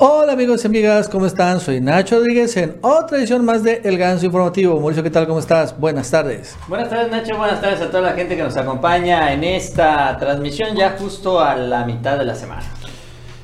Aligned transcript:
Hola 0.00 0.34
amigos 0.34 0.62
y 0.62 0.68
amigas, 0.68 1.08
¿cómo 1.08 1.26
están? 1.26 1.58
Soy 1.58 1.80
Nacho 1.80 2.18
Rodríguez 2.20 2.56
en 2.56 2.76
otra 2.82 3.18
edición 3.18 3.44
más 3.44 3.64
de 3.64 3.80
El 3.82 3.98
Ganso 3.98 4.26
Informativo. 4.26 4.78
Mauricio, 4.78 5.02
¿qué 5.02 5.10
tal? 5.10 5.26
¿Cómo 5.26 5.40
estás? 5.40 5.76
Buenas 5.76 6.08
tardes. 6.08 6.54
Buenas 6.68 6.88
tardes 6.88 7.10
Nacho, 7.10 7.36
buenas 7.36 7.60
tardes 7.60 7.80
a 7.80 7.90
toda 7.90 8.02
la 8.02 8.12
gente 8.12 8.36
que 8.36 8.44
nos 8.44 8.56
acompaña 8.56 9.32
en 9.32 9.42
esta 9.42 10.16
transmisión 10.16 10.76
ya 10.76 10.96
justo 10.96 11.40
a 11.40 11.56
la 11.56 11.84
mitad 11.84 12.16
de 12.16 12.26
la 12.26 12.36
semana. 12.36 12.62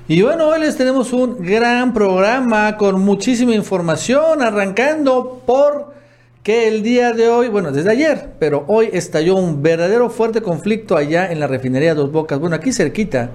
Y 0.07 0.23
bueno, 0.23 0.47
hoy 0.47 0.61
les 0.61 0.77
tenemos 0.77 1.13
un 1.13 1.45
gran 1.45 1.93
programa 1.93 2.77
con 2.77 3.01
muchísima 3.01 3.53
información, 3.53 4.41
arrancando 4.41 5.43
por 5.45 5.93
que 6.45 6.69
el 6.69 6.85
día 6.85 7.13
de 7.15 7.31
hoy, 7.31 7.49
bueno, 7.49 7.73
desde 7.73 7.91
ayer, 7.91 8.29
pero 8.39 8.65
hoy 8.69 8.91
estalló 8.93 9.35
un 9.35 9.61
verdadero 9.61 10.09
fuerte 10.09 10.41
conflicto 10.41 10.97
allá 10.97 11.33
en 11.33 11.41
la 11.41 11.49
refinería 11.49 11.97
Dos 11.97 12.13
Bocas, 12.13 12.39
bueno, 12.39 12.55
aquí 12.55 12.73
cerquita 12.73 13.31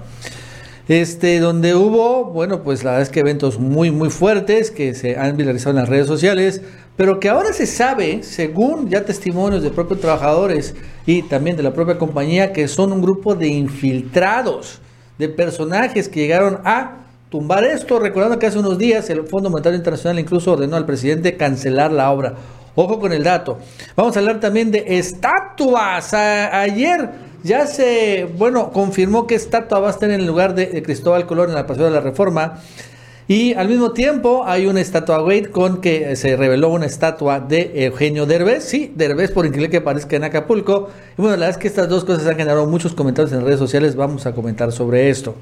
este, 0.90 1.38
donde 1.38 1.76
hubo, 1.76 2.24
bueno, 2.24 2.64
pues 2.64 2.82
la 2.82 2.90
verdad 2.90 3.02
es 3.02 3.10
que 3.10 3.20
eventos 3.20 3.60
muy, 3.60 3.92
muy 3.92 4.10
fuertes 4.10 4.72
que 4.72 4.92
se 4.92 5.16
han 5.16 5.36
viralizado 5.36 5.70
en 5.70 5.76
las 5.76 5.88
redes 5.88 6.08
sociales, 6.08 6.62
pero 6.96 7.20
que 7.20 7.28
ahora 7.28 7.52
se 7.52 7.66
sabe, 7.66 8.24
según 8.24 8.90
ya 8.90 9.04
testimonios 9.04 9.62
de 9.62 9.70
propios 9.70 10.00
trabajadores 10.00 10.74
y 11.06 11.22
también 11.22 11.56
de 11.56 11.62
la 11.62 11.72
propia 11.72 11.96
compañía, 11.96 12.52
que 12.52 12.66
son 12.66 12.92
un 12.92 13.02
grupo 13.02 13.36
de 13.36 13.46
infiltrados, 13.46 14.80
de 15.16 15.28
personajes 15.28 16.08
que 16.08 16.22
llegaron 16.22 16.58
a 16.64 16.96
tumbar 17.28 17.62
esto, 17.62 18.00
recordando 18.00 18.40
que 18.40 18.46
hace 18.46 18.58
unos 18.58 18.76
días 18.76 19.08
el 19.10 19.28
Fondo 19.28 19.48
Monetario 19.48 19.78
Internacional 19.78 20.18
incluso 20.18 20.50
ordenó 20.50 20.74
al 20.74 20.86
presidente 20.86 21.36
cancelar 21.36 21.92
la 21.92 22.10
obra. 22.10 22.34
Ojo 22.74 22.98
con 22.98 23.12
el 23.12 23.22
dato. 23.22 23.58
Vamos 23.94 24.16
a 24.16 24.18
hablar 24.18 24.40
también 24.40 24.72
de 24.72 24.84
estatuas. 24.88 26.12
ayer 26.14 27.29
ya 27.42 27.66
se, 27.66 28.28
bueno, 28.36 28.70
confirmó 28.70 29.26
que 29.26 29.34
estatua 29.34 29.80
va 29.80 29.88
a 29.88 29.90
estar 29.90 30.10
en 30.10 30.20
el 30.20 30.26
lugar 30.26 30.54
de, 30.54 30.82
Cristóbal 30.82 31.26
Colón 31.26 31.48
en 31.48 31.54
la 31.54 31.66
Paseo 31.66 31.84
de 31.84 31.90
la 31.90 32.00
Reforma. 32.00 32.60
Y 33.28 33.54
al 33.54 33.68
mismo 33.68 33.92
tiempo 33.92 34.42
hay 34.44 34.66
una 34.66 34.80
estatua 34.80 35.22
Wade 35.22 35.50
con 35.50 35.80
que 35.80 36.16
se 36.16 36.36
reveló 36.36 36.70
una 36.70 36.86
estatua 36.86 37.38
de 37.38 37.84
Eugenio 37.84 38.26
Derbez. 38.26 38.64
Sí, 38.64 38.92
Derbez 38.96 39.30
por 39.30 39.46
increíble 39.46 39.70
que 39.70 39.80
parezca 39.80 40.16
en 40.16 40.24
Acapulco. 40.24 40.88
Y 41.16 41.22
bueno, 41.22 41.36
la 41.36 41.46
verdad 41.46 41.50
es 41.50 41.58
que 41.58 41.68
estas 41.68 41.88
dos 41.88 42.04
cosas 42.04 42.26
han 42.26 42.36
generado 42.36 42.66
muchos 42.66 42.92
comentarios 42.92 43.32
en 43.32 43.44
redes 43.44 43.60
sociales. 43.60 43.94
Vamos 43.94 44.26
a 44.26 44.32
comentar 44.32 44.72
sobre 44.72 45.10
esto. 45.10 45.36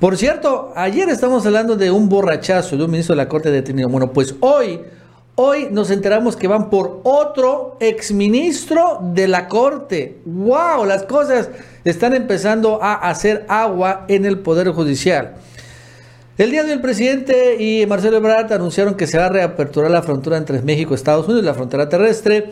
Por 0.00 0.16
cierto, 0.16 0.72
ayer 0.74 1.08
estamos 1.08 1.46
hablando 1.46 1.76
de 1.76 1.92
un 1.92 2.08
borrachazo 2.08 2.76
de 2.76 2.84
un 2.84 2.90
ministro 2.90 3.14
de 3.14 3.18
la 3.18 3.28
Corte 3.28 3.52
detenido. 3.52 3.88
Bueno, 3.88 4.12
pues 4.12 4.34
hoy 4.40 4.80
Hoy 5.42 5.68
nos 5.70 5.90
enteramos 5.90 6.36
que 6.36 6.48
van 6.48 6.68
por 6.68 7.00
otro 7.02 7.78
exministro 7.80 8.98
de 9.00 9.26
la 9.26 9.48
Corte. 9.48 10.18
¡Wow! 10.26 10.84
Las 10.84 11.04
cosas 11.04 11.48
están 11.82 12.12
empezando 12.12 12.78
a 12.82 13.08
hacer 13.08 13.46
agua 13.48 14.04
en 14.08 14.26
el 14.26 14.40
Poder 14.40 14.68
Judicial. 14.68 15.36
El 16.36 16.50
día 16.50 16.62
de 16.62 16.68
hoy 16.68 16.74
el 16.74 16.82
presidente 16.82 17.56
y 17.58 17.86
Marcelo 17.86 18.18
Ebrard 18.18 18.52
anunciaron 18.52 18.96
que 18.96 19.06
se 19.06 19.16
va 19.16 19.24
a 19.24 19.28
reaperturar 19.30 19.90
la 19.90 20.02
frontera 20.02 20.36
entre 20.36 20.60
México 20.60 20.92
y 20.92 20.96
Estados 20.96 21.24
Unidos, 21.24 21.42
la 21.42 21.54
frontera 21.54 21.88
terrestre. 21.88 22.50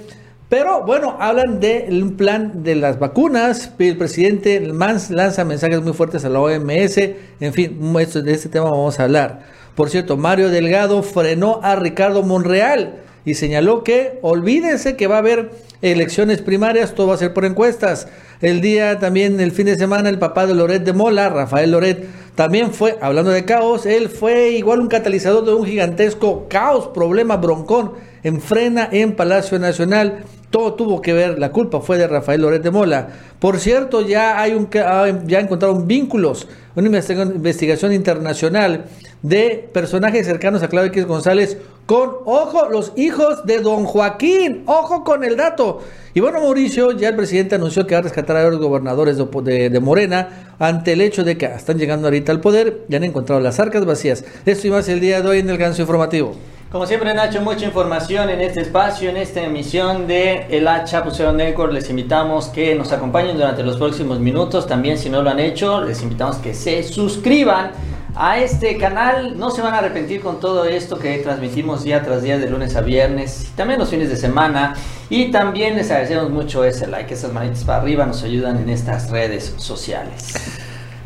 Pero 0.49 0.83
bueno, 0.87 1.19
hablan 1.21 1.61
del 1.61 2.15
plan 2.15 2.63
de 2.63 2.75
las 2.75 2.99
vacunas. 2.99 3.71
El 3.79 3.99
presidente 3.99 4.61
lanza 4.61 5.45
mensajes 5.45 5.83
muy 5.83 5.93
fuertes 5.93 6.25
a 6.25 6.31
la 6.31 6.41
OMS. 6.41 6.97
En 7.39 7.53
fin, 7.53 7.79
de 7.93 8.33
este 8.33 8.49
tema 8.49 8.71
vamos 8.71 8.99
a 8.99 9.03
hablar. 9.03 9.58
Por 9.79 9.91
cierto, 9.91 10.17
Mario 10.17 10.49
Delgado 10.49 11.05
frenó 11.05 11.61
a 11.63 11.77
Ricardo 11.77 12.25
Monreal 12.25 12.97
y 13.25 13.35
señaló 13.35 13.85
que 13.85 14.19
olvídense 14.23 14.97
que 14.97 15.07
va 15.07 15.15
a 15.15 15.19
haber 15.19 15.53
elecciones 15.83 16.43
primarias, 16.43 16.97
todo 16.97 17.07
va 17.07 17.15
a 17.15 17.19
ser 17.19 17.33
por 17.33 17.45
encuestas. 17.45 18.09
El 18.41 18.61
día 18.61 18.99
también, 18.99 19.39
el 19.39 19.53
fin 19.53 19.67
de 19.67 19.77
semana, 19.77 20.09
el 20.09 20.19
papá 20.19 20.49
de 20.49 20.57
Loret 20.57 20.83
de 20.83 20.95
Mola, 20.95 21.29
Rafael 21.29 21.71
Loret, 21.71 22.09
también 22.35 22.73
fue, 22.73 22.99
hablando 23.01 23.31
de 23.31 23.45
caos, 23.45 23.87
él 23.87 24.09
fue 24.09 24.51
igual 24.51 24.81
un 24.81 24.89
catalizador 24.89 25.45
de 25.45 25.55
un 25.55 25.65
gigantesco 25.65 26.49
caos, 26.49 26.89
problema, 26.89 27.37
broncón, 27.37 27.93
en 28.25 28.41
frena 28.41 28.89
en 28.91 29.15
Palacio 29.15 29.61
Nacional. 29.61 30.25
Todo 30.51 30.75
tuvo 30.75 31.03
que 31.03 31.13
ver, 31.13 31.39
la 31.39 31.51
culpa 31.53 31.81
fue 31.81 31.99
de 31.99 32.07
Rafael 32.07 32.41
Loret 32.41 32.63
de 32.63 32.71
Mola. 32.71 33.09
Por 33.39 33.59
cierto, 33.59 34.01
ya 34.01 34.41
hay 34.41 34.55
un 34.55 34.71
ya 34.71 35.41
encontraron 35.41 35.87
vínculos, 35.87 36.49
una 36.75 36.89
investigación 36.89 37.93
internacional 37.93 38.87
de 39.23 39.69
personajes 39.73 40.27
cercanos 40.27 40.63
a 40.63 40.69
Claudio 40.69 40.91
X 40.91 41.07
González 41.07 41.59
con, 41.85 42.11
ojo, 42.27 42.69
los 42.71 42.93
hijos 42.97 43.47
de 43.47 43.61
don 43.61 43.85
Joaquín, 43.85 44.63
ojo 44.67 45.05
con 45.05 45.25
el 45.25 45.37
dato. 45.37 45.81
Y 46.13 46.21
bueno, 46.21 46.41
Mauricio, 46.41 46.93
ya 46.93 47.09
el 47.09 47.17
presidente 47.17 47.55
anunció 47.55 47.87
que 47.87 47.95
va 47.95 48.01
a 48.01 48.03
rescatar 48.03 48.37
a 48.37 48.51
los 48.51 48.59
gobernadores 48.59 49.17
de, 49.17 49.81
Morena 49.81 50.55
ante 50.59 50.93
el 50.93 51.01
hecho 51.01 51.25
de 51.25 51.39
que 51.39 51.47
están 51.47 51.79
llegando 51.79 52.09
ahorita 52.09 52.33
al 52.33 52.41
poder 52.41 52.85
y 52.89 52.95
han 52.95 53.05
encontrado 53.05 53.41
las 53.41 53.59
arcas 53.59 53.87
vacías. 53.87 54.25
Esto 54.45 54.67
y 54.67 54.71
más 54.71 54.89
el 54.89 55.01
día 55.01 55.23
de 55.23 55.29
hoy 55.29 55.39
en 55.39 55.49
el 55.49 55.57
ganso 55.57 55.83
informativo. 55.83 56.35
Como 56.71 56.85
siempre, 56.85 57.15
Nacho, 57.15 57.41
mucha 57.41 57.65
información 57.65 58.29
en 58.29 58.43
este 58.43 58.61
espacio, 58.61 59.09
en 59.09 59.17
esta 59.17 59.43
emisión 59.43 60.07
de 60.07 60.45
El 60.51 60.69
Hacha 60.69 61.03
Puseo 61.03 61.33
Network. 61.33 61.73
Les 61.73 61.89
invitamos 61.89 62.49
que 62.49 62.75
nos 62.75 62.93
acompañen 62.93 63.39
durante 63.39 63.63
los 63.63 63.79
próximos 63.79 64.21
minutos. 64.21 64.67
También, 64.67 64.99
si 64.99 65.09
no 65.09 65.23
lo 65.23 65.31
han 65.31 65.41
hecho, 65.41 65.81
les 65.81 66.03
invitamos 66.03 66.37
que 66.37 66.53
se 66.53 66.83
suscriban 66.83 67.71
a 68.15 68.39
este 68.39 68.77
canal. 68.77 69.39
No 69.39 69.51
se 69.51 69.63
van 69.63 69.73
a 69.73 69.79
arrepentir 69.79 70.21
con 70.21 70.41
todo 70.41 70.67
esto 70.67 70.99
que 70.99 71.17
transmitimos 71.21 71.85
día 71.85 72.03
tras 72.03 72.23
día 72.23 72.37
de 72.37 72.51
lunes 72.51 72.77
a 72.77 72.83
viernes, 72.83 73.51
también 73.57 73.81
los 73.81 73.89
fines 73.89 74.11
de 74.11 74.17
semana. 74.19 74.75
Y 75.09 75.31
también 75.31 75.75
les 75.75 75.91
agradecemos 75.91 76.29
mucho 76.29 76.65
ese 76.65 76.87
like, 76.87 77.15
esas 77.15 77.33
manitas 77.33 77.65
para 77.65 77.81
arriba 77.81 78.05
nos 78.05 78.23
ayudan 78.25 78.59
en 78.59 78.69
estas 78.69 79.09
redes 79.09 79.55
sociales. 79.57 80.58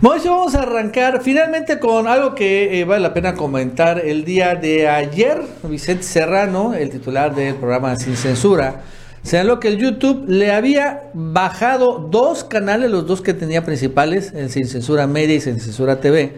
Bueno, 0.03 0.37
vamos 0.37 0.57
a 0.57 0.63
arrancar 0.63 1.23
finalmente 1.23 1.79
con 1.79 2.09
algo 2.09 2.35
que 2.35 2.81
eh, 2.81 2.85
vale 2.85 3.03
la 3.03 3.15
pena 3.15 3.35
comentar. 3.35 4.05
El 4.05 4.25
día 4.25 4.57
de 4.57 4.89
ayer, 4.89 5.41
Vicente 5.63 6.03
Serrano, 6.03 6.75
el 6.75 6.91
titular 6.91 7.33
del 7.37 7.55
programa 7.55 7.95
Sin 7.95 8.17
Censura, 8.17 8.81
señaló 9.23 9.61
que 9.61 9.69
el 9.69 9.79
YouTube 9.79 10.25
le 10.27 10.51
había 10.51 11.05
bajado 11.15 12.09
dos 12.11 12.43
canales, 12.43 12.91
los 12.91 13.07
dos 13.07 13.21
que 13.21 13.33
tenía 13.33 13.65
principales, 13.65 14.33
el 14.35 14.51
Sin 14.51 14.67
Censura 14.67 15.07
Media 15.07 15.37
y 15.37 15.41
Sin 15.41 15.61
Censura 15.61 16.01
TV 16.01 16.35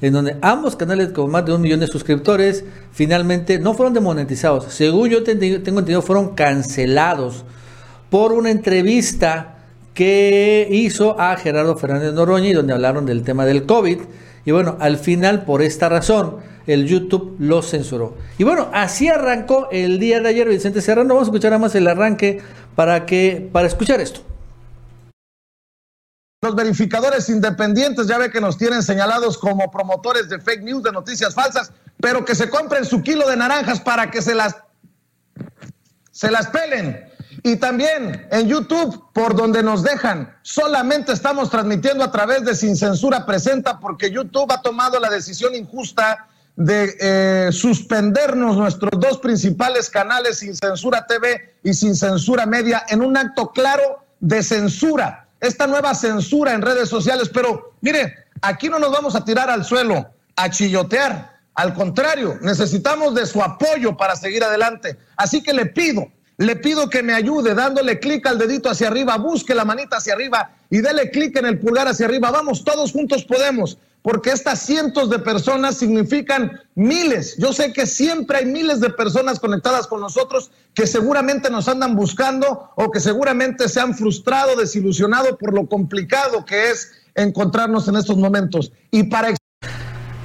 en 0.00 0.14
donde 0.14 0.38
ambos 0.40 0.74
canales 0.74 1.10
con 1.10 1.30
más 1.30 1.44
de 1.44 1.52
un 1.52 1.60
millón 1.60 1.80
de 1.80 1.88
suscriptores 1.88 2.64
finalmente 2.92 3.58
no 3.58 3.74
fueron 3.74 3.92
demonetizados. 3.92 4.72
Según 4.72 5.10
yo 5.10 5.22
tengo 5.22 5.44
entendido, 5.44 6.00
fueron 6.00 6.34
cancelados 6.34 7.44
por 8.08 8.32
una 8.32 8.50
entrevista 8.50 9.61
que 9.94 10.68
hizo 10.70 11.20
a 11.20 11.36
Gerardo 11.36 11.76
Fernández 11.76 12.14
Noroña 12.14 12.48
y 12.48 12.52
donde 12.52 12.72
hablaron 12.72 13.06
del 13.06 13.22
tema 13.22 13.44
del 13.44 13.66
COVID. 13.66 14.00
Y 14.44 14.50
bueno, 14.50 14.76
al 14.80 14.98
final, 14.98 15.44
por 15.44 15.62
esta 15.62 15.88
razón, 15.88 16.38
el 16.66 16.86
YouTube 16.86 17.36
los 17.38 17.70
censuró. 17.70 18.16
Y 18.38 18.44
bueno, 18.44 18.68
así 18.72 19.08
arrancó 19.08 19.68
el 19.70 19.98
día 19.98 20.20
de 20.20 20.28
ayer 20.28 20.48
Vicente 20.48 20.80
Serrano. 20.80 21.14
Vamos 21.14 21.28
a 21.28 21.30
escuchar 21.30 21.50
nada 21.50 21.60
más 21.60 21.74
el 21.74 21.86
arranque 21.86 22.42
para 22.74 23.06
que 23.06 23.48
para 23.52 23.66
escuchar 23.66 24.00
esto. 24.00 24.20
Los 26.42 26.56
verificadores 26.56 27.28
independientes 27.28 28.08
ya 28.08 28.18
ve 28.18 28.30
que 28.30 28.40
nos 28.40 28.58
tienen 28.58 28.82
señalados 28.82 29.38
como 29.38 29.70
promotores 29.70 30.28
de 30.28 30.40
fake 30.40 30.62
news, 30.62 30.82
de 30.82 30.90
noticias 30.90 31.34
falsas, 31.34 31.70
pero 32.00 32.24
que 32.24 32.34
se 32.34 32.50
compren 32.50 32.84
su 32.84 33.00
kilo 33.02 33.28
de 33.28 33.36
naranjas 33.36 33.80
para 33.80 34.10
que 34.10 34.20
se 34.22 34.34
las 34.34 34.56
se 36.10 36.30
las 36.30 36.48
pelen. 36.48 37.11
Y 37.42 37.56
también 37.56 38.26
en 38.30 38.48
YouTube, 38.48 39.04
por 39.12 39.34
donde 39.34 39.62
nos 39.62 39.82
dejan, 39.82 40.36
solamente 40.42 41.12
estamos 41.12 41.50
transmitiendo 41.50 42.04
a 42.04 42.12
través 42.12 42.44
de 42.44 42.54
Sin 42.54 42.76
Censura 42.76 43.26
Presenta, 43.26 43.80
porque 43.80 44.10
YouTube 44.10 44.52
ha 44.52 44.62
tomado 44.62 45.00
la 45.00 45.10
decisión 45.10 45.54
injusta 45.54 46.28
de 46.54 46.96
eh, 47.00 47.48
suspendernos 47.50 48.56
nuestros 48.56 48.92
dos 49.00 49.18
principales 49.18 49.90
canales, 49.90 50.38
Sin 50.38 50.54
Censura 50.54 51.06
TV 51.06 51.56
y 51.64 51.74
Sin 51.74 51.96
Censura 51.96 52.46
Media, 52.46 52.84
en 52.88 53.02
un 53.02 53.16
acto 53.16 53.50
claro 53.50 54.04
de 54.20 54.42
censura 54.42 55.22
esta 55.42 55.66
nueva 55.66 55.92
censura 55.96 56.52
en 56.52 56.62
redes 56.62 56.88
sociales, 56.88 57.28
pero 57.28 57.74
mire, 57.80 58.14
aquí 58.40 58.68
no 58.68 58.78
nos 58.78 58.92
vamos 58.92 59.16
a 59.16 59.24
tirar 59.24 59.50
al 59.50 59.64
suelo, 59.64 60.08
a 60.36 60.48
chillotear. 60.48 61.32
Al 61.54 61.74
contrario, 61.74 62.38
necesitamos 62.40 63.12
de 63.16 63.26
su 63.26 63.42
apoyo 63.42 63.96
para 63.96 64.14
seguir 64.14 64.44
adelante. 64.44 64.96
Así 65.16 65.42
que 65.42 65.52
le 65.52 65.66
pido, 65.66 66.06
le 66.42 66.56
pido 66.56 66.90
que 66.90 67.02
me 67.02 67.14
ayude 67.14 67.54
dándole 67.54 67.98
clic 67.98 68.26
al 68.26 68.38
dedito 68.38 68.68
hacia 68.68 68.88
arriba, 68.88 69.16
busque 69.16 69.54
la 69.54 69.64
manita 69.64 69.98
hacia 69.98 70.14
arriba 70.14 70.50
y 70.70 70.80
dele 70.80 71.10
clic 71.10 71.36
en 71.36 71.46
el 71.46 71.58
pulgar 71.58 71.88
hacia 71.88 72.06
arriba. 72.06 72.30
Vamos, 72.30 72.64
todos 72.64 72.92
juntos 72.92 73.24
podemos 73.24 73.78
porque 74.02 74.30
estas 74.30 74.60
cientos 74.60 75.08
de 75.10 75.20
personas 75.20 75.76
significan 75.76 76.60
miles. 76.74 77.36
Yo 77.38 77.52
sé 77.52 77.72
que 77.72 77.86
siempre 77.86 78.38
hay 78.38 78.46
miles 78.46 78.80
de 78.80 78.90
personas 78.90 79.38
conectadas 79.38 79.86
con 79.86 80.00
nosotros 80.00 80.50
que 80.74 80.88
seguramente 80.88 81.50
nos 81.50 81.68
andan 81.68 81.94
buscando 81.94 82.70
o 82.74 82.90
que 82.90 82.98
seguramente 82.98 83.68
se 83.68 83.80
han 83.80 83.94
frustrado, 83.94 84.56
desilusionado 84.56 85.38
por 85.38 85.54
lo 85.54 85.68
complicado 85.68 86.44
que 86.44 86.70
es 86.70 86.90
encontrarnos 87.14 87.86
en 87.86 87.96
estos 87.96 88.16
momentos. 88.16 88.72
Y 88.90 89.04
para 89.04 89.32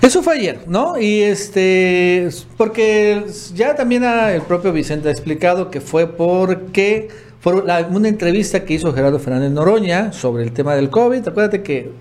eso 0.02 0.24
fue 0.24 0.36
ayer, 0.36 0.60
¿no? 0.68 1.00
Y 1.00 1.22
este, 1.22 2.30
porque 2.56 3.26
ya 3.54 3.76
también 3.76 4.04
el 4.04 4.42
propio 4.42 4.72
Vicente 4.72 5.10
ha 5.10 5.12
explicado 5.12 5.70
que 5.70 5.82
fue 5.82 6.08
porque 6.08 7.10
por 7.42 7.56
una 7.64 8.08
entrevista 8.08 8.66
que 8.66 8.74
hizo 8.74 8.94
Gerardo 8.94 9.20
Fernández 9.20 9.52
Noroña 9.52 10.12
sobre 10.12 10.44
el 10.44 10.52
tema 10.52 10.76
del 10.76 10.90
COVID. 10.90 11.28
Acuérdate 11.28 11.64
que 11.64 11.92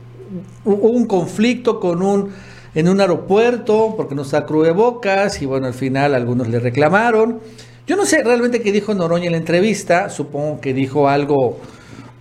hubo 0.65 0.89
un 0.89 1.07
conflicto 1.07 1.79
con 1.79 2.03
un 2.03 2.31
en 2.75 2.89
un 2.91 3.01
aeropuerto 3.01 3.95
porque 3.97 4.15
no 4.15 4.23
está 4.23 4.45
bocas 4.45 5.41
y 5.41 5.47
bueno, 5.47 5.67
al 5.67 5.75
final 5.75 6.15
algunos 6.15 6.49
le 6.49 6.61
reclamaron. 6.61 7.41
Yo 7.87 7.97
no 7.97 8.05
sé 8.05 8.23
realmente 8.23 8.61
qué 8.61 8.71
dijo 8.71 8.93
Noroña 8.93 9.27
en 9.27 9.33
la 9.33 9.39
entrevista, 9.39 10.11
supongo 10.11 10.61
que 10.61 10.75
dijo 10.75 11.09
algo 11.09 11.59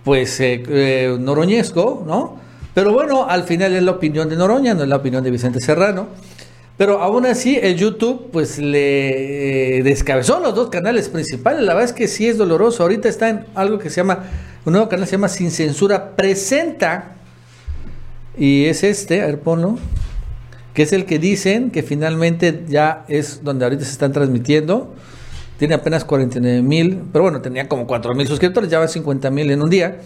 pues 0.04 0.40
eh, 0.40 0.62
eh, 0.68 1.16
noroñesco, 1.18 2.04
¿no? 2.06 2.45
Pero 2.76 2.92
bueno, 2.92 3.26
al 3.26 3.44
final 3.44 3.72
es 3.72 3.82
la 3.82 3.92
opinión 3.92 4.28
de 4.28 4.36
Noroña, 4.36 4.74
no 4.74 4.82
es 4.82 4.88
la 4.90 4.96
opinión 4.96 5.24
de 5.24 5.30
Vicente 5.30 5.60
Serrano. 5.60 6.08
Pero 6.76 7.00
aún 7.00 7.24
así, 7.24 7.58
el 7.62 7.78
YouTube, 7.78 8.28
pues 8.30 8.58
le 8.58 9.78
eh, 9.78 9.82
descabezó 9.82 10.40
los 10.40 10.54
dos 10.54 10.68
canales 10.68 11.08
principales. 11.08 11.62
La 11.62 11.72
verdad 11.72 11.88
es 11.88 11.94
que 11.94 12.06
sí 12.06 12.28
es 12.28 12.36
doloroso. 12.36 12.82
Ahorita 12.82 13.08
está 13.08 13.30
en 13.30 13.46
algo 13.54 13.78
que 13.78 13.88
se 13.88 13.96
llama, 13.96 14.24
un 14.66 14.74
nuevo 14.74 14.90
canal 14.90 15.06
se 15.06 15.12
llama 15.12 15.30
Sin 15.30 15.50
Censura 15.50 16.16
Presenta. 16.16 17.14
Y 18.36 18.66
es 18.66 18.84
este, 18.84 19.22
a 19.22 19.26
ver, 19.26 19.40
ponlo. 19.40 19.78
Que 20.74 20.82
es 20.82 20.92
el 20.92 21.06
que 21.06 21.18
dicen 21.18 21.70
que 21.70 21.82
finalmente 21.82 22.64
ya 22.68 23.06
es 23.08 23.42
donde 23.42 23.64
ahorita 23.64 23.86
se 23.86 23.92
están 23.92 24.12
transmitiendo. 24.12 24.94
Tiene 25.58 25.76
apenas 25.76 26.04
49 26.04 26.60
mil, 26.60 27.04
pero 27.10 27.22
bueno, 27.22 27.40
tenía 27.40 27.68
como 27.68 27.86
4 27.86 28.14
mil 28.14 28.28
suscriptores, 28.28 28.68
ya 28.68 28.80
va 28.80 28.84
a 28.84 28.88
50 28.88 29.30
mil 29.30 29.50
en 29.50 29.62
un 29.62 29.70
día. 29.70 29.96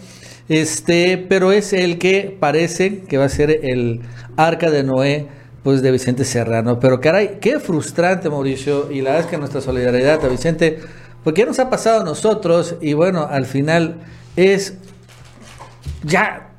Este, 0.51 1.17
pero 1.17 1.53
es 1.53 1.71
el 1.71 1.97
que 1.97 2.35
parece 2.37 3.03
que 3.07 3.17
va 3.17 3.23
a 3.23 3.29
ser 3.29 3.61
el 3.63 4.01
arca 4.35 4.69
de 4.69 4.83
Noé 4.83 5.27
pues 5.63 5.81
de 5.81 5.91
Vicente 5.91 6.25
Serrano. 6.25 6.77
Pero 6.77 6.99
caray, 6.99 7.37
qué 7.39 7.57
frustrante, 7.61 8.29
Mauricio, 8.29 8.91
y 8.91 8.99
la 8.99 9.11
verdad 9.11 9.27
es 9.27 9.31
que 9.31 9.37
nuestra 9.37 9.61
solidaridad 9.61 10.25
a 10.25 10.27
Vicente, 10.27 10.79
porque 11.23 11.45
nos 11.45 11.57
ha 11.59 11.69
pasado 11.69 12.01
a 12.01 12.03
nosotros, 12.03 12.75
y 12.81 12.91
bueno, 12.91 13.29
al 13.31 13.45
final 13.45 14.01
es 14.35 14.73
ya, 16.03 16.49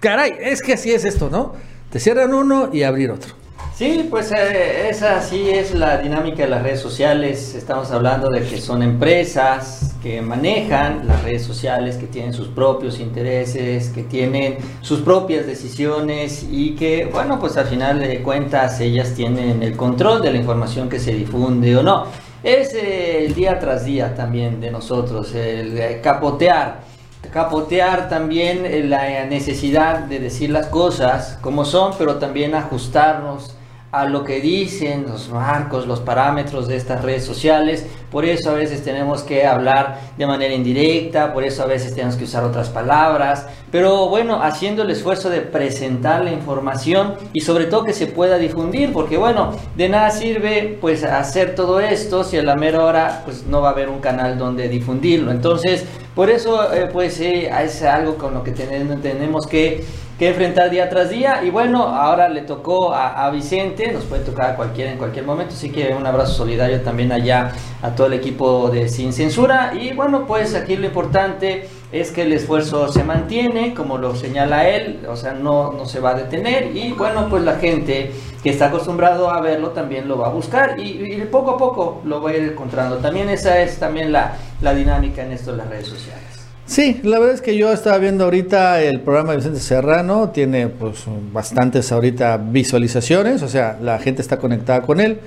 caray, 0.00 0.32
es 0.40 0.60
que 0.60 0.72
así 0.72 0.90
es 0.90 1.04
esto, 1.04 1.30
¿no? 1.30 1.52
Te 1.92 2.00
cierran 2.00 2.34
uno 2.34 2.70
y 2.72 2.82
abrir 2.82 3.12
otro. 3.12 3.32
Sí, 3.76 4.06
pues 4.08 4.32
eh, 4.32 4.88
esa 4.88 5.20
sí 5.20 5.50
es 5.50 5.74
la 5.74 5.98
dinámica 5.98 6.44
de 6.44 6.48
las 6.48 6.62
redes 6.62 6.80
sociales. 6.80 7.54
Estamos 7.54 7.90
hablando 7.90 8.30
de 8.30 8.40
que 8.40 8.58
son 8.58 8.82
empresas 8.82 9.94
que 10.02 10.22
manejan 10.22 11.06
las 11.06 11.22
redes 11.22 11.42
sociales, 11.42 11.98
que 11.98 12.06
tienen 12.06 12.32
sus 12.32 12.48
propios 12.48 12.98
intereses, 12.98 13.90
que 13.90 14.02
tienen 14.02 14.56
sus 14.80 15.00
propias 15.00 15.46
decisiones 15.46 16.46
y 16.50 16.74
que, 16.74 17.04
bueno, 17.12 17.38
pues 17.38 17.58
al 17.58 17.66
final 17.66 18.00
de 18.00 18.22
cuentas 18.22 18.80
ellas 18.80 19.12
tienen 19.12 19.62
el 19.62 19.76
control 19.76 20.22
de 20.22 20.32
la 20.32 20.38
información 20.38 20.88
que 20.88 20.98
se 20.98 21.12
difunde 21.12 21.76
o 21.76 21.82
no. 21.82 22.06
Es 22.42 22.72
eh, 22.72 23.26
el 23.26 23.34
día 23.34 23.58
tras 23.58 23.84
día 23.84 24.14
también 24.14 24.58
de 24.58 24.70
nosotros, 24.70 25.34
el 25.34 25.78
eh, 25.78 26.00
capotear 26.02 26.86
capotear 27.30 28.08
también 28.08 28.88
la 28.88 29.26
necesidad 29.26 29.98
de 29.98 30.20
decir 30.20 30.48
las 30.48 30.68
cosas 30.68 31.38
como 31.42 31.64
son, 31.64 31.92
pero 31.98 32.16
también 32.16 32.54
ajustarnos 32.54 33.56
a 33.96 34.04
lo 34.04 34.24
que 34.24 34.40
dicen 34.40 35.06
los 35.08 35.30
marcos, 35.30 35.86
los 35.86 36.00
parámetros 36.00 36.68
de 36.68 36.76
estas 36.76 37.02
redes 37.02 37.24
sociales. 37.24 37.86
Por 38.10 38.26
eso 38.26 38.50
a 38.50 38.54
veces 38.54 38.84
tenemos 38.84 39.22
que 39.22 39.46
hablar 39.46 40.00
de 40.18 40.26
manera 40.26 40.52
indirecta, 40.52 41.32
por 41.32 41.44
eso 41.44 41.62
a 41.62 41.66
veces 41.66 41.94
tenemos 41.94 42.16
que 42.16 42.24
usar 42.24 42.44
otras 42.44 42.68
palabras. 42.68 43.46
Pero 43.72 44.08
bueno, 44.08 44.42
haciendo 44.42 44.82
el 44.82 44.90
esfuerzo 44.90 45.30
de 45.30 45.40
presentar 45.40 46.22
la 46.22 46.32
información 46.32 47.14
y 47.32 47.40
sobre 47.40 47.64
todo 47.64 47.84
que 47.84 47.94
se 47.94 48.06
pueda 48.06 48.36
difundir, 48.36 48.92
porque 48.92 49.16
bueno, 49.16 49.56
de 49.76 49.88
nada 49.88 50.10
sirve 50.10 50.76
pues 50.80 51.02
hacer 51.02 51.54
todo 51.54 51.80
esto 51.80 52.22
si 52.22 52.36
a 52.36 52.42
la 52.42 52.54
mera 52.54 52.84
hora 52.84 53.22
pues 53.24 53.44
no 53.46 53.62
va 53.62 53.68
a 53.68 53.72
haber 53.72 53.88
un 53.88 54.00
canal 54.00 54.36
donde 54.36 54.68
difundirlo. 54.68 55.30
Entonces, 55.30 55.86
por 56.14 56.30
eso 56.30 56.72
eh, 56.72 56.88
pues 56.92 57.18
eh, 57.20 57.50
es 57.64 57.82
algo 57.82 58.16
con 58.16 58.34
lo 58.34 58.44
que 58.44 58.52
tenemos 58.52 59.46
que 59.46 59.84
que 60.18 60.28
enfrentar 60.28 60.70
día 60.70 60.88
tras 60.88 61.10
día. 61.10 61.42
Y 61.44 61.50
bueno, 61.50 61.82
ahora 61.84 62.28
le 62.28 62.42
tocó 62.42 62.94
a, 62.94 63.28
Vicente, 63.30 63.92
nos 63.92 64.04
puede 64.04 64.24
tocar 64.24 64.50
a 64.50 64.56
cualquiera 64.56 64.90
en 64.90 64.98
cualquier 64.98 65.24
momento, 65.24 65.54
así 65.54 65.70
que 65.70 65.94
un 65.94 66.06
abrazo 66.06 66.32
solidario 66.32 66.80
también 66.80 67.12
allá 67.12 67.52
a 67.82 67.94
todo 67.94 68.06
el 68.06 68.14
equipo 68.14 68.70
de 68.70 68.88
Sin 68.88 69.12
Censura. 69.12 69.72
Y 69.74 69.92
bueno, 69.92 70.26
pues 70.26 70.54
aquí 70.54 70.76
lo 70.76 70.86
importante 70.86 71.68
es 71.92 72.10
que 72.12 72.22
el 72.22 72.32
esfuerzo 72.32 72.88
se 72.90 73.04
mantiene, 73.04 73.74
como 73.74 73.98
lo 73.98 74.14
señala 74.14 74.68
él, 74.68 75.00
o 75.08 75.16
sea, 75.16 75.32
no, 75.32 75.72
no 75.72 75.86
se 75.86 76.00
va 76.00 76.10
a 76.10 76.14
detener. 76.14 76.74
Y 76.74 76.92
bueno, 76.92 77.28
pues 77.28 77.42
la 77.42 77.56
gente 77.56 78.12
que 78.42 78.50
está 78.50 78.66
acostumbrado 78.66 79.30
a 79.30 79.40
verlo 79.40 79.70
también 79.70 80.08
lo 80.08 80.18
va 80.18 80.28
a 80.28 80.30
buscar 80.30 80.78
y, 80.78 81.16
poco 81.30 81.52
a 81.52 81.58
poco 81.58 82.00
lo 82.04 82.22
va 82.22 82.30
a 82.30 82.36
ir 82.36 82.42
encontrando. 82.44 82.96
También 82.98 83.28
esa 83.28 83.60
es 83.60 83.78
también 83.78 84.12
la, 84.12 84.36
la 84.62 84.72
dinámica 84.72 85.22
en 85.22 85.32
esto 85.32 85.50
de 85.50 85.58
las 85.58 85.68
redes 85.68 85.88
sociales. 85.88 86.35
Sí, 86.66 87.00
la 87.04 87.20
verdad 87.20 87.36
es 87.36 87.42
que 87.42 87.56
yo 87.56 87.72
estaba 87.72 87.96
viendo 87.98 88.24
ahorita 88.24 88.82
el 88.82 89.00
programa 89.00 89.30
de 89.30 89.36
Vicente 89.36 89.60
Serrano, 89.60 90.30
tiene 90.30 90.66
pues 90.66 91.04
bastantes 91.32 91.92
ahorita 91.92 92.38
visualizaciones, 92.38 93.42
o 93.42 93.48
sea, 93.48 93.78
la 93.80 94.00
gente 94.00 94.20
está 94.20 94.38
conectada 94.38 94.82
con 94.82 95.00
él, 95.00 95.20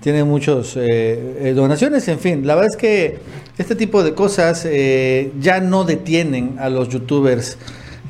tiene 0.00 0.22
muchas 0.22 0.76
eh, 0.76 1.38
eh, 1.48 1.52
donaciones, 1.56 2.06
en 2.08 2.18
fin, 2.18 2.46
la 2.46 2.56
verdad 2.56 2.72
es 2.72 2.76
que 2.76 3.18
este 3.56 3.74
tipo 3.74 4.04
de 4.04 4.12
cosas 4.12 4.66
eh, 4.66 5.32
ya 5.40 5.60
no 5.60 5.84
detienen 5.84 6.56
a 6.58 6.68
los 6.68 6.90
youtubers 6.90 7.56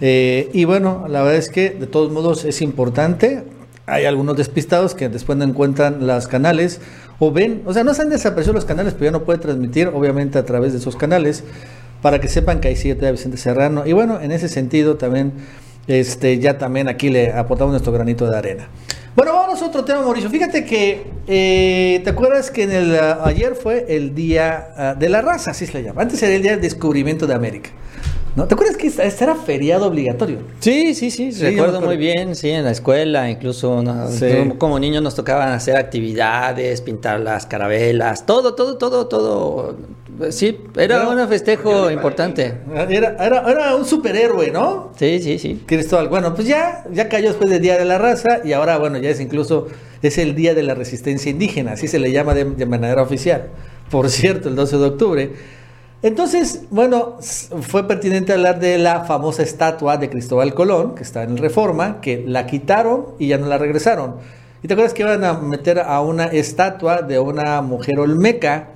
y 0.00 0.64
bueno, 0.64 1.06
la 1.08 1.22
verdad 1.22 1.36
es 1.36 1.48
que 1.48 1.70
de 1.70 1.86
todos 1.86 2.10
modos 2.10 2.44
es 2.44 2.60
importante, 2.62 3.44
hay 3.86 4.06
algunos 4.06 4.36
despistados 4.36 4.96
que 4.96 5.08
después 5.08 5.38
no 5.38 5.44
encuentran 5.44 6.04
los 6.04 6.26
canales 6.26 6.80
o 7.20 7.30
ven, 7.30 7.62
o 7.66 7.72
sea, 7.72 7.84
no 7.84 7.94
se 7.94 8.02
han 8.02 8.10
desaparecido 8.10 8.52
los 8.52 8.64
canales, 8.64 8.94
pero 8.94 9.04
ya 9.04 9.10
no 9.12 9.22
puede 9.22 9.38
transmitir 9.38 9.86
obviamente 9.86 10.38
a 10.38 10.44
través 10.44 10.72
de 10.72 10.80
esos 10.80 10.96
canales 10.96 11.44
para 12.02 12.20
que 12.20 12.28
sepan 12.28 12.60
que 12.60 12.68
hay 12.68 12.76
siete 12.76 13.06
de 13.06 13.12
Vicente 13.12 13.38
Serrano. 13.38 13.86
Y 13.86 13.92
bueno, 13.92 14.20
en 14.20 14.32
ese 14.32 14.48
sentido 14.48 14.96
también, 14.96 15.32
este, 15.86 16.38
ya 16.38 16.58
también 16.58 16.88
aquí 16.88 17.08
le 17.08 17.32
aportamos 17.32 17.72
nuestro 17.72 17.92
granito 17.92 18.28
de 18.28 18.36
arena. 18.36 18.68
Bueno, 19.14 19.34
vamos 19.34 19.62
a 19.62 19.66
otro 19.66 19.84
tema, 19.84 20.02
Mauricio. 20.02 20.28
Fíjate 20.28 20.64
que, 20.64 21.04
eh, 21.26 22.00
¿te 22.02 22.10
acuerdas 22.10 22.50
que 22.50 22.64
en 22.64 22.72
el, 22.72 22.98
ayer 23.24 23.54
fue 23.54 23.86
el 23.88 24.14
Día 24.14 24.68
ah, 24.76 24.94
de 24.98 25.08
la 25.08 25.22
Raza, 25.22 25.52
así 25.52 25.66
se 25.66 25.74
le 25.74 25.84
llama? 25.84 26.02
Antes 26.02 26.22
era 26.22 26.34
el 26.34 26.42
Día 26.42 26.52
del 26.52 26.60
Descubrimiento 26.60 27.26
de 27.26 27.34
América. 27.34 27.70
¿No? 28.34 28.46
¿Te 28.46 28.54
acuerdas 28.54 28.78
que 28.78 28.86
este 28.86 29.24
era 29.24 29.34
feriado 29.34 29.86
obligatorio? 29.86 30.38
Sí, 30.60 30.94
sí, 30.94 31.10
sí, 31.10 31.30
recuerdo 31.32 31.82
muy 31.82 31.98
bien, 31.98 32.34
sí, 32.34 32.48
en 32.48 32.64
la 32.64 32.70
escuela, 32.70 33.28
incluso 33.28 33.84
como 34.56 34.78
niños 34.78 35.02
nos 35.02 35.14
tocaban 35.14 35.50
hacer 35.50 35.76
actividades, 35.76 36.80
pintar 36.80 37.20
las 37.20 37.44
carabelas, 37.44 38.24
todo, 38.24 38.54
todo, 38.54 38.78
todo, 38.78 39.06
todo. 39.06 39.76
Sí, 40.30 40.58
era, 40.76 41.08
un 41.08 41.28
festejo 41.28 41.90
importante. 41.90 42.54
Era, 42.74 43.16
era, 43.18 43.50
era, 43.50 43.76
un 43.76 43.84
superhéroe, 43.84 44.50
¿no? 44.50 44.92
Sí, 44.96 45.20
sí, 45.20 45.38
sí. 45.38 45.62
Cristóbal, 45.66 46.08
bueno, 46.08 46.34
pues 46.34 46.46
ya, 46.48 46.84
ya 46.90 47.08
cayó 47.10 47.28
después 47.28 47.50
del 47.50 47.60
Día 47.60 47.76
de 47.76 47.84
la 47.84 47.98
Raza 47.98 48.40
y 48.44 48.52
ahora, 48.52 48.78
bueno, 48.78 48.96
ya 48.98 49.10
es 49.10 49.20
incluso, 49.20 49.68
es 50.00 50.16
el 50.16 50.34
Día 50.34 50.54
de 50.54 50.62
la 50.62 50.74
Resistencia 50.74 51.30
Indígena, 51.30 51.72
así 51.72 51.86
se 51.86 51.98
le 51.98 52.12
llama 52.12 52.32
de, 52.32 52.44
de 52.44 52.64
manera 52.64 53.02
oficial. 53.02 53.48
Por 53.90 54.08
cierto, 54.08 54.48
el 54.48 54.56
12 54.56 54.78
de 54.78 54.84
octubre. 54.84 55.32
Entonces, 56.02 56.64
bueno, 56.70 57.18
fue 57.60 57.86
pertinente 57.86 58.32
hablar 58.32 58.58
de 58.58 58.76
la 58.76 59.04
famosa 59.04 59.44
estatua 59.44 59.98
de 59.98 60.10
Cristóbal 60.10 60.52
Colón, 60.52 60.96
que 60.96 61.04
está 61.04 61.22
en 61.22 61.36
Reforma, 61.36 62.00
que 62.00 62.24
la 62.26 62.44
quitaron 62.46 63.14
y 63.20 63.28
ya 63.28 63.38
no 63.38 63.46
la 63.46 63.56
regresaron. 63.56 64.16
¿Y 64.64 64.68
te 64.68 64.74
acuerdas 64.74 64.94
que 64.94 65.02
iban 65.02 65.22
a 65.22 65.34
meter 65.34 65.78
a 65.78 66.00
una 66.00 66.26
estatua 66.26 67.02
de 67.02 67.20
una 67.20 67.62
mujer 67.62 68.00
olmeca? 68.00 68.70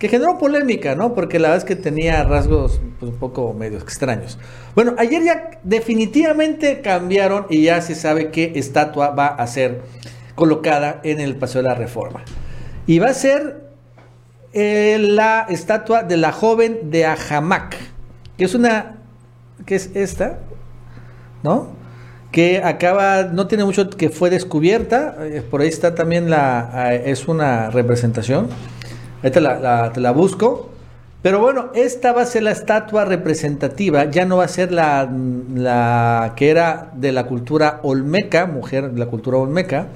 Que 0.00 0.08
generó 0.08 0.38
polémica, 0.38 0.96
¿no? 0.96 1.14
Porque 1.14 1.38
la 1.38 1.50
verdad 1.50 1.58
es 1.58 1.64
que 1.64 1.80
tenía 1.80 2.24
rasgos 2.24 2.80
pues, 2.98 3.12
un 3.12 3.18
poco 3.18 3.52
medio 3.52 3.78
extraños. 3.78 4.36
Bueno, 4.74 4.94
ayer 4.98 5.22
ya 5.22 5.50
definitivamente 5.62 6.80
cambiaron 6.80 7.46
y 7.48 7.62
ya 7.62 7.80
se 7.80 7.94
sabe 7.94 8.32
qué 8.32 8.54
estatua 8.56 9.10
va 9.10 9.28
a 9.28 9.46
ser 9.46 9.82
colocada 10.34 11.00
en 11.04 11.20
el 11.20 11.36
Paseo 11.36 11.62
de 11.62 11.68
la 11.68 11.76
Reforma. 11.76 12.24
Y 12.88 12.98
va 12.98 13.10
a 13.10 13.14
ser 13.14 13.61
eh, 14.52 14.98
la 15.00 15.46
estatua 15.48 16.02
de 16.02 16.16
la 16.16 16.30
joven 16.30 16.90
de 16.90 17.06
Ajamac, 17.06 17.76
que 18.36 18.44
es 18.44 18.54
una, 18.54 18.96
que 19.64 19.76
es 19.76 19.90
esta, 19.94 20.40
¿no? 21.42 21.68
Que 22.30 22.62
acaba, 22.62 23.24
no 23.24 23.46
tiene 23.46 23.64
mucho 23.64 23.88
que 23.88 24.10
fue 24.10 24.28
descubierta, 24.30 25.16
eh, 25.20 25.42
por 25.48 25.62
ahí 25.62 25.68
está 25.68 25.94
también 25.94 26.28
la, 26.28 26.92
eh, 26.92 27.04
es 27.06 27.28
una 27.28 27.70
representación, 27.70 28.48
ahí 29.22 29.30
te 29.30 29.40
la, 29.40 29.90
te 29.92 30.00
la 30.00 30.10
busco, 30.12 30.70
pero 31.22 31.40
bueno, 31.40 31.70
esta 31.74 32.12
va 32.12 32.22
a 32.22 32.26
ser 32.26 32.42
la 32.42 32.50
estatua 32.50 33.04
representativa, 33.04 34.04
ya 34.10 34.26
no 34.26 34.38
va 34.38 34.44
a 34.44 34.48
ser 34.48 34.72
la, 34.72 35.10
la 35.54 36.34
que 36.36 36.50
era 36.50 36.90
de 36.94 37.12
la 37.12 37.24
cultura 37.24 37.80
olmeca, 37.84 38.46
mujer 38.46 38.90
de 38.90 38.98
la 38.98 39.06
cultura 39.06 39.38
olmeca, 39.38 39.86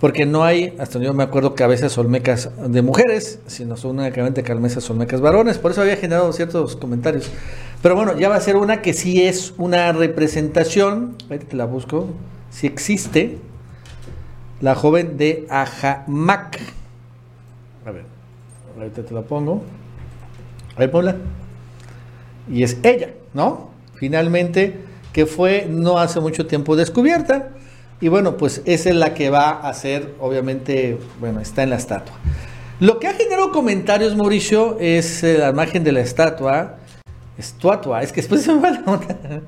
porque 0.00 0.26
no 0.26 0.44
hay, 0.44 0.76
hasta 0.78 0.98
yo 0.98 1.12
me 1.12 1.24
acuerdo, 1.24 1.54
cabezas 1.54 1.98
olmecas 1.98 2.50
de 2.56 2.82
mujeres, 2.82 3.40
sino 3.46 3.76
son 3.76 3.98
únicamente 3.98 4.42
cabezas 4.42 4.88
olmecas 4.90 5.20
varones, 5.20 5.58
por 5.58 5.72
eso 5.72 5.82
había 5.82 5.96
generado 5.96 6.32
ciertos 6.32 6.76
comentarios. 6.76 7.30
Pero 7.82 7.96
bueno, 7.96 8.16
ya 8.16 8.28
va 8.28 8.36
a 8.36 8.40
ser 8.40 8.56
una 8.56 8.80
que 8.80 8.92
sí 8.92 9.22
es 9.22 9.54
una 9.58 9.92
representación, 9.92 11.16
ahí 11.30 11.38
te 11.38 11.56
la 11.56 11.64
busco, 11.64 12.08
si 12.50 12.66
existe, 12.66 13.38
la 14.60 14.74
joven 14.74 15.16
de 15.16 15.46
Ajamac. 15.50 16.60
A 17.84 17.90
ver, 17.90 18.04
ahorita 18.76 19.02
te 19.02 19.14
la 19.14 19.22
pongo. 19.22 19.62
A 20.76 20.80
ver, 20.80 20.90
ponla. 20.90 21.16
Y 22.50 22.62
es 22.62 22.78
ella, 22.82 23.10
¿no? 23.34 23.70
Finalmente, 23.94 24.78
que 25.12 25.26
fue 25.26 25.66
no 25.68 25.98
hace 25.98 26.20
mucho 26.20 26.46
tiempo 26.46 26.76
descubierta 26.76 27.50
Y 28.00 28.08
bueno, 28.08 28.36
pues 28.36 28.62
esa 28.64 28.90
es 28.90 28.96
la 28.96 29.14
que 29.14 29.30
va 29.30 29.50
a 29.50 29.74
ser, 29.74 30.14
obviamente, 30.20 30.98
bueno, 31.18 31.40
está 31.40 31.64
en 31.64 31.70
la 31.70 31.76
estatua. 31.76 32.14
Lo 32.80 33.00
que 33.00 33.08
ha 33.08 33.14
generado 33.14 33.50
comentarios, 33.50 34.14
Mauricio, 34.14 34.76
es 34.78 35.24
eh, 35.24 35.38
la 35.38 35.48
imagen 35.48 35.82
de 35.82 35.90
la 35.90 36.00
estatua. 36.00 36.76
Estatua, 37.36 38.02
es 38.02 38.12
que 38.12 38.20
después 38.20 38.42
se 38.42 38.54
me 38.54 38.60
va 38.60 38.70
la 38.70 38.82
onda. 38.86 39.18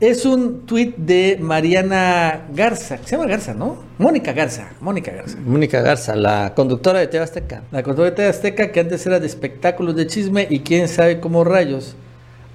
Es 0.00 0.26
un 0.26 0.66
tuit 0.66 0.96
de 0.96 1.38
Mariana 1.40 2.48
Garza, 2.52 2.98
se 3.04 3.14
llama 3.14 3.28
Garza, 3.28 3.54
¿no? 3.54 3.76
Mónica 3.98 4.32
Garza, 4.32 4.70
Mónica 4.80 5.12
Garza. 5.12 5.38
Mónica 5.38 5.80
Garza, 5.80 6.16
la 6.16 6.54
conductora 6.56 6.98
de 6.98 7.06
TV 7.06 7.22
Azteca. 7.22 7.62
La 7.70 7.84
conductora 7.84 8.10
de 8.10 8.16
TV 8.16 8.28
Azteca, 8.28 8.72
que 8.72 8.80
antes 8.80 9.06
era 9.06 9.20
de 9.20 9.28
espectáculos 9.28 9.94
de 9.94 10.08
chisme 10.08 10.48
y 10.50 10.58
quién 10.58 10.88
sabe 10.88 11.20
cómo 11.20 11.44
rayos 11.44 11.94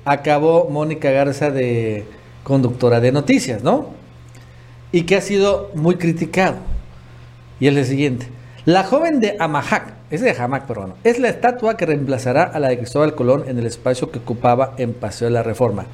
acabó 0.04 0.70
Mónica 0.70 1.10
Garza 1.12 1.50
de 1.50 2.04
conductora 2.44 3.00
de 3.00 3.14
noticias, 3.14 3.64
¿no? 3.64 3.92
Y 4.92 5.04
que 5.04 5.16
ha 5.16 5.22
sido 5.22 5.72
muy 5.74 5.96
criticado. 5.96 6.58
Y 7.60 7.68
es 7.68 7.76
el 7.76 7.86
siguiente. 7.86 8.28
La 8.66 8.84
joven 8.84 9.20
de 9.20 9.38
Amajac, 9.40 9.94
es 10.10 10.22
de 10.22 10.34
Jamac, 10.34 10.66
pero 10.68 10.82
bueno, 10.82 10.96
es 11.04 11.20
la 11.20 11.30
estatua 11.30 11.78
que 11.78 11.86
reemplazará 11.86 12.44
a 12.44 12.60
la 12.60 12.70
de 12.70 12.78
Cristóbal 12.78 13.16
Colón 13.16 13.46
en 13.48 13.58
el 13.58 13.66
espacio 13.66 14.12
que 14.12 14.20
ocupaba 14.20 14.74
en 14.78 14.94
Paseo 14.94 15.28
de 15.28 15.34
la 15.34 15.44
Reforma. 15.44 15.86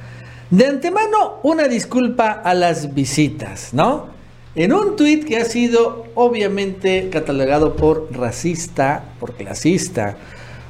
De 0.49 0.65
antemano, 0.65 1.39
una 1.43 1.67
disculpa 1.67 2.31
a 2.31 2.53
las 2.53 2.93
visitas, 2.93 3.73
¿no? 3.73 4.07
En 4.55 4.73
un 4.73 4.95
tuit 4.95 5.25
que 5.25 5.37
ha 5.37 5.45
sido 5.45 6.05
obviamente 6.13 7.09
catalogado 7.11 7.75
por 7.75 8.07
racista, 8.11 9.03
por 9.19 9.33
clasista, 9.33 10.15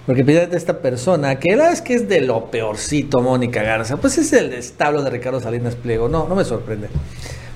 porque 0.05 0.23
de 0.23 0.55
esta 0.55 0.79
persona, 0.79 1.39
que 1.39 1.55
la 1.55 1.71
es 1.71 1.81
que 1.81 1.95
es 1.95 2.07
de 2.07 2.21
lo 2.21 2.51
peorcito, 2.51 3.21
Mónica 3.21 3.63
Garza, 3.63 3.97
pues 3.97 4.17
es 4.17 4.31
el 4.33 4.53
establo 4.53 5.01
de 5.03 5.09
Ricardo 5.09 5.39
Salinas 5.39 5.75
Pliego, 5.75 6.09
no, 6.09 6.27
no 6.27 6.35
me 6.35 6.45
sorprende. 6.45 6.87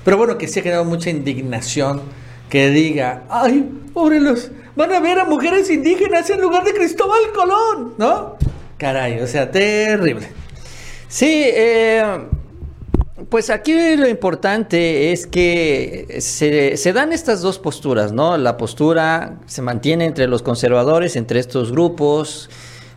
Pero 0.08 0.16
bueno, 0.16 0.38
que 0.38 0.48
sí 0.48 0.60
ha 0.60 0.62
generado 0.62 0.86
mucha 0.86 1.10
indignación 1.10 2.00
que 2.48 2.70
diga, 2.70 3.24
ay, 3.28 3.68
pobre 3.92 4.20
los, 4.20 4.50
van 4.74 4.90
a 4.94 5.00
ver 5.00 5.18
a 5.18 5.26
mujeres 5.26 5.68
indígenas 5.68 6.30
en 6.30 6.40
lugar 6.40 6.64
de 6.64 6.72
Cristóbal 6.72 7.20
Colón, 7.34 7.92
¿no? 7.98 8.38
Caray, 8.78 9.20
o 9.20 9.26
sea, 9.26 9.50
terrible. 9.50 10.26
Sí, 11.08 11.42
eh, 11.44 12.26
pues 13.28 13.50
aquí 13.50 13.96
lo 13.96 14.08
importante 14.08 15.12
es 15.12 15.26
que 15.26 16.16
se, 16.20 16.92
dan 16.94 17.12
estas 17.12 17.42
dos 17.42 17.58
posturas, 17.58 18.10
¿no? 18.10 18.38
La 18.38 18.56
postura 18.56 19.36
se 19.44 19.60
mantiene 19.60 20.06
entre 20.06 20.26
los 20.26 20.40
conservadores, 20.40 21.16
entre 21.16 21.38
estos 21.38 21.70
grupos, 21.70 22.48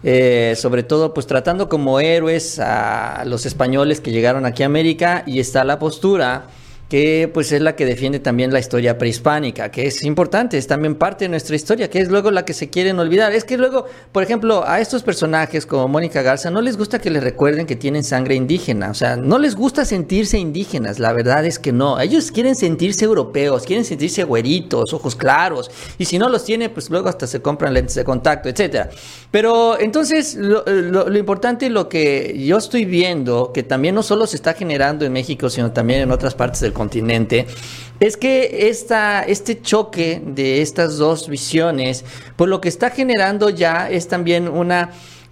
eh, 0.02 0.54
sobre 0.56 0.84
todo 0.84 1.14
pues 1.14 1.28
tratando 1.28 1.68
como 1.68 2.00
héroes 2.00 2.58
a 2.60 3.26
los 3.26 3.46
españoles 3.46 4.00
que 4.00 4.12
llegaron 4.12 4.46
aquí 4.46 4.64
a 4.64 4.68
América 4.68 5.24
y 5.26 5.42
está 5.42 5.66
la 5.66 5.78
postura 5.78 6.48
que 6.92 7.32
pues 7.34 7.54
es 7.54 7.62
la 7.62 7.78
que 7.78 7.86
defiende 7.86 8.20
también 8.20 8.52
la 8.52 8.60
historia 8.60 8.98
prehispánica, 8.98 9.72
que 9.72 9.88
es 9.88 10.04
importante, 10.04 10.58
es 10.58 10.68
también 10.68 10.96
parte 10.96 11.24
de 11.24 11.30
nuestra 11.30 11.56
historia, 11.56 11.90
que 11.90 12.02
es 12.02 12.10
luego 12.10 12.32
la 12.32 12.44
que 12.44 12.54
se 12.54 12.70
quieren 12.70 13.00
olvidar. 13.00 13.32
Es 13.32 13.46
que 13.46 13.58
luego, 13.58 13.86
por 14.12 14.24
ejemplo, 14.24 14.68
a 14.68 14.82
estos 14.82 15.02
personajes 15.02 15.66
como 15.66 15.88
Mónica 15.88 16.22
Garza 16.22 16.52
no 16.52 16.62
les 16.62 16.76
gusta 16.76 17.00
que 17.00 17.10
les 17.10 17.24
recuerden 17.24 17.66
que 17.66 17.78
tienen 17.78 18.04
sangre 18.04 18.36
indígena, 18.36 18.90
o 18.90 18.94
sea, 18.94 19.16
no 19.16 19.40
les 19.40 19.56
gusta 19.56 19.86
sentirse 19.86 20.38
indígenas, 20.38 21.00
la 21.00 21.14
verdad 21.14 21.46
es 21.46 21.60
que 21.60 21.72
no. 21.72 21.98
Ellos 21.98 22.30
quieren 22.30 22.56
sentirse 22.56 23.06
europeos, 23.06 23.64
quieren 23.64 23.86
sentirse 23.86 24.26
güeritos, 24.26 24.92
ojos 24.92 25.16
claros, 25.16 25.72
y 25.98 26.04
si 26.04 26.20
no 26.20 26.28
los 26.28 26.44
tiene, 26.44 26.70
pues 26.70 26.90
luego 26.90 27.08
hasta 27.08 27.26
se 27.26 27.42
compran 27.42 27.74
lentes 27.74 27.96
de 27.96 28.04
contacto, 28.04 28.50
etcétera. 28.50 28.90
Pero 29.32 29.80
entonces 29.80 30.36
lo, 30.36 30.66
lo 30.66 31.18
importante, 31.18 31.70
lo 31.70 31.88
que 31.88 32.36
yo 32.46 32.58
estoy 32.58 32.84
viendo, 32.84 33.54
que 33.54 33.64
también 33.64 33.96
no 33.96 34.04
solo 34.04 34.28
se 34.28 34.36
está 34.36 34.56
generando 34.56 35.06
en 35.06 35.14
México, 35.14 35.50
sino 35.50 35.72
también 35.72 36.02
en 36.02 36.12
otras 36.12 36.36
partes 36.36 36.60
del 36.60 36.74
continente, 36.74 36.81
es 38.02 38.18
que 38.18 38.68
esta, 38.68 39.22
este 39.22 39.62
choque 39.62 40.20
de 40.26 40.64
estas 40.64 40.98
dos 40.98 41.30
visiones, 41.30 42.04
pues 42.36 42.50
lo 42.50 42.60
que 42.60 42.68
está 42.68 42.90
generando 42.90 43.52
ya 43.52 43.92
es 43.92 44.08
también 44.08 44.48
una, 44.48 44.90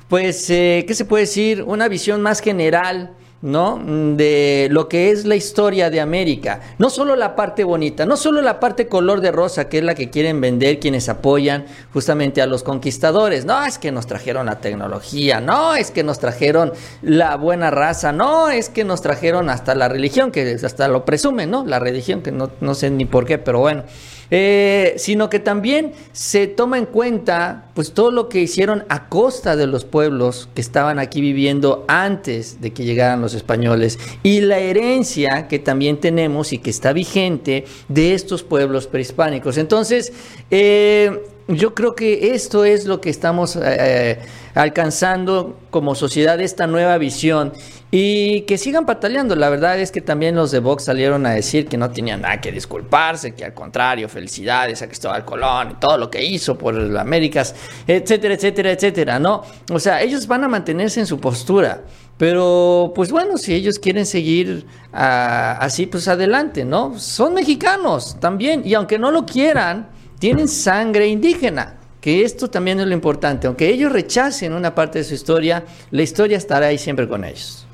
pues, 0.07 0.47
eh, 0.51 0.85
¿qué 0.87 0.93
se 0.93 1.03
puede 1.03 1.23
decir? 1.23 1.63
Una 1.63 1.87
visión 1.87 2.21
más 2.21 2.41
general 2.41 3.15
¿no? 3.41 3.79
De 4.15 4.67
lo 4.71 4.89
que 4.89 5.11
es 5.11 5.25
la 5.25 5.35
historia 5.35 5.89
de 5.89 6.01
América. 6.01 6.61
No 6.77 6.89
solo 6.89 7.15
la 7.15 7.35
parte 7.35 7.63
bonita, 7.63 8.05
no 8.05 8.17
solo 8.17 8.41
la 8.41 8.59
parte 8.59 8.87
color 8.87 9.21
de 9.21 9.31
rosa, 9.31 9.69
que 9.69 9.79
es 9.79 9.83
la 9.83 9.95
que 9.95 10.09
quieren 10.09 10.41
vender 10.41 10.79
quienes 10.79 11.09
apoyan 11.09 11.65
justamente 11.93 12.41
a 12.41 12.47
los 12.47 12.63
conquistadores. 12.63 13.45
No, 13.45 13.63
es 13.65 13.77
que 13.77 13.91
nos 13.91 14.07
trajeron 14.07 14.47
la 14.47 14.59
tecnología, 14.59 15.41
no, 15.41 15.75
es 15.75 15.91
que 15.91 16.03
nos 16.03 16.19
trajeron 16.19 16.73
la 17.01 17.35
buena 17.37 17.71
raza, 17.71 18.11
no, 18.11 18.49
es 18.49 18.69
que 18.69 18.83
nos 18.83 19.01
trajeron 19.01 19.49
hasta 19.49 19.75
la 19.75 19.87
religión, 19.87 20.31
que 20.31 20.57
hasta 20.61 20.87
lo 20.87 21.05
presumen, 21.05 21.51
¿no? 21.51 21.65
La 21.65 21.79
religión, 21.79 22.21
que 22.21 22.31
no, 22.31 22.51
no 22.59 22.73
sé 22.73 22.89
ni 22.89 23.05
por 23.05 23.25
qué, 23.25 23.37
pero 23.37 23.59
bueno. 23.59 23.83
Eh, 24.31 24.93
sino 24.97 25.27
que 25.27 25.39
también 25.39 25.93
se 26.11 26.45
toma 26.45 26.77
en 26.77 26.85
cuenta 26.85 27.65
pues 27.73 27.93
todo 27.93 28.11
lo 28.11 28.29
que 28.29 28.39
hicieron 28.39 28.85
a 28.87 29.09
costa 29.09 29.55
de 29.55 29.65
los 29.65 29.85
pueblos 29.85 30.49
que 30.53 30.61
estaban 30.61 30.99
aquí 30.99 31.19
viviendo 31.19 31.83
antes 31.87 32.61
de 32.61 32.71
que 32.71 32.83
llegaran 32.83 33.21
los 33.21 33.33
españoles 33.33 33.97
y 34.21 34.41
la 34.41 34.59
herencia 34.59 35.47
que 35.47 35.57
también 35.57 35.97
tenemos 35.97 36.53
y 36.53 36.59
que 36.59 36.69
está 36.69 36.93
vigente 36.93 37.65
de 37.87 38.13
estos 38.13 38.43
pueblos 38.43 38.85
prehispánicos. 38.85 39.57
Entonces, 39.57 40.13
eh, 40.51 41.23
yo 41.47 41.73
creo 41.73 41.95
que 41.95 42.35
esto 42.35 42.63
es 42.65 42.85
lo 42.85 43.01
que 43.01 43.09
estamos 43.09 43.57
eh, 43.59 44.19
alcanzando 44.53 45.57
como 45.71 45.95
sociedad, 45.95 46.39
esta 46.39 46.67
nueva 46.67 46.99
visión. 46.99 47.53
Y 47.91 48.41
que 48.41 48.59
sigan 48.59 48.85
pataleando. 48.85 49.35
La 49.35 49.49
verdad 49.49 49.79
es 49.79 49.91
que 49.91 50.01
también 50.01 50.35
los 50.35 50.51
de 50.51 50.59
Vox 50.59 50.83
salieron 50.83 51.25
a 51.25 51.31
decir 51.31 51.67
que 51.67 51.75
no 51.75 51.89
tenían 51.89 52.21
nada 52.21 52.39
que 52.39 52.51
disculparse, 52.51 53.33
que 53.33 53.45
al 53.45 53.55
contrario, 53.55 54.07
felicidades 54.07 54.81
a 54.83 54.87
Cristóbal 54.87 55.25
Colón 55.25 55.71
y 55.71 55.73
todo 55.75 55.97
lo 55.97 56.11
que 56.11 56.23
hizo 56.23 56.55
por 56.55 56.75
las 56.75 57.01
Américas, 57.01 57.55
etcétera, 57.87 58.35
etcétera, 58.35 58.71
etcétera, 58.71 59.19
¿no? 59.19 59.43
O 59.71 59.79
sea, 59.79 60.03
ellos 60.03 60.27
van 60.27 60.43
a 60.43 60.47
mantenerse 60.47 60.99
en 60.99 61.07
su 61.07 61.19
postura. 61.19 61.81
Pero, 62.19 62.91
pues 62.93 63.11
bueno, 63.11 63.37
si 63.37 63.55
ellos 63.55 63.79
quieren 63.79 64.05
seguir 64.05 64.67
ah, 64.93 65.57
así, 65.59 65.87
pues 65.87 66.07
adelante, 66.07 66.65
¿no? 66.65 66.99
Son 66.99 67.33
mexicanos 67.33 68.17
también. 68.19 68.61
Y 68.65 68.73
aunque 68.75 68.99
no 68.99 69.09
lo 69.09 69.25
quieran, 69.25 69.89
tienen 70.19 70.47
sangre 70.47 71.07
indígena. 71.07 71.77
Que 72.01 72.23
esto 72.23 72.49
también 72.49 72.79
es 72.79 72.87
lo 72.87 72.93
importante. 72.93 73.47
Aunque 73.47 73.69
ellos 73.69 73.91
rechacen 73.91 74.53
una 74.53 74.75
parte 74.75 74.99
de 74.99 75.05
su 75.05 75.13
historia, 75.13 75.63
la 75.91 76.01
historia 76.01 76.37
estará 76.37 76.67
ahí 76.67 76.77
siempre 76.77 77.07
con 77.07 77.23
ellos. 77.23 77.65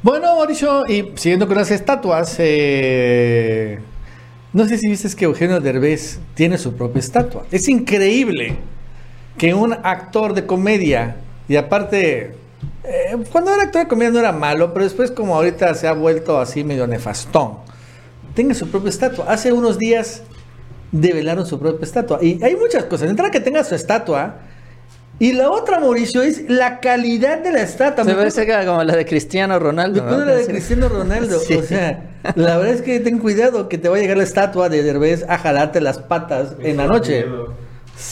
Bueno, 0.00 0.36
Mauricio, 0.36 0.86
y 0.86 1.12
siguiendo 1.16 1.48
con 1.48 1.56
las 1.56 1.72
estatuas, 1.72 2.36
eh, 2.38 3.80
no 4.52 4.64
sé 4.68 4.78
si 4.78 4.88
viste 4.88 5.08
que 5.16 5.24
Eugenio 5.24 5.60
Derbez 5.60 6.20
tiene 6.34 6.56
su 6.56 6.76
propia 6.76 7.00
estatua. 7.00 7.46
Es 7.50 7.68
increíble 7.68 8.58
que 9.36 9.54
un 9.54 9.72
actor 9.72 10.34
de 10.34 10.46
comedia, 10.46 11.16
y 11.48 11.56
aparte, 11.56 12.36
eh, 12.84 13.16
cuando 13.32 13.52
era 13.52 13.64
actor 13.64 13.82
de 13.82 13.88
comedia 13.88 14.12
no 14.12 14.20
era 14.20 14.30
malo, 14.30 14.72
pero 14.72 14.84
después 14.84 15.10
como 15.10 15.34
ahorita 15.34 15.74
se 15.74 15.88
ha 15.88 15.94
vuelto 15.94 16.38
así 16.38 16.62
medio 16.62 16.86
nefastón, 16.86 17.54
tenga 18.36 18.54
su 18.54 18.70
propia 18.70 18.90
estatua. 18.90 19.24
Hace 19.28 19.52
unos 19.52 19.78
días 19.78 20.22
develaron 20.92 21.44
su 21.44 21.58
propia 21.58 21.84
estatua. 21.84 22.20
Y 22.22 22.40
hay 22.44 22.54
muchas 22.54 22.84
cosas. 22.84 23.10
Entra 23.10 23.32
que 23.32 23.40
tenga 23.40 23.64
su 23.64 23.74
estatua, 23.74 24.36
y 25.20 25.32
la 25.32 25.50
otra, 25.50 25.80
Mauricio, 25.80 26.22
es 26.22 26.48
la 26.48 26.78
calidad 26.78 27.38
de 27.38 27.50
la 27.50 27.62
estatua. 27.62 28.04
Se 28.04 28.14
parece 28.14 28.46
como 28.64 28.84
la 28.84 28.94
de 28.94 29.04
Cristiano 29.04 29.58
Ronaldo. 29.58 30.04
¿no? 30.04 30.24
la 30.24 30.36
de 30.36 30.46
Cristiano 30.46 30.88
Ronaldo. 30.88 31.38
O 31.58 31.62
sea, 31.62 32.10
la 32.36 32.56
verdad 32.56 32.74
es 32.74 32.82
que 32.82 33.00
ten 33.00 33.18
cuidado 33.18 33.68
que 33.68 33.78
te 33.78 33.88
va 33.88 33.96
a 33.96 34.00
llegar 34.00 34.16
la 34.16 34.22
estatua 34.22 34.68
de 34.68 34.82
Derbez 34.82 35.24
a 35.28 35.38
jalarte 35.38 35.80
las 35.80 35.98
patas 35.98 36.54
en 36.60 36.76
la 36.76 36.86
noche. 36.86 37.26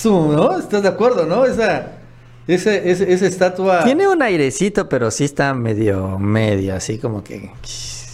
¿No? 0.05 0.59
¿Estás 0.59 0.83
de 0.83 0.89
acuerdo, 0.89 1.27
no? 1.27 1.45
Esa, 1.45 1.93
esa, 2.49 2.75
esa, 2.75 3.27
estatua... 3.27 3.85
Tiene 3.85 4.09
un 4.09 4.21
airecito, 4.21 4.89
pero 4.89 5.11
sí 5.11 5.25
está 5.25 5.55
medio, 5.55 6.19
medio, 6.19 6.75
así 6.75 6.99
como 6.99 7.23
que... 7.23 7.51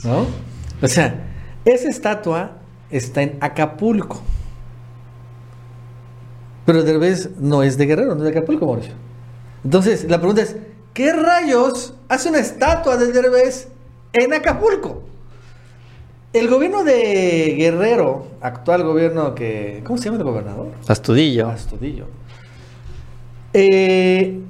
¿No? 0.05 0.27
O 0.83 0.89
sea, 0.89 1.15
esa 1.65 1.89
estatua 1.89 2.59
está 2.91 3.23
en 3.23 3.39
Acapulco. 3.41 4.23
Pero 6.64 6.83
Derbez 6.83 7.31
no 7.38 7.62
es 7.62 7.76
de 7.76 7.87
Guerrero, 7.87 8.14
no 8.14 8.25
es 8.25 8.33
de 8.33 8.38
Acapulco, 8.38 8.66
Mauricio. 8.66 8.95
Entonces, 9.64 10.04
la 10.09 10.19
pregunta 10.19 10.42
es, 10.42 10.57
¿qué 10.95 11.12
rayos 11.12 11.95
hace 12.09 12.28
una 12.28 12.38
estatua 12.38 12.97
de 12.97 13.12
Derbez 13.12 13.69
en 14.12 14.33
Acapulco? 14.33 15.02
El 16.33 16.49
gobierno 16.49 16.83
de 16.83 17.54
Guerrero, 17.59 18.26
actual 18.40 18.85
gobierno 18.85 19.35
que... 19.35 19.83
¿Cómo 19.85 19.99
se 19.99 20.07
llama 20.07 20.19
el 20.19 20.25
gobernador? 20.25 20.69
Astudillo. 20.88 21.49
Astudillo. 21.49 22.07
Eh, 23.52 24.40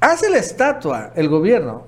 hace 0.00 0.28
la 0.28 0.36
estatua, 0.36 1.12
el 1.16 1.28
gobierno, 1.28 1.86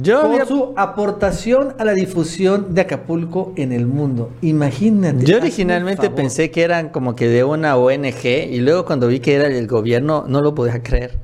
yo 0.00 0.22
por 0.22 0.46
su 0.46 0.74
aportación 0.76 1.74
a 1.78 1.84
la 1.84 1.92
difusión 1.92 2.74
de 2.74 2.82
Acapulco 2.82 3.52
en 3.56 3.72
el 3.72 3.86
mundo. 3.86 4.30
Imagínate. 4.40 5.24
Yo 5.24 5.36
originalmente 5.36 6.10
pensé 6.10 6.50
que 6.50 6.62
eran 6.62 6.88
como 6.88 7.14
que 7.14 7.28
de 7.28 7.44
una 7.44 7.76
ONG 7.76 8.24
y 8.24 8.60
luego 8.60 8.84
cuando 8.84 9.08
vi 9.08 9.20
que 9.20 9.34
era 9.34 9.46
el 9.46 9.66
gobierno 9.66 10.24
no 10.26 10.40
lo 10.40 10.54
podía 10.54 10.82
creer. 10.82 11.18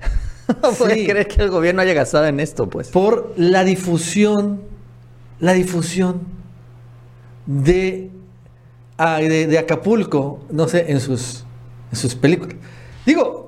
no 0.63 0.73
podía 0.73 1.07
creer 1.09 1.29
que 1.29 1.43
el 1.43 1.51
gobierno 1.51 1.83
haya 1.83 1.95
gastado 1.95 2.27
en 2.27 2.41
esto, 2.41 2.69
pues. 2.69 2.89
Por 2.89 3.33
la 3.37 3.65
difusión, 3.65 4.63
la 5.39 5.53
difusión 5.55 6.21
de 7.47 8.11
de, 9.29 9.59
Acapulco, 9.59 10.41
no 10.51 10.69
sé, 10.69 10.87
en 10.89 11.01
sus, 11.01 11.45
en 11.91 11.97
sus 11.97 12.15
películas. 12.15 12.57
Digo, 13.07 13.40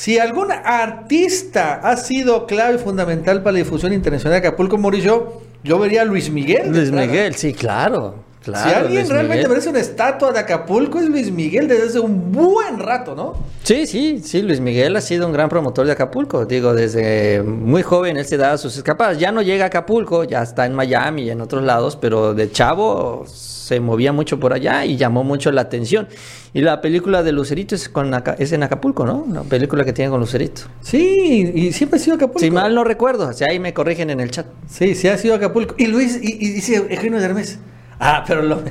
si 0.00 0.18
algún 0.18 0.50
artista 0.50 1.74
ha 1.74 1.94
sido 1.98 2.46
clave 2.46 2.78
fundamental 2.78 3.42
para 3.42 3.52
la 3.52 3.58
difusión 3.58 3.92
internacional 3.92 4.40
de 4.40 4.48
Acapulco, 4.48 4.78
Mauricio, 4.78 5.42
yo 5.62 5.78
vería 5.78 6.00
a 6.00 6.04
Luis 6.06 6.30
Miguel. 6.30 6.70
Luis 6.72 6.90
Miguel, 6.90 7.34
sí, 7.34 7.52
claro. 7.52 8.14
Si 8.42 8.52
alguien 8.52 9.08
realmente 9.08 9.48
merece 9.48 9.68
una 9.68 9.80
estatua 9.80 10.32
de 10.32 10.38
Acapulco 10.38 10.98
es 10.98 11.08
Luis 11.08 11.30
Miguel 11.30 11.68
desde 11.68 11.88
hace 11.88 12.00
un 12.00 12.32
buen 12.32 12.78
rato, 12.78 13.14
¿no? 13.14 13.36
Sí, 13.62 13.86
sí, 13.86 14.20
sí, 14.24 14.40
Luis 14.42 14.60
Miguel 14.60 14.96
ha 14.96 15.00
sido 15.00 15.26
un 15.26 15.32
gran 15.32 15.48
promotor 15.48 15.86
de 15.86 15.92
Acapulco. 15.92 16.46
Digo, 16.46 16.74
desde 16.74 17.42
muy 17.42 17.82
joven 17.82 18.16
él 18.16 18.24
se 18.24 18.36
daba 18.36 18.56
sus 18.56 18.76
escapadas. 18.76 19.18
Ya 19.18 19.30
no 19.30 19.42
llega 19.42 19.64
a 19.64 19.66
Acapulco, 19.66 20.24
ya 20.24 20.42
está 20.42 20.64
en 20.64 20.74
Miami 20.74 21.24
y 21.24 21.30
en 21.30 21.40
otros 21.40 21.62
lados, 21.62 21.96
pero 21.96 22.32
de 22.32 22.50
chavo 22.50 23.24
se 23.26 23.78
movía 23.78 24.12
mucho 24.12 24.40
por 24.40 24.52
allá 24.52 24.84
y 24.84 24.96
llamó 24.96 25.22
mucho 25.22 25.52
la 25.52 25.60
atención. 25.60 26.08
Y 26.52 26.62
la 26.62 26.80
película 26.80 27.22
de 27.22 27.30
Lucerito 27.30 27.76
es, 27.76 27.88
con, 27.88 28.12
es 28.38 28.52
en 28.52 28.62
Acapulco, 28.64 29.06
¿no? 29.06 29.18
Una 29.18 29.42
película 29.42 29.84
que 29.84 29.92
tiene 29.92 30.10
con 30.10 30.18
Lucerito. 30.18 30.62
Sí, 30.80 31.52
y 31.54 31.72
siempre 31.72 32.00
ha 32.00 32.02
sido 32.02 32.16
Acapulco. 32.16 32.40
Si 32.40 32.50
mal 32.50 32.74
no 32.74 32.82
recuerdo, 32.82 33.28
o 33.28 33.32
sea, 33.32 33.48
ahí 33.50 33.60
me 33.60 33.72
corrigen 33.72 34.10
en 34.10 34.18
el 34.18 34.32
chat. 34.32 34.46
Sí, 34.68 34.96
sí 34.96 35.06
ha 35.06 35.16
sido 35.18 35.36
Acapulco. 35.36 35.76
Y 35.78 35.86
Luis, 35.86 36.18
y, 36.20 36.36
dice 36.52 36.76
Eugenio 36.76 37.20
de 37.20 37.24
Hermes. 37.26 37.58
Ah, 38.00 38.24
pero 38.26 38.42
lo 38.42 38.62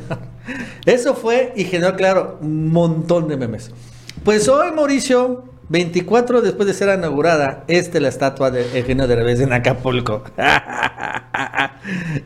Eso 0.85 1.13
fue 1.13 1.53
y 1.55 1.63
generó, 1.63 1.95
claro, 1.95 2.39
un 2.41 2.67
montón 2.69 3.27
de 3.27 3.37
memes. 3.37 3.71
Pues 4.23 4.49
hoy, 4.49 4.71
Mauricio, 4.71 5.45
24 5.69 6.41
después 6.41 6.67
de 6.67 6.73
ser 6.73 6.97
inaugurada, 6.97 7.63
esta 7.67 7.99
es 7.99 8.01
la 8.01 8.09
estatua 8.09 8.49
de 8.51 8.77
Eugenio 8.77 9.07
de 9.07 9.13
Hermes 9.13 9.39
en 9.39 9.53
Acapulco. 9.53 10.23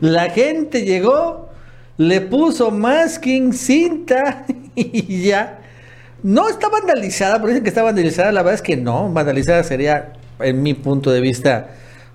la 0.00 0.30
gente 0.30 0.84
llegó 0.84 1.50
le 1.96 2.20
puso 2.22 2.70
masking, 2.70 3.52
cinta 3.52 4.46
y 4.74 5.22
ya. 5.22 5.60
No 6.22 6.48
está 6.48 6.68
vandalizada, 6.68 7.36
pero 7.36 7.48
dicen 7.48 7.62
que 7.62 7.68
está 7.68 7.82
vandalizada. 7.82 8.32
La 8.32 8.40
verdad 8.42 8.54
es 8.54 8.62
que 8.62 8.76
no, 8.76 9.12
vandalizada 9.12 9.62
sería, 9.62 10.14
en 10.40 10.62
mi 10.62 10.72
punto 10.72 11.12
de 11.12 11.20
vista, 11.20 11.68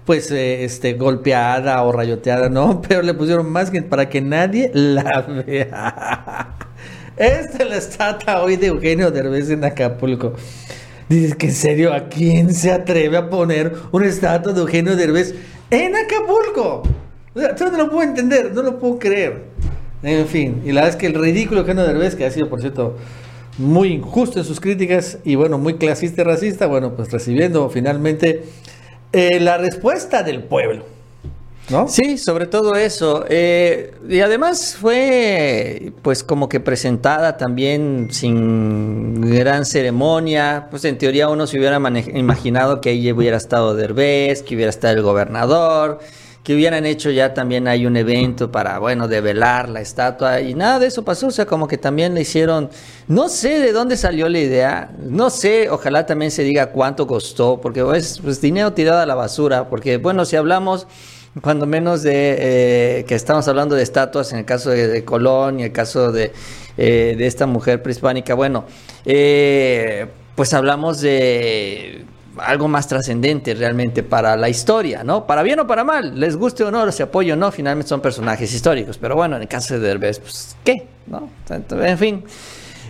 pues 0.10 0.32
eh, 0.32 0.64
este 0.64 0.94
golpeada 0.94 1.84
o 1.84 1.92
rayoteada, 1.92 2.50
¿no? 2.50 2.82
Pero 2.88 3.04
le 3.04 3.14
pusieron 3.14 3.48
masking 3.52 3.84
para 3.84 4.10
que 4.10 4.22
nadie 4.22 4.72
la 4.74 5.22
vea. 5.46 6.56
Esta 7.16 7.64
es 7.64 7.70
la 7.70 7.76
estatua 7.76 8.42
hoy 8.42 8.56
de 8.56 8.66
Eugenio 8.66 9.12
Derbez 9.12 9.52
en 9.52 9.64
Acapulco. 9.64 10.34
Dices 11.10 11.36
que 11.36 11.46
en 11.46 11.54
serio, 11.54 11.94
¿a 11.94 12.10
quién 12.10 12.56
se 12.56 12.72
atreve 12.72 13.18
a 13.18 13.30
poner 13.30 13.72
una 13.92 14.08
estatua 14.08 14.52
de 14.52 14.62
Eugenio 14.62 14.96
Derbez 14.96 15.36
en 15.70 15.96
Acapulco? 15.96 16.82
O 17.36 17.40
sea, 17.40 17.54
no 17.70 17.78
lo 17.78 17.92
puedo 17.92 18.10
entender, 18.10 18.52
no 18.52 18.64
lo 18.64 18.80
puedo 18.80 18.98
creer. 18.98 19.44
En 20.02 20.26
fin, 20.26 20.64
y 20.66 20.72
la 20.72 20.82
verdad 20.82 20.90
es 20.90 20.96
que 20.96 21.06
el 21.06 21.14
ridículo 21.14 21.62
Eugenio 21.62 21.86
Derbez, 21.86 22.16
que 22.16 22.26
ha 22.26 22.32
sido, 22.32 22.50
por 22.50 22.62
cierto, 22.62 22.98
muy 23.60 23.90
injusto 23.90 24.40
en 24.40 24.46
sus 24.46 24.60
críticas 24.60 25.20
y 25.24 25.36
bueno, 25.36 25.60
muy 25.60 25.76
clasista 25.76 26.24
y 26.24 26.26
racista, 26.26 26.66
bueno, 26.66 26.96
pues 26.96 27.12
recibiendo 27.12 27.70
finalmente 27.70 28.46
eh, 29.12 29.40
la 29.40 29.58
respuesta 29.58 30.24
del 30.24 30.44
pueblo. 30.44 30.86
¿No? 31.70 31.88
Sí, 31.88 32.18
sobre 32.18 32.48
todo 32.48 32.76
eso. 32.76 33.26
Eh, 33.30 33.94
y 34.10 34.22
además 34.22 34.76
fue 34.80 35.94
pues 36.02 36.24
como 36.24 36.50
que 36.50 36.60
presentada 36.60 37.38
también 37.38 38.08
sin 38.12 39.22
gran 39.22 39.66
ceremonia. 39.66 40.68
Pues 40.72 40.84
en 40.86 40.98
teoría 40.98 41.30
uno 41.30 41.46
se 41.46 41.60
hubiera 41.60 41.78
imaginado 42.16 42.82
que 42.82 42.90
ahí 42.90 43.12
hubiera 43.12 43.38
estado 43.38 43.76
Derbez, 43.76 44.42
que 44.42 44.56
hubiera 44.56 44.72
estado 44.72 44.96
el 44.96 45.04
gobernador 45.04 46.00
que 46.50 46.56
hubieran 46.56 46.84
hecho 46.88 47.12
ya 47.12 47.32
también 47.36 47.68
hay 47.68 47.86
un 47.86 47.96
evento 47.96 48.52
para, 48.52 48.80
bueno, 48.80 49.08
develar 49.08 49.70
la 49.70 49.82
estatua 49.82 50.42
y 50.42 50.56
nada 50.56 50.80
de 50.80 50.88
eso 50.88 51.06
pasó, 51.06 51.28
o 51.28 51.32
sea, 51.32 51.46
como 51.46 51.68
que 51.68 51.78
también 51.78 52.16
le 52.16 52.22
hicieron, 52.22 52.72
no 53.08 53.30
sé 53.30 53.60
de 53.60 53.72
dónde 53.72 53.96
salió 53.96 54.28
la 54.28 54.40
idea, 54.40 54.92
no 54.98 55.30
sé, 55.30 55.70
ojalá 55.70 56.08
también 56.08 56.32
se 56.32 56.42
diga 56.42 56.72
cuánto 56.72 57.06
costó, 57.06 57.62
porque 57.62 57.86
es 57.96 58.18
pues, 58.18 58.42
dinero 58.42 58.74
tirado 58.74 59.00
a 59.00 59.06
la 59.06 59.14
basura, 59.14 59.70
porque 59.70 59.98
bueno, 59.98 60.26
si 60.26 60.38
hablamos 60.38 60.88
cuando 61.40 61.68
menos 61.68 62.02
de 62.02 62.38
eh, 62.40 63.06
que 63.06 63.14
estamos 63.14 63.48
hablando 63.48 63.76
de 63.76 63.84
estatuas 63.84 64.34
en 64.34 64.40
el 64.40 64.46
caso 64.46 64.72
de, 64.72 65.06
Colón 65.06 65.60
y 65.60 65.66
el 65.66 65.72
caso 65.72 66.12
de, 66.12 66.34
eh, 66.80 67.14
de 67.16 67.28
esta 67.28 67.46
mujer 67.46 67.84
prehispánica, 67.84 68.34
bueno, 68.34 68.66
eh, 69.06 70.08
pues 70.34 70.56
hablamos 70.56 71.00
de 71.00 72.06
algo 72.38 72.68
más 72.68 72.88
trascendente 72.88 73.54
realmente 73.54 74.04
para 74.04 74.36
la 74.38 74.50
historia, 74.50 75.04
¿no? 75.04 75.26
Para 75.26 75.44
bien 75.44 75.60
o 75.60 75.68
para 75.68 75.84
mal, 75.84 76.20
les 76.20 76.36
guste 76.36 76.64
o 76.64 76.72
no, 76.72 76.92
se 76.92 77.04
apoyo 77.04 77.34
o 77.34 77.38
no, 77.38 77.52
finalmente 77.52 77.90
son 77.90 78.02
personajes 78.02 78.54
históricos, 78.54 78.98
pero 78.98 79.16
bueno, 79.16 79.36
en 79.36 79.44
el 79.44 79.48
caso 79.48 79.74
de 79.74 79.80
Derbez, 79.80 80.20
pues, 80.20 80.56
¿qué? 80.64 80.88
¿No? 81.08 81.30
En 81.50 81.98
fin, 81.98 82.24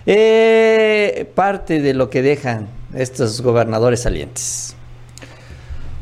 eh, 0.05 1.29
parte 1.35 1.81
de 1.81 1.93
lo 1.93 2.09
que 2.09 2.21
dejan 2.21 2.67
estos 2.93 3.41
gobernadores 3.41 4.01
salientes. 4.01 4.75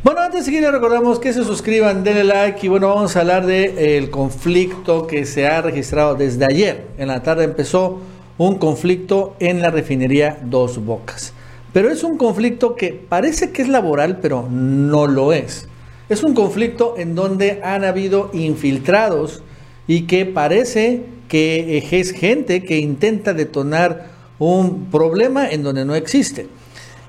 Bueno, 0.03 0.21
antes 0.21 0.45
de 0.45 0.51
seguir, 0.51 0.69
recordamos 0.69 1.19
que 1.19 1.33
se 1.33 1.43
suscriban, 1.43 2.03
denle 2.03 2.23
like 2.23 2.65
y 2.65 2.69
bueno, 2.69 2.87
vamos 2.87 3.15
a 3.15 3.21
hablar 3.21 3.45
del 3.45 3.77
el 3.77 4.09
conflicto 4.09 5.05
que 5.05 5.25
se 5.25 5.47
ha 5.47 5.61
registrado 5.61 6.15
desde 6.15 6.45
ayer. 6.45 6.85
En 6.97 7.09
la 7.09 7.23
tarde 7.23 7.43
empezó 7.43 7.99
un 8.37 8.57
conflicto 8.57 9.35
en 9.39 9.61
la 9.61 9.69
refinería 9.69 10.37
Dos 10.43 10.77
Bocas. 10.77 11.33
Pero 11.77 11.91
es 11.91 12.03
un 12.03 12.17
conflicto 12.17 12.75
que 12.75 12.91
parece 12.91 13.51
que 13.51 13.61
es 13.61 13.67
laboral, 13.67 14.17
pero 14.19 14.47
no 14.49 15.05
lo 15.05 15.31
es. 15.31 15.67
Es 16.09 16.23
un 16.23 16.33
conflicto 16.33 16.95
en 16.97 17.13
donde 17.13 17.61
han 17.63 17.83
habido 17.83 18.31
infiltrados 18.33 19.43
y 19.85 20.07
que 20.07 20.25
parece 20.25 21.03
que 21.27 21.87
es 21.91 22.13
gente 22.13 22.63
que 22.63 22.79
intenta 22.79 23.35
detonar 23.35 24.07
un 24.39 24.85
problema 24.85 25.47
en 25.51 25.61
donde 25.61 25.85
no 25.85 25.93
existe. 25.93 26.47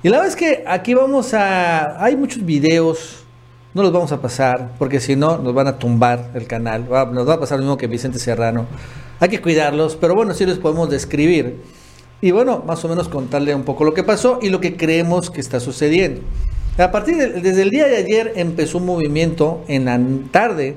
Y 0.03 0.11
la 0.11 0.19
verdad 0.19 0.35
es 0.35 0.37
que 0.37 0.65
aquí 0.67 0.93
vamos 0.93 1.33
a... 1.33 2.05
Hay 2.05 2.15
muchos 2.15 2.45
videos, 2.45 3.25
no 3.73 3.81
los 3.81 3.91
vamos 3.91 4.13
a 4.13 4.21
pasar, 4.21 4.73
porque 4.79 5.01
si 5.01 5.17
no 5.17 5.39
nos 5.39 5.55
van 5.55 5.69
a 5.69 5.79
tumbar 5.79 6.33
el 6.35 6.47
canal. 6.47 6.91
Nos 7.15 7.27
va 7.27 7.33
a 7.33 7.41
pasar 7.41 7.57
lo 7.57 7.65
mismo 7.65 7.79
que 7.79 7.87
Vicente 7.87 8.19
Serrano. 8.19 8.67
Hay 9.19 9.31
que 9.31 9.41
cuidarlos, 9.41 9.97
pero 9.97 10.15
bueno, 10.15 10.35
sí 10.35 10.45
les 10.45 10.59
podemos 10.59 10.91
describir 10.91 11.57
y 12.21 12.31
bueno, 12.33 12.63
más 12.67 12.85
o 12.85 12.89
menos 12.89 13.09
contarle 13.09 13.55
un 13.55 13.63
poco 13.63 13.85
lo 13.85 13.95
que 13.95 14.03
pasó 14.03 14.39
y 14.43 14.49
lo 14.49 14.61
que 14.61 14.77
creemos 14.77 15.31
que 15.31 15.41
está 15.41 15.61
sucediendo. 15.61 16.21
A 16.77 16.91
partir 16.91 17.17
de, 17.17 17.41
desde 17.41 17.63
el 17.63 17.71
día 17.71 17.87
de 17.87 17.97
ayer 17.97 18.33
empezó 18.37 18.79
un 18.79 18.87
movimiento 18.87 19.63
en 19.69 19.85
la 19.85 20.01
tarde, 20.31 20.77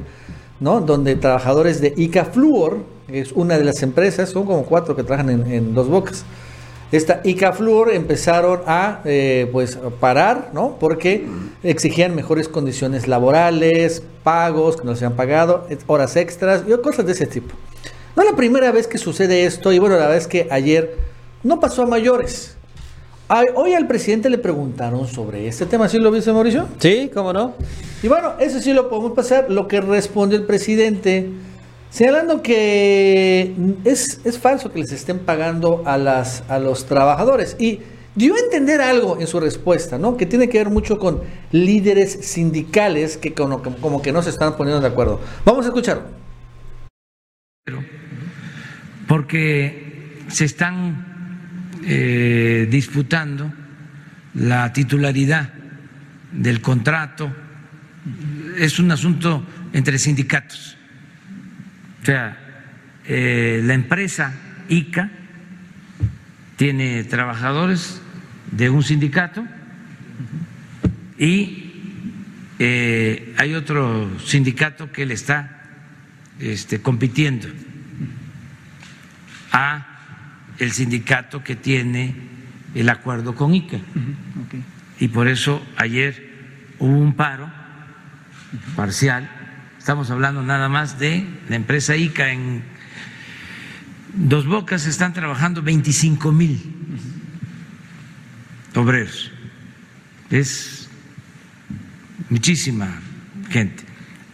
¿no? 0.59 0.81
Donde 0.81 1.15
trabajadores 1.15 1.81
de 1.81 1.93
Ica 1.95 2.25
Fluor, 2.25 2.79
que 3.07 3.21
es 3.21 3.31
una 3.31 3.57
de 3.57 3.63
las 3.63 3.83
empresas, 3.83 4.29
son 4.29 4.45
como 4.45 4.63
cuatro 4.63 4.95
que 4.95 5.03
trabajan 5.03 5.29
en, 5.51 5.73
Dos 5.73 5.89
Bocas. 5.89 6.23
Esta 6.91 7.21
Ica 7.23 7.53
Fluor 7.53 7.91
empezaron 7.91 8.61
a 8.67 9.01
eh, 9.05 9.47
pues 9.51 9.77
parar, 9.99 10.49
¿no? 10.53 10.77
Porque 10.79 11.25
exigían 11.63 12.15
mejores 12.15 12.49
condiciones 12.49 13.07
laborales, 13.07 14.03
pagos 14.23 14.77
que 14.77 14.85
no 14.85 14.95
se 14.95 15.05
han 15.05 15.13
pagado, 15.13 15.67
horas 15.87 16.15
extras 16.15 16.63
y 16.67 16.81
cosas 16.81 17.05
de 17.05 17.13
ese 17.13 17.27
tipo. 17.27 17.55
No 18.15 18.23
es 18.23 18.29
la 18.29 18.35
primera 18.35 18.71
vez 18.71 18.87
que 18.87 18.97
sucede 18.97 19.45
esto 19.45 19.71
y 19.71 19.79
bueno, 19.79 19.95
la 19.95 20.01
verdad 20.01 20.17
es 20.17 20.27
que 20.27 20.47
ayer 20.51 21.10
no 21.43 21.59
pasó 21.59 21.83
a 21.83 21.85
mayores. 21.87 22.57
Hoy 23.55 23.73
al 23.73 23.87
presidente 23.87 24.29
le 24.29 24.37
preguntaron 24.37 25.07
sobre 25.07 25.47
este 25.47 25.65
tema, 25.65 25.87
¿sí 25.87 25.97
lo 25.97 26.11
viste 26.11 26.33
Mauricio? 26.33 26.67
Sí, 26.79 27.09
cómo 27.13 27.31
no. 27.31 27.53
Y 28.03 28.09
bueno, 28.09 28.33
eso 28.39 28.59
sí 28.59 28.73
lo 28.73 28.89
podemos 28.89 29.13
pasar. 29.13 29.49
Lo 29.49 29.69
que 29.69 29.79
responde 29.79 30.35
el 30.35 30.43
presidente, 30.43 31.29
señalando 31.89 32.41
que 32.41 33.55
es, 33.85 34.19
es 34.25 34.37
falso 34.37 34.73
que 34.73 34.79
les 34.79 34.91
estén 34.91 35.19
pagando 35.19 35.81
a, 35.85 35.97
las, 35.97 36.43
a 36.49 36.59
los 36.59 36.87
trabajadores. 36.87 37.55
Y 37.57 37.79
dio 38.15 38.35
a 38.35 38.39
entender 38.39 38.81
algo 38.81 39.17
en 39.17 39.27
su 39.27 39.39
respuesta, 39.39 39.97
¿no? 39.97 40.17
Que 40.17 40.25
tiene 40.25 40.49
que 40.49 40.57
ver 40.57 40.69
mucho 40.69 40.99
con 40.99 41.21
líderes 41.53 42.11
sindicales 42.11 43.15
que 43.15 43.33
como, 43.33 43.61
como 43.61 44.01
que 44.01 44.11
no 44.11 44.21
se 44.21 44.31
están 44.31 44.57
poniendo 44.57 44.81
de 44.81 44.87
acuerdo. 44.87 45.21
Vamos 45.45 45.63
a 45.65 45.69
escucharlo. 45.69 46.03
Porque 49.07 50.25
se 50.27 50.43
están 50.43 51.10
eh, 51.83 52.67
disputando 52.69 53.51
la 54.35 54.71
titularidad 54.71 55.49
del 56.31 56.61
contrato. 56.61 57.31
Es 58.57 58.79
un 58.79 58.91
asunto 58.91 59.45
entre 59.73 59.97
sindicatos. 59.99 60.77
O 62.01 62.05
sea, 62.05 62.37
eh, 63.05 63.61
la 63.63 63.73
empresa 63.73 64.33
ICA 64.69 65.09
tiene 66.55 67.03
trabajadores 67.03 68.01
de 68.51 68.69
un 68.69 68.83
sindicato 68.83 69.45
y 71.17 71.71
eh, 72.59 73.33
hay 73.37 73.55
otro 73.55 74.19
sindicato 74.19 74.91
que 74.91 75.05
le 75.05 75.15
está 75.15 75.61
este, 76.39 76.81
compitiendo 76.81 77.47
a 79.51 79.90
el 80.61 80.71
sindicato 80.73 81.43
que 81.43 81.55
tiene 81.55 82.13
el 82.75 82.87
acuerdo 82.89 83.33
con 83.33 83.55
ICA. 83.55 83.79
Y 84.99 85.07
por 85.07 85.27
eso 85.27 85.59
ayer 85.75 86.75
hubo 86.77 86.95
un 86.95 87.15
paro 87.15 87.51
parcial. 88.75 89.27
Estamos 89.79 90.11
hablando 90.11 90.43
nada 90.43 90.69
más 90.69 90.99
de 90.99 91.25
la 91.49 91.55
empresa 91.55 91.95
ICA 91.95 92.31
en 92.31 92.61
Dos 94.13 94.45
Bocas 94.45 94.85
están 94.85 95.13
trabajando 95.13 95.63
25 95.63 96.31
mil 96.31 96.61
obreros. 98.75 99.31
Es 100.29 100.91
muchísima 102.29 103.01
gente. 103.49 103.83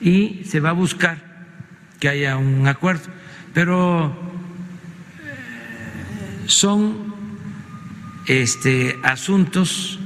Y 0.02 0.42
se 0.44 0.60
va 0.60 0.72
a 0.72 0.74
buscar 0.74 1.46
que 2.02 2.10
haya 2.10 2.36
un 2.36 2.68
acuerdo. 2.68 3.06
Pero 3.54 4.27
son 6.48 7.14
este, 8.26 8.98
asuntos 9.04 10.00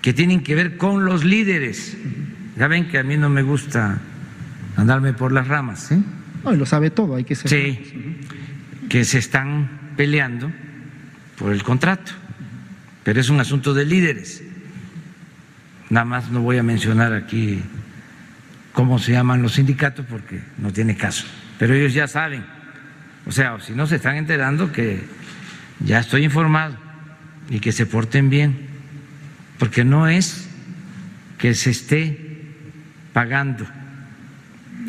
que 0.00 0.12
tienen 0.12 0.42
que 0.42 0.54
ver 0.54 0.76
con 0.76 1.04
los 1.04 1.24
líderes. 1.24 1.96
Ya 2.56 2.68
ven 2.68 2.88
que 2.88 2.98
a 2.98 3.02
mí 3.02 3.16
no 3.16 3.28
me 3.28 3.42
gusta 3.42 4.00
andarme 4.76 5.12
por 5.12 5.32
las 5.32 5.48
ramas. 5.48 5.92
¿eh? 5.92 6.00
No, 6.44 6.52
lo 6.52 6.66
sabe 6.66 6.90
todo, 6.90 7.16
hay 7.16 7.24
que 7.24 7.34
ser. 7.34 7.50
Sí, 7.50 8.18
que 8.88 9.04
se 9.04 9.18
están 9.18 9.94
peleando 9.96 10.50
por 11.38 11.52
el 11.52 11.62
contrato, 11.62 12.12
pero 13.04 13.20
es 13.20 13.28
un 13.30 13.40
asunto 13.40 13.74
de 13.74 13.84
líderes. 13.84 14.42
Nada 15.90 16.04
más 16.04 16.30
no 16.30 16.40
voy 16.40 16.58
a 16.58 16.62
mencionar 16.62 17.12
aquí 17.12 17.62
cómo 18.72 18.98
se 18.98 19.12
llaman 19.12 19.42
los 19.42 19.54
sindicatos 19.54 20.06
porque 20.08 20.40
no 20.58 20.72
tiene 20.72 20.96
caso, 20.96 21.26
pero 21.58 21.74
ellos 21.74 21.94
ya 21.94 22.08
saben. 22.08 22.44
O 23.26 23.30
sea, 23.30 23.60
si 23.60 23.72
no 23.72 23.86
se 23.86 23.96
están 23.96 24.16
enterando 24.16 24.72
que 24.72 25.00
ya 25.80 26.00
estoy 26.00 26.24
informado 26.24 26.76
y 27.50 27.60
que 27.60 27.72
se 27.72 27.86
porten 27.86 28.30
bien, 28.30 28.56
porque 29.58 29.84
no 29.84 30.08
es 30.08 30.48
que 31.38 31.54
se 31.54 31.70
esté 31.70 32.44
pagando 33.12 33.66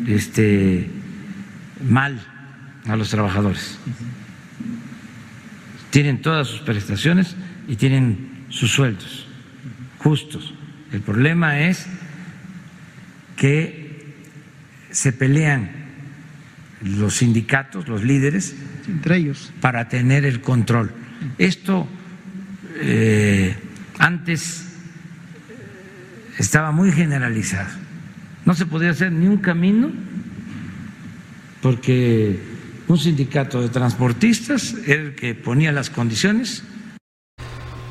este 0.06 0.88
mal 1.88 2.20
a 2.86 2.96
los 2.96 3.10
trabajadores. 3.10 3.78
Tienen 5.90 6.22
todas 6.22 6.48
sus 6.48 6.60
prestaciones 6.60 7.36
y 7.68 7.76
tienen 7.76 8.46
sus 8.48 8.72
sueldos 8.72 9.26
justos. 9.98 10.52
El 10.92 11.00
problema 11.00 11.60
es 11.60 11.86
que 13.36 14.14
se 14.90 15.12
pelean 15.12 15.83
los 16.84 17.16
sindicatos, 17.16 17.88
los 17.88 18.04
líderes, 18.04 18.54
entre 18.86 19.16
ellos, 19.16 19.52
para 19.60 19.88
tener 19.88 20.24
el 20.24 20.40
control. 20.40 20.92
Esto 21.38 21.88
eh, 22.76 23.56
antes 23.98 24.66
estaba 26.38 26.70
muy 26.72 26.92
generalizado. 26.92 27.70
No 28.44 28.54
se 28.54 28.66
podía 28.66 28.90
hacer 28.90 29.10
ni 29.12 29.26
un 29.26 29.38
camino 29.38 29.90
porque 31.62 32.38
un 32.88 32.98
sindicato 32.98 33.62
de 33.62 33.70
transportistas 33.70 34.74
era 34.86 35.02
el 35.02 35.14
que 35.14 35.34
ponía 35.34 35.72
las 35.72 35.88
condiciones. 35.88 36.62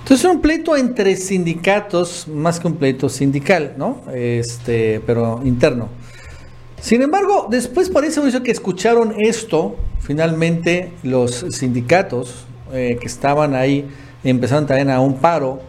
Entonces 0.04 0.30
un 0.30 0.42
pleito 0.42 0.78
entre 0.78 1.16
sindicatos, 1.16 2.28
más 2.28 2.60
que 2.60 2.68
un 2.68 2.78
pleito 2.78 3.10
sindical, 3.10 3.74
¿no? 3.78 4.04
Este, 4.14 5.02
pero 5.08 5.42
interno. 5.44 5.90
Sin 6.84 7.02
embargo, 7.02 7.48
después 7.50 7.90
parece 7.90 8.20
que 8.44 8.52
escucharon 8.52 9.16
esto, 9.18 9.78
finalmente 10.02 10.92
los 11.02 11.46
sindicatos 11.52 12.44
eh, 12.74 12.98
que 13.00 13.08
estaban 13.08 13.56
ahí 13.56 13.86
empezaron 14.22 14.68
también 14.68 14.90
a 14.90 15.00
un 15.00 15.16
paro, 15.16 15.62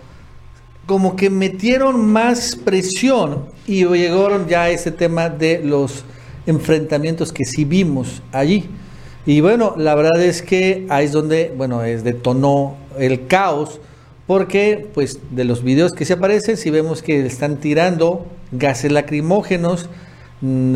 como 0.87 1.15
que 1.15 1.31
metieron 1.31 2.05
más 2.05 2.57
presión 2.57 3.45
y 3.65 3.85
llegaron 3.85 4.49
ya 4.49 4.65
a 4.65 4.71
ese 4.71 4.91
tema 4.91 5.29
de 5.29 5.61
los 5.65 6.05
enfrentamientos 6.47 7.33
que 7.33 7.45
sí 7.45 7.65
vimos 7.65 8.21
allí. 8.33 8.69
Y 9.25 9.41
bueno, 9.41 9.75
la 9.77 9.95
verdad 9.95 10.21
es 10.21 10.43
que 10.43 10.85
ahí 10.89 11.05
es 11.05 11.13
donde, 11.13 11.55
bueno, 11.57 11.85
es 11.85 12.03
detonó 12.03 12.75
el 12.99 13.29
caos, 13.29 13.81
porque 14.27 14.89
pues 14.93 15.21
de 15.31 15.45
los 15.45 15.63
videos 15.63 15.93
que 15.93 16.07
se 16.07 16.15
aparecen, 16.15 16.57
si 16.57 16.71
vemos 16.71 17.03
que 17.03 17.25
están 17.25 17.59
tirando 17.59 18.27
gases 18.51 18.91
lacrimógenos, 18.91 19.89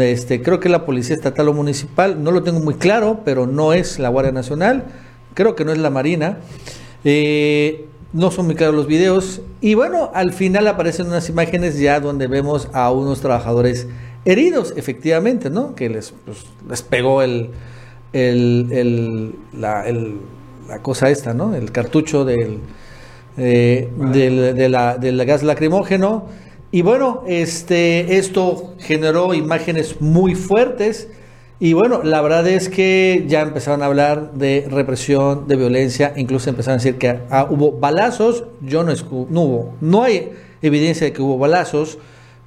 este, 0.01 0.43
creo 0.43 0.61
que 0.61 0.69
la 0.69 0.85
Policía 0.85 1.15
Estatal 1.17 1.49
o 1.49 1.55
Municipal, 1.55 2.23
no 2.23 2.31
lo 2.31 2.43
tengo 2.43 2.61
muy 2.61 2.75
claro, 2.75 3.21
pero 3.25 3.47
no 3.47 3.73
es 3.73 3.99
la 3.99 4.09
Guardia 4.09 4.33
Nacional, 4.33 4.85
creo 5.35 5.55
que 5.55 5.65
no 5.65 5.73
es 5.73 5.79
la 5.79 5.91
Marina. 5.91 6.39
Eh, 7.05 7.89
no 8.13 8.31
son 8.31 8.47
muy 8.47 8.55
claros 8.55 8.75
los 8.75 8.87
videos. 8.87 9.43
Y 9.61 9.75
bueno, 9.75 10.11
al 10.15 10.33
final 10.33 10.67
aparecen 10.67 11.07
unas 11.07 11.29
imágenes 11.29 11.79
ya 11.79 12.01
donde 12.01 12.27
vemos 12.27 12.69
a 12.73 12.91
unos 12.91 13.21
trabajadores 13.21 13.87
heridos, 14.25 14.73
efectivamente, 14.77 15.51
¿no? 15.51 15.75
Que 15.75 15.89
les, 15.89 16.13
pues, 16.25 16.47
les 16.69 16.83
pegó 16.83 17.23
el, 17.23 17.51
el, 18.13 19.35
la, 19.53 19.85
cosa 20.83 21.11
esta, 21.11 21.35
¿no? 21.35 21.55
El 21.55 21.71
cartucho 21.73 22.25
del, 22.25 22.61
eh, 23.37 23.91
del, 23.97 24.55
de 24.55 24.69
la, 24.69 24.97
del 24.97 25.25
gas 25.25 25.43
lacrimógeno. 25.43 26.27
Y 26.71 26.83
bueno, 26.83 27.23
este, 27.27 28.19
esto 28.19 28.75
generó 28.79 29.35
imágenes 29.35 30.01
muy 30.01 30.35
fuertes. 30.35 31.09
Y 31.61 31.73
bueno, 31.73 32.03
la 32.05 32.21
verdad 32.21 32.47
es 32.47 32.69
que 32.69 33.25
ya 33.27 33.41
empezaron 33.41 33.83
a 33.83 33.87
hablar 33.87 34.33
de 34.35 34.67
represión, 34.71 35.49
de 35.49 35.57
violencia, 35.57 36.13
incluso 36.17 36.51
empezaron 36.51 36.75
a 36.75 36.83
decir 36.83 36.99
que 36.99 37.21
ah, 37.31 37.47
hubo 37.51 37.73
balazos. 37.73 38.45
Yo 38.61 38.85
no, 38.85 38.93
no 39.31 39.41
hubo, 39.43 39.75
no 39.81 40.03
hay 40.03 40.33
evidencia 40.63 41.07
de 41.07 41.13
que 41.13 41.23
hubo 41.23 41.39
balazos 41.39 41.99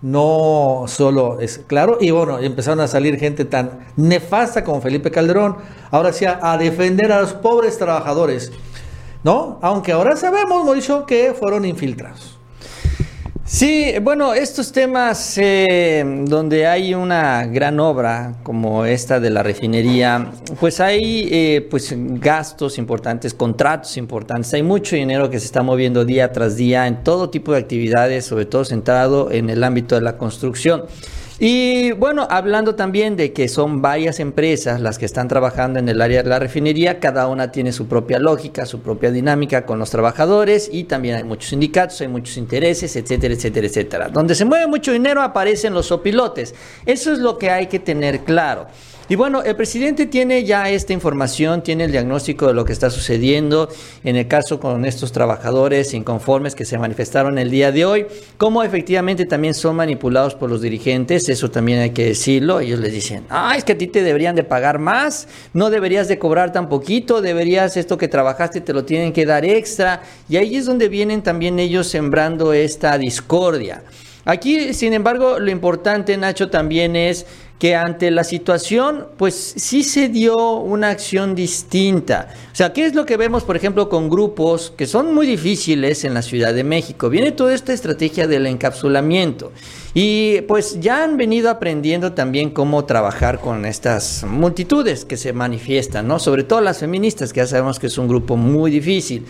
no 0.02 0.86
solo 0.88 1.40
es 1.40 1.60
claro, 1.68 1.98
y 2.02 2.12
bueno, 2.12 2.40
empezaron 2.40 2.80
a 2.80 2.88
salir 2.88 3.20
gente 3.20 3.46
tan 3.46 3.86
nefasta 3.96 4.64
como 4.64 4.82
Felipe 4.82 5.12
Calderón, 5.12 5.58
ahora 5.92 6.12
sí 6.12 6.26
a, 6.26 6.58
defender 6.58 7.12
a 7.12 7.22
los 7.22 7.34
pobres 7.34 7.78
trabajadores, 7.78 8.52
¿no? 9.24 9.60
Aunque 9.62 9.92
ahora 9.92 10.16
sabemos, 10.16 10.66
Mauricio, 10.66 11.06
que 11.06 11.34
fueron 11.34 11.66
infiltrados. 11.66 12.41
Sí, 13.54 13.96
bueno, 14.02 14.34
estos 14.34 14.72
temas 14.72 15.38
eh, 15.38 16.06
donde 16.24 16.68
hay 16.68 16.94
una 16.94 17.46
gran 17.48 17.82
obra 17.82 18.36
como 18.44 18.86
esta 18.86 19.20
de 19.20 19.30
la 19.30 19.44
refinería, 19.44 20.32
pues 20.58 20.80
hay 20.80 21.28
eh, 21.30 21.68
pues 21.70 21.94
gastos 21.94 22.78
importantes, 22.78 23.34
contratos 23.34 23.98
importantes, 23.98 24.54
hay 24.54 24.64
mucho 24.64 24.96
dinero 24.96 25.30
que 25.30 25.38
se 25.38 25.48
está 25.48 25.64
moviendo 25.64 26.06
día 26.06 26.32
tras 26.32 26.56
día 26.56 26.88
en 26.88 27.04
todo 27.04 27.30
tipo 27.30 27.52
de 27.52 27.58
actividades, 27.58 28.24
sobre 28.24 28.46
todo 28.46 28.64
centrado 28.64 29.30
en 29.34 29.50
el 29.50 29.66
ámbito 29.66 29.96
de 29.96 30.02
la 30.02 30.18
construcción. 30.18 30.86
Y 31.44 31.92
bueno, 31.94 32.28
hablando 32.30 32.76
también 32.76 33.16
de 33.16 33.34
que 33.34 33.48
son 33.48 33.82
varias 33.82 34.20
empresas 34.20 34.80
las 34.80 35.00
que 35.00 35.06
están 35.06 35.28
trabajando 35.28 35.80
en 35.80 35.90
el 35.90 36.00
área 36.00 36.22
de 36.22 36.30
la 36.30 36.38
refinería, 36.38 37.00
cada 37.00 37.28
una 37.28 37.52
tiene 37.52 37.72
su 37.72 37.88
propia 37.88 38.20
lógica, 38.20 38.68
su 38.68 38.82
propia 38.82 39.10
dinámica 39.10 39.66
con 39.66 39.80
los 39.80 39.90
trabajadores 39.90 40.70
y 40.72 40.84
también 40.84 41.16
hay 41.16 41.24
muchos 41.24 41.50
sindicatos, 41.50 42.00
hay 42.02 42.10
muchos 42.10 42.38
intereses, 42.38 42.96
etcétera, 42.96 43.34
etcétera, 43.34 43.66
etcétera. 43.66 44.10
Donde 44.10 44.36
se 44.36 44.46
mueve 44.46 44.68
mucho 44.68 44.92
dinero 44.92 45.24
aparecen 45.24 45.74
los 45.74 45.92
opilotes. 45.92 46.54
Eso 46.86 47.12
es 47.12 47.18
lo 47.18 47.40
que 47.40 47.50
hay 47.50 47.66
que 47.66 47.80
tener 47.80 48.20
claro. 48.20 48.68
Y 49.12 49.18
bueno, 49.18 49.44
el 49.44 49.58
presidente 49.58 50.06
tiene 50.06 50.46
ya 50.46 50.70
esta 50.70 50.94
información, 50.94 51.64
tiene 51.64 51.84
el 51.84 51.92
diagnóstico 51.92 52.48
de 52.48 52.54
lo 52.54 52.64
que 52.64 52.72
está 52.72 52.90
sucediendo 52.90 53.68
en 54.06 54.16
el 54.16 54.30
caso 54.30 54.62
con 54.62 54.86
estos 54.86 55.12
trabajadores 55.12 55.94
inconformes 55.94 56.56
que 56.56 56.64
se 56.64 56.78
manifestaron 56.78 57.38
el 57.38 57.52
día 57.52 57.74
de 57.74 57.84
hoy, 57.84 58.06
cómo 58.38 58.64
efectivamente 58.64 59.26
también 59.26 59.54
son 59.54 59.76
manipulados 59.76 60.34
por 60.36 60.50
los 60.50 60.62
dirigentes, 60.62 61.28
eso 61.28 61.52
también 61.52 61.80
hay 61.80 61.90
que 61.90 62.06
decirlo, 62.06 62.62
ellos 62.62 62.80
les 62.80 62.94
dicen, 62.94 63.26
ah, 63.30 63.54
es 63.58 63.66
que 63.66 63.74
a 63.74 63.78
ti 63.78 63.88
te 63.88 64.02
deberían 64.02 64.38
de 64.38 64.46
pagar 64.46 64.80
más, 64.80 65.28
no 65.52 65.70
deberías 65.70 66.08
de 66.08 66.18
cobrar 66.18 66.54
tan 66.54 66.70
poquito, 66.70 67.22
deberías 67.22 67.76
esto 67.76 67.98
que 67.98 68.08
trabajaste 68.08 68.62
te 68.62 68.72
lo 68.72 68.86
tienen 68.86 69.12
que 69.12 69.26
dar 69.26 69.44
extra, 69.44 70.04
y 70.30 70.38
ahí 70.38 70.56
es 70.56 70.68
donde 70.68 70.88
vienen 70.88 71.22
también 71.22 71.60
ellos 71.60 71.88
sembrando 71.88 72.54
esta 72.54 72.98
discordia. 72.98 73.84
Aquí, 74.24 74.74
sin 74.76 74.94
embargo, 74.94 75.40
lo 75.40 75.50
importante, 75.50 76.16
Nacho, 76.16 76.50
también 76.50 76.96
es 76.96 77.26
que 77.62 77.76
ante 77.76 78.10
la 78.10 78.24
situación, 78.24 79.06
pues 79.18 79.36
sí 79.56 79.84
se 79.84 80.10
dio 80.10 80.56
una 80.56 80.90
acción 80.90 81.36
distinta. 81.36 82.30
O 82.52 82.56
sea, 82.56 82.74
¿qué 82.74 82.88
es 82.88 82.96
lo 82.96 83.06
que 83.06 83.18
vemos, 83.18 83.44
por 83.44 83.56
ejemplo, 83.56 83.88
con 83.88 84.10
grupos 84.10 84.74
que 84.76 84.88
son 84.88 85.14
muy 85.14 85.28
difíciles 85.28 86.04
en 86.04 86.16
la 86.16 86.24
Ciudad 86.24 86.56
de 86.56 86.64
México? 86.64 87.08
Viene 87.08 87.32
toda 87.32 87.54
esta 87.54 87.72
estrategia 87.72 88.26
del 88.26 88.48
encapsulamiento. 88.48 89.52
Y 89.94 90.42
pues 90.48 90.80
ya 90.80 91.04
han 91.04 91.18
venido 91.18 91.52
aprendiendo 91.52 92.14
también 92.14 92.50
cómo 92.50 92.86
trabajar 92.86 93.40
con 93.40 93.64
estas 93.66 94.24
multitudes 94.24 95.06
que 95.06 95.16
se 95.16 95.32
manifiestan, 95.32 96.08
¿no? 96.08 96.18
Sobre 96.18 96.44
todo 96.44 96.62
las 96.62 96.80
feministas, 96.80 97.32
que 97.32 97.42
ya 97.42 97.46
sabemos 97.48 97.78
que 97.78 97.86
es 97.86 97.98
un 98.00 98.08
grupo 98.08 98.38
muy 98.38 98.72
difícil. 98.72 99.24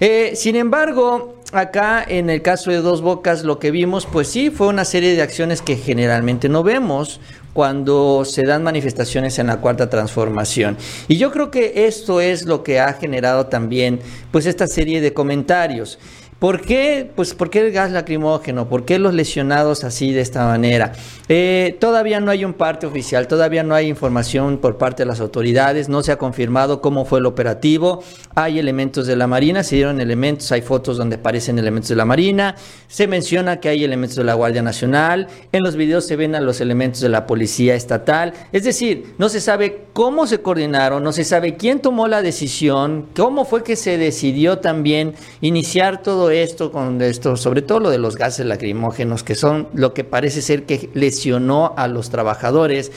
Eh, 0.00 0.32
sin 0.36 0.56
embargo, 0.56 1.34
acá 1.52 2.02
en 2.06 2.30
el 2.30 2.40
caso 2.40 2.70
de 2.70 2.78
Dos 2.78 3.02
Bocas 3.02 3.44
lo 3.44 3.58
que 3.58 3.70
vimos, 3.70 4.06
pues 4.06 4.28
sí, 4.28 4.48
fue 4.48 4.68
una 4.68 4.86
serie 4.86 5.14
de 5.14 5.20
acciones 5.20 5.60
que 5.60 5.76
generalmente 5.76 6.48
no 6.48 6.62
vemos 6.62 7.20
cuando 7.54 8.24
se 8.26 8.42
dan 8.42 8.62
manifestaciones 8.62 9.38
en 9.38 9.46
la 9.46 9.58
cuarta 9.58 9.88
transformación. 9.88 10.76
Y 11.08 11.16
yo 11.16 11.30
creo 11.30 11.50
que 11.50 11.86
esto 11.86 12.20
es 12.20 12.44
lo 12.44 12.62
que 12.62 12.80
ha 12.80 12.92
generado 12.92 13.46
también 13.46 14.00
pues 14.30 14.44
esta 14.44 14.66
serie 14.66 15.00
de 15.00 15.14
comentarios. 15.14 15.98
¿Por 16.44 16.60
qué? 16.60 17.10
Pues 17.16 17.32
¿por 17.32 17.48
qué 17.48 17.60
el 17.60 17.72
gas 17.72 17.90
lacrimógeno? 17.90 18.68
¿Por 18.68 18.84
qué 18.84 18.98
los 18.98 19.14
lesionados 19.14 19.82
así 19.82 20.12
de 20.12 20.20
esta 20.20 20.44
manera? 20.44 20.92
Eh, 21.30 21.74
todavía 21.80 22.20
no 22.20 22.30
hay 22.30 22.44
un 22.44 22.52
parte 22.52 22.86
oficial, 22.86 23.26
todavía 23.28 23.62
no 23.62 23.74
hay 23.74 23.88
información 23.88 24.58
por 24.58 24.76
parte 24.76 25.04
de 25.04 25.06
las 25.06 25.20
autoridades, 25.20 25.88
no 25.88 26.02
se 26.02 26.12
ha 26.12 26.18
confirmado 26.18 26.82
cómo 26.82 27.06
fue 27.06 27.20
el 27.20 27.24
operativo. 27.24 28.04
Hay 28.34 28.58
elementos 28.58 29.06
de 29.06 29.16
la 29.16 29.26
Marina, 29.26 29.62
se 29.62 29.76
dieron 29.76 30.02
elementos, 30.02 30.52
hay 30.52 30.60
fotos 30.60 30.98
donde 30.98 31.16
aparecen 31.16 31.58
elementos 31.58 31.88
de 31.88 31.96
la 31.96 32.04
Marina, 32.04 32.56
se 32.88 33.06
menciona 33.06 33.58
que 33.58 33.70
hay 33.70 33.82
elementos 33.82 34.18
de 34.18 34.24
la 34.24 34.34
Guardia 34.34 34.60
Nacional, 34.60 35.28
en 35.50 35.62
los 35.62 35.76
videos 35.76 36.06
se 36.06 36.16
ven 36.16 36.34
a 36.34 36.42
los 36.42 36.60
elementos 36.60 37.00
de 37.00 37.08
la 37.08 37.26
Policía 37.26 37.74
Estatal, 37.74 38.34
es 38.52 38.64
decir, 38.64 39.14
no 39.16 39.30
se 39.30 39.40
sabe 39.40 39.86
cómo 39.94 40.26
se 40.26 40.42
coordinaron, 40.42 41.02
no 41.02 41.12
se 41.12 41.24
sabe 41.24 41.56
quién 41.56 41.80
tomó 41.80 42.06
la 42.06 42.20
decisión, 42.20 43.06
cómo 43.16 43.46
fue 43.46 43.64
que 43.64 43.76
se 43.76 43.96
decidió 43.96 44.58
también 44.58 45.14
iniciar 45.40 46.02
todo 46.02 46.33
esto 46.42 46.72
con 46.72 47.00
esto, 47.00 47.36
sobre 47.36 47.62
todo 47.62 47.80
lo 47.80 47.90
de 47.90 47.98
los 47.98 48.16
gases 48.16 48.46
lacrimógenos, 48.46 49.22
que 49.22 49.34
son 49.34 49.68
lo 49.74 49.94
que 49.94 50.04
parece 50.04 50.42
ser 50.42 50.64
que 50.64 50.90
lesionó 50.94 51.74
a 51.76 51.88
los 51.88 52.10
trabajadores. 52.10 52.92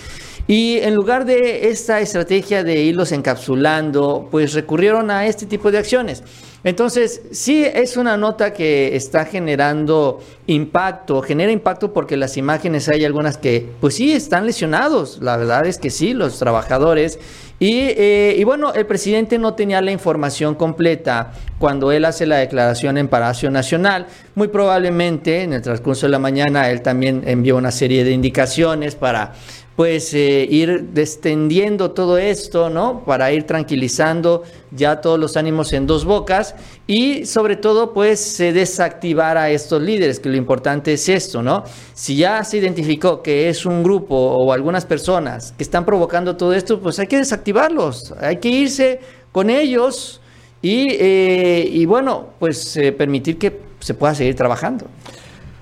Y 0.47 0.77
en 0.77 0.95
lugar 0.95 1.25
de 1.25 1.69
esta 1.69 1.99
estrategia 1.99 2.63
de 2.63 2.81
irlos 2.81 3.11
encapsulando, 3.11 4.29
pues 4.31 4.53
recurrieron 4.53 5.11
a 5.11 5.25
este 5.25 5.45
tipo 5.45 5.71
de 5.71 5.77
acciones. 5.77 6.23
Entonces, 6.63 7.21
sí 7.31 7.63
es 7.63 7.97
una 7.97 8.17
nota 8.17 8.53
que 8.53 8.95
está 8.95 9.25
generando 9.25 10.19
impacto, 10.47 11.21
genera 11.21 11.51
impacto 11.51 11.93
porque 11.93 12.17
las 12.17 12.37
imágenes 12.37 12.89
hay 12.89 13.05
algunas 13.05 13.37
que, 13.37 13.69
pues 13.79 13.95
sí, 13.95 14.11
están 14.13 14.45
lesionados, 14.45 15.19
la 15.21 15.37
verdad 15.37 15.65
es 15.65 15.77
que 15.77 15.89
sí, 15.89 16.13
los 16.13 16.39
trabajadores. 16.39 17.19
Y, 17.59 17.79
eh, 17.79 18.35
y, 18.37 18.43
bueno, 18.43 18.73
el 18.73 18.85
presidente 18.85 19.39
no 19.39 19.55
tenía 19.55 19.81
la 19.81 19.91
información 19.91 20.53
completa 20.53 21.31
cuando 21.57 21.91
él 21.91 22.05
hace 22.05 22.27
la 22.27 22.37
declaración 22.37 22.97
en 22.99 23.07
Palacio 23.07 23.49
Nacional. 23.49 24.05
Muy 24.35 24.49
probablemente 24.49 25.41
en 25.41 25.53
el 25.53 25.61
transcurso 25.63 26.05
de 26.05 26.11
la 26.11 26.19
mañana 26.19 26.69
él 26.69 26.81
también 26.81 27.23
envió 27.25 27.57
una 27.57 27.71
serie 27.71 28.03
de 28.03 28.11
indicaciones 28.11 28.95
para 28.95 29.33
pues 29.77 30.11
eh, 30.15 30.47
ir 30.49 30.85
descendiendo 30.85 31.91
todo 31.91 32.17
esto, 32.17 32.71
¿no? 32.71 33.05
Para 33.05 33.31
ir 33.31 33.43
tranquilizando 33.43 34.41
ya 34.71 35.01
todos 35.01 35.19
los 35.19 35.37
ánimos 35.37 35.71
en 35.71 35.85
dos 35.85 36.03
bocas 36.03 36.55
y 36.87 37.27
sobre 37.27 37.57
todo 37.57 37.93
pues 37.93 38.19
se 38.19 38.53
desactivar 38.53 39.37
a 39.37 39.51
estos 39.51 39.79
líderes, 39.79 40.19
que 40.19 40.29
lo 40.29 40.35
importante 40.35 40.93
es 40.93 41.07
esto, 41.07 41.43
¿no? 41.43 41.63
Si 41.93 42.15
ya 42.15 42.43
se 42.43 42.57
identificó 42.57 43.21
que 43.21 43.49
es 43.49 43.67
un 43.67 43.83
grupo 43.83 44.15
o 44.15 44.51
algunas 44.51 44.83
personas 44.83 45.53
que 45.55 45.63
están 45.63 45.85
provocando 45.85 46.35
todo 46.35 46.55
esto, 46.55 46.79
pues 46.79 46.97
hay 46.97 47.05
que 47.05 47.17
desactivarlos, 47.17 48.15
hay 48.19 48.37
que 48.37 48.49
irse 48.49 48.99
con 49.31 49.51
ellos 49.51 50.21
y, 50.59 50.87
eh, 50.89 51.69
y 51.71 51.85
bueno, 51.85 52.29
pues 52.39 52.75
eh, 52.77 52.91
permitir 52.93 53.37
que 53.37 53.59
se 53.79 53.93
pueda 53.93 54.15
seguir 54.15 54.33
trabajando. 54.33 54.87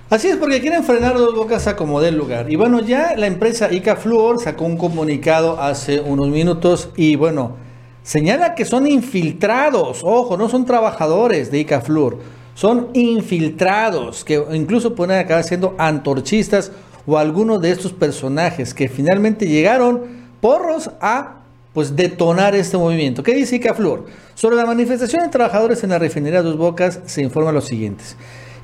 Así 0.08 0.28
es, 0.28 0.38
porque 0.38 0.62
quieren 0.62 0.84
frenar 0.84 1.18
dos 1.18 1.34
bocas 1.34 1.66
a 1.66 1.76
como 1.76 2.00
del 2.00 2.16
lugar. 2.16 2.52
Y 2.52 2.56
bueno, 2.56 2.80
ya 2.80 3.16
la 3.18 3.26
empresa 3.26 3.74
Ica 3.74 3.96
Fluor 3.96 4.40
sacó 4.40 4.66
un 4.66 4.78
comunicado 4.78 5.60
hace 5.60 6.00
unos 6.00 6.28
minutos 6.28 6.90
y 6.96 7.16
bueno, 7.16 7.56
señala 8.04 8.54
que 8.54 8.66
son 8.66 8.86
infiltrados. 8.86 10.02
Ojo, 10.04 10.38
no 10.38 10.48
son 10.48 10.64
trabajadores 10.64 11.50
de 11.50 11.58
Ica 11.58 11.82
Fluor, 11.82 12.20
son 12.54 12.90
infiltrados 12.94 14.24
que 14.24 14.44
incluso 14.54 14.94
pueden 14.94 15.18
acabar 15.18 15.44
siendo 15.44 15.74
antorchistas 15.80 16.72
o 17.08 17.18
algunos 17.18 17.60
de 17.60 17.72
estos 17.72 17.92
personajes 17.92 18.76
que 18.76 18.88
finalmente 18.88 19.48
llegaron 19.48 20.04
porros 20.40 20.92
a 21.02 21.38
pues 21.74 21.96
detonar 21.96 22.54
este 22.54 22.78
movimiento. 22.78 23.24
¿Qué 23.24 23.34
dice 23.34 23.56
Ica 23.56 23.74
Fluor? 23.74 24.06
Sobre 24.36 24.56
la 24.56 24.68
manifestación 24.68 25.24
de 25.24 25.30
trabajadores 25.30 25.84
en 25.84 25.90
la 25.90 25.98
refinería 25.98 26.44
Dos 26.44 26.58
Bocas 26.58 27.00
se 27.08 27.24
informa 27.24 27.52
lo 27.52 27.62
siguiente. 27.62 28.04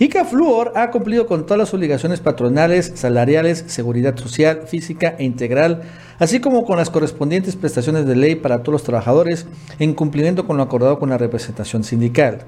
ICA 0.01 0.25
Fluor 0.25 0.71
ha 0.75 0.89
cumplido 0.89 1.27
con 1.27 1.45
todas 1.45 1.59
las 1.59 1.75
obligaciones 1.75 2.21
patronales, 2.21 2.91
salariales, 2.95 3.65
seguridad 3.67 4.17
social, 4.17 4.61
física 4.65 5.13
e 5.19 5.23
integral, 5.23 5.83
así 6.17 6.39
como 6.39 6.63
con 6.63 6.77
las 6.77 6.89
correspondientes 6.89 7.55
prestaciones 7.55 8.07
de 8.07 8.15
ley 8.15 8.33
para 8.33 8.63
todos 8.63 8.73
los 8.73 8.83
trabajadores, 8.83 9.45
en 9.77 9.93
cumplimiento 9.93 10.47
con 10.47 10.57
lo 10.57 10.63
acordado 10.63 10.97
con 10.97 11.11
la 11.11 11.19
representación 11.19 11.83
sindical. 11.83 12.45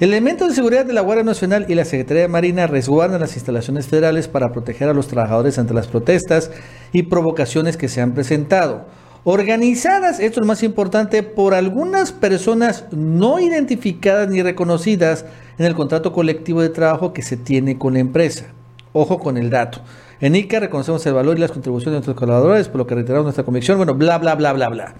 Elementos 0.00 0.48
de 0.48 0.56
seguridad 0.56 0.86
de 0.86 0.92
la 0.92 1.02
Guardia 1.02 1.22
Nacional 1.22 1.66
y 1.68 1.76
la 1.76 1.84
Secretaría 1.84 2.22
de 2.22 2.28
Marina 2.28 2.66
resguardan 2.66 3.20
las 3.20 3.36
instalaciones 3.36 3.86
federales 3.86 4.26
para 4.26 4.50
proteger 4.50 4.88
a 4.88 4.92
los 4.92 5.06
trabajadores 5.06 5.56
ante 5.60 5.74
las 5.74 5.86
protestas 5.86 6.50
y 6.90 7.04
provocaciones 7.04 7.76
que 7.76 7.86
se 7.86 8.00
han 8.00 8.12
presentado 8.12 8.86
organizadas, 9.30 10.20
esto 10.20 10.40
es 10.40 10.46
más 10.46 10.62
importante, 10.62 11.22
por 11.22 11.52
algunas 11.52 12.12
personas 12.12 12.86
no 12.92 13.38
identificadas 13.38 14.30
ni 14.30 14.42
reconocidas 14.42 15.26
en 15.58 15.66
el 15.66 15.74
contrato 15.74 16.14
colectivo 16.14 16.62
de 16.62 16.70
trabajo 16.70 17.12
que 17.12 17.20
se 17.20 17.36
tiene 17.36 17.76
con 17.76 17.92
la 17.92 17.98
empresa. 17.98 18.46
Ojo 18.94 19.18
con 19.18 19.36
el 19.36 19.50
dato. 19.50 19.82
En 20.22 20.34
ICA 20.34 20.60
reconocemos 20.60 21.04
el 21.04 21.12
valor 21.12 21.36
y 21.36 21.42
las 21.42 21.52
contribuciones 21.52 21.92
de 21.92 21.96
nuestros 21.98 22.16
colaboradores, 22.16 22.68
por 22.68 22.78
lo 22.78 22.86
que 22.86 22.94
reiteramos 22.94 23.24
nuestra 23.24 23.44
convicción. 23.44 23.76
Bueno, 23.76 23.92
bla, 23.92 24.16
bla, 24.16 24.34
bla, 24.34 24.54
bla, 24.54 24.70
bla. 24.70 24.94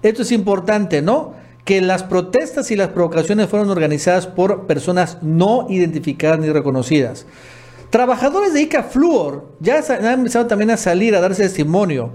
Esto 0.00 0.22
es 0.22 0.32
importante, 0.32 1.02
¿no? 1.02 1.34
Que 1.66 1.82
las 1.82 2.02
protestas 2.02 2.70
y 2.70 2.76
las 2.76 2.88
provocaciones 2.88 3.50
fueron 3.50 3.68
organizadas 3.68 4.26
por 4.26 4.66
personas 4.66 5.18
no 5.20 5.66
identificadas 5.68 6.38
ni 6.38 6.48
reconocidas. 6.48 7.26
Trabajadores 7.90 8.54
de 8.54 8.62
ICA 8.62 8.84
Fluor 8.84 9.52
ya 9.60 9.84
han 9.86 10.20
empezado 10.20 10.46
también 10.46 10.70
a 10.70 10.78
salir 10.78 11.14
a 11.14 11.20
darse 11.20 11.42
testimonio 11.42 12.12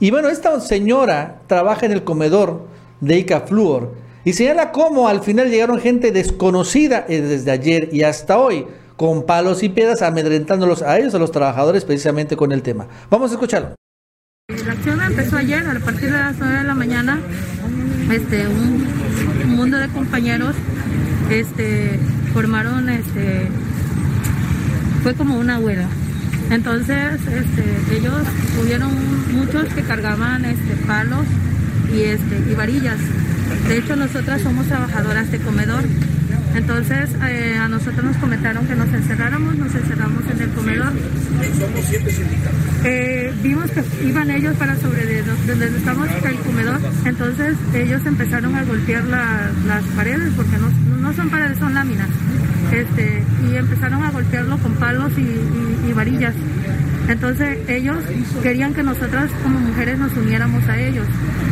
y 0.00 0.10
bueno, 0.10 0.28
esta 0.30 0.58
señora 0.60 1.42
trabaja 1.46 1.84
en 1.84 1.92
el 1.92 2.04
comedor 2.04 2.66
de 3.00 3.18
Ica 3.18 3.42
Fluor 3.42 3.94
y 4.24 4.32
señala 4.32 4.72
cómo 4.72 5.08
al 5.08 5.22
final 5.22 5.50
llegaron 5.50 5.78
gente 5.78 6.10
desconocida 6.10 7.04
eh, 7.06 7.20
desde 7.20 7.50
ayer 7.50 7.90
y 7.92 8.02
hasta 8.02 8.38
hoy 8.38 8.66
con 8.96 9.26
palos 9.26 9.62
y 9.62 9.68
piedras 9.68 10.00
amedrentándolos 10.00 10.82
a 10.82 10.98
ellos, 10.98 11.14
a 11.14 11.18
los 11.18 11.32
trabajadores, 11.32 11.84
precisamente 11.84 12.36
con 12.36 12.50
el 12.52 12.62
tema. 12.62 12.86
Vamos 13.10 13.30
a 13.30 13.34
escucharlo. 13.34 13.74
La 14.66 14.72
acción 14.72 15.02
empezó 15.02 15.36
ayer, 15.36 15.62
a 15.66 15.80
partir 15.80 16.10
de 16.10 16.18
las 16.18 16.36
9 16.38 16.58
de 16.58 16.64
la 16.64 16.74
mañana, 16.74 17.20
este, 18.10 18.46
un, 18.48 18.86
un 19.44 19.56
mundo 19.56 19.78
de 19.78 19.88
compañeros 19.88 20.56
este, 21.30 21.98
formaron, 22.32 22.88
este, 22.88 23.48
fue 25.02 25.14
como 25.14 25.38
una 25.38 25.58
huelga 25.58 25.88
entonces, 26.50 27.20
este, 27.26 27.96
ellos 27.96 28.22
tuvieron 28.58 28.90
muchos 29.32 29.64
que 29.72 29.82
cargaban 29.82 30.44
este, 30.44 30.74
palos 30.86 31.24
y, 31.92 32.02
este, 32.02 32.50
y 32.50 32.54
varillas. 32.54 32.98
De 33.68 33.78
hecho, 33.78 33.96
nosotras 33.96 34.42
somos 34.42 34.66
trabajadoras 34.66 35.30
de 35.30 35.38
comedor. 35.38 35.84
Entonces, 36.54 37.10
eh, 37.28 37.56
a 37.60 37.68
nosotros 37.68 38.04
nos 38.04 38.16
comentaron 38.16 38.66
que 38.66 38.74
nos 38.74 38.92
encerráramos, 38.92 39.56
nos 39.56 39.74
encerramos 39.74 40.22
en 40.32 40.42
el 40.42 40.50
comedor. 40.50 40.92
Eh, 42.84 43.32
vimos 43.42 43.70
que 43.70 43.84
iban 44.04 44.30
ellos 44.30 44.56
para 44.56 44.76
sobre 44.76 45.22
donde 45.22 45.66
estamos 45.66 46.08
el 46.24 46.36
comedor. 46.36 46.80
Entonces, 47.04 47.56
ellos 47.74 48.04
empezaron 48.04 48.56
a 48.56 48.64
golpear 48.64 49.04
las 49.04 49.84
paredes 49.94 50.32
porque 50.36 50.56
no, 50.58 50.98
no 50.98 51.12
son 51.12 51.30
paredes, 51.30 51.58
son 51.58 51.74
láminas 51.74 52.08
este, 52.72 53.24
y 53.50 53.56
empezaron 53.56 54.02
a 54.02 54.10
golpearlo 54.10 54.58
con 54.58 54.74
palos 54.74 55.12
y, 55.18 55.92
varillas. 55.92 56.34
Entonces 57.10 57.58
ellos 57.68 57.98
querían 58.40 58.72
que 58.72 58.84
nosotras 58.84 59.30
como 59.42 59.58
mujeres 59.58 59.98
nos 59.98 60.16
uniéramos 60.16 60.66
a 60.68 60.80
ellos. 60.80 61.06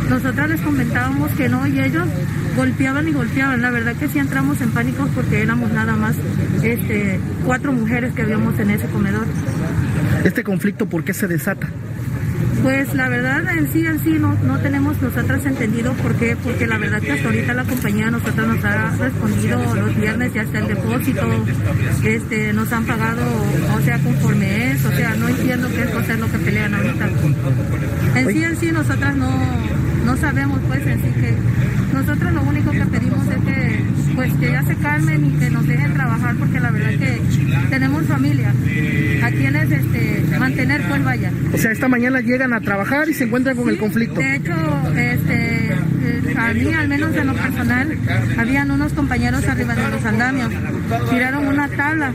Nosotras 0.09 0.49
les 0.49 0.61
comentábamos 0.61 1.31
que 1.33 1.49
no 1.49 1.67
y 1.67 1.81
ellos 1.81 2.07
golpeaban 2.55 3.09
y 3.09 3.11
golpeaban. 3.11 3.61
La 3.61 3.69
verdad 3.69 3.93
que 3.95 4.07
sí 4.07 4.19
entramos 4.19 4.61
en 4.61 4.71
pánico 4.71 5.05
porque 5.13 5.41
éramos 5.41 5.69
nada 5.71 5.97
más 5.97 6.15
este, 6.63 7.19
cuatro 7.45 7.73
mujeres 7.73 8.13
que 8.13 8.21
habíamos 8.21 8.57
en 8.57 8.69
ese 8.69 8.87
comedor. 8.87 9.25
¿Este 10.23 10.43
conflicto 10.43 10.85
por 10.85 11.03
qué 11.03 11.13
se 11.13 11.27
desata? 11.27 11.67
Pues 12.63 12.93
la 12.93 13.07
verdad 13.07 13.57
en 13.57 13.71
sí, 13.71 13.85
en 13.85 14.03
sí 14.03 14.17
no, 14.19 14.35
no 14.43 14.59
tenemos 14.59 15.01
nosotras 15.01 15.45
entendido 15.45 15.93
por 15.93 16.15
qué, 16.15 16.35
porque 16.35 16.67
la 16.67 16.77
verdad 16.77 17.01
que 17.01 17.11
hasta 17.13 17.27
ahorita 17.27 17.53
la 17.53 17.63
compañía 17.63 18.11
nosotros 18.11 18.47
nos 18.47 18.65
ha 18.65 18.95
respondido 18.97 19.75
los 19.75 19.95
viernes 19.95 20.31
y 20.35 20.39
hasta 20.39 20.59
el 20.59 20.67
depósito, 20.67 21.27
este, 22.03 22.53
nos 22.53 22.71
han 22.73 22.85
pagado, 22.85 23.23
o 23.77 23.81
sea, 23.81 23.97
conforme 23.99 24.71
es, 24.71 24.85
o 24.85 24.91
sea, 24.91 25.15
no 25.15 25.29
entiendo 25.29 25.69
qué 25.69 25.83
es 25.83 26.19
lo 26.19 26.31
que 26.31 26.37
pelean 26.39 26.73
ahorita. 26.73 27.09
En 28.15 28.27
sí, 28.27 28.43
en 28.43 28.57
sí 28.57 28.71
nosotras 28.71 29.15
no, 29.15 29.29
no 30.05 30.17
sabemos 30.17 30.59
pues 30.67 30.85
en 30.85 31.01
sí 31.01 31.11
que 31.21 31.33
nosotros 31.93 32.33
lo 32.33 32.41
único 32.43 32.71
que 32.71 32.85
pedimos 32.85 33.27
es 33.27 33.43
que 33.43 33.83
pues 34.19 34.33
que 34.33 34.51
ya 34.51 34.61
se 34.63 34.75
calmen 34.75 35.25
y 35.27 35.39
que 35.39 35.49
nos 35.49 35.65
dejen 35.65 35.93
trabajar 35.93 36.35
porque 36.35 36.59
la 36.59 36.71
verdad 36.71 36.89
que 36.89 37.21
tenemos 37.69 38.03
familia 38.05 38.49
a 39.23 39.31
quienes 39.31 39.71
este, 39.71 40.37
mantener 40.37 40.81
pues 40.89 41.01
vaya. 41.05 41.31
O 41.53 41.57
sea, 41.57 41.71
esta 41.71 41.87
mañana 41.87 42.19
llegan 42.19 42.51
a 42.53 42.59
trabajar 42.59 43.07
y 43.07 43.13
se 43.13 43.23
encuentran 43.23 43.55
con 43.55 43.69
el 43.69 43.77
conflicto. 43.77 44.19
De 44.19 44.35
hecho, 44.35 44.53
este, 44.97 45.67
eh, 45.67 46.35
a 46.37 46.53
mí 46.53 46.73
al 46.73 46.89
menos 46.89 47.15
en 47.15 47.27
lo 47.27 47.33
personal, 47.33 47.97
habían 48.37 48.71
unos 48.71 48.91
compañeros 48.91 49.47
arriba 49.47 49.73
de 49.73 49.89
los 49.89 50.03
andamios, 50.03 50.51
tiraron 51.09 51.47
una 51.47 51.69
tabla 51.69 52.11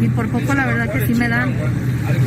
y 0.00 0.08
por 0.10 0.28
poco 0.28 0.54
la 0.54 0.66
verdad 0.66 0.92
que 0.92 1.08
sí 1.08 1.14
me 1.16 1.28
dan. 1.28 1.54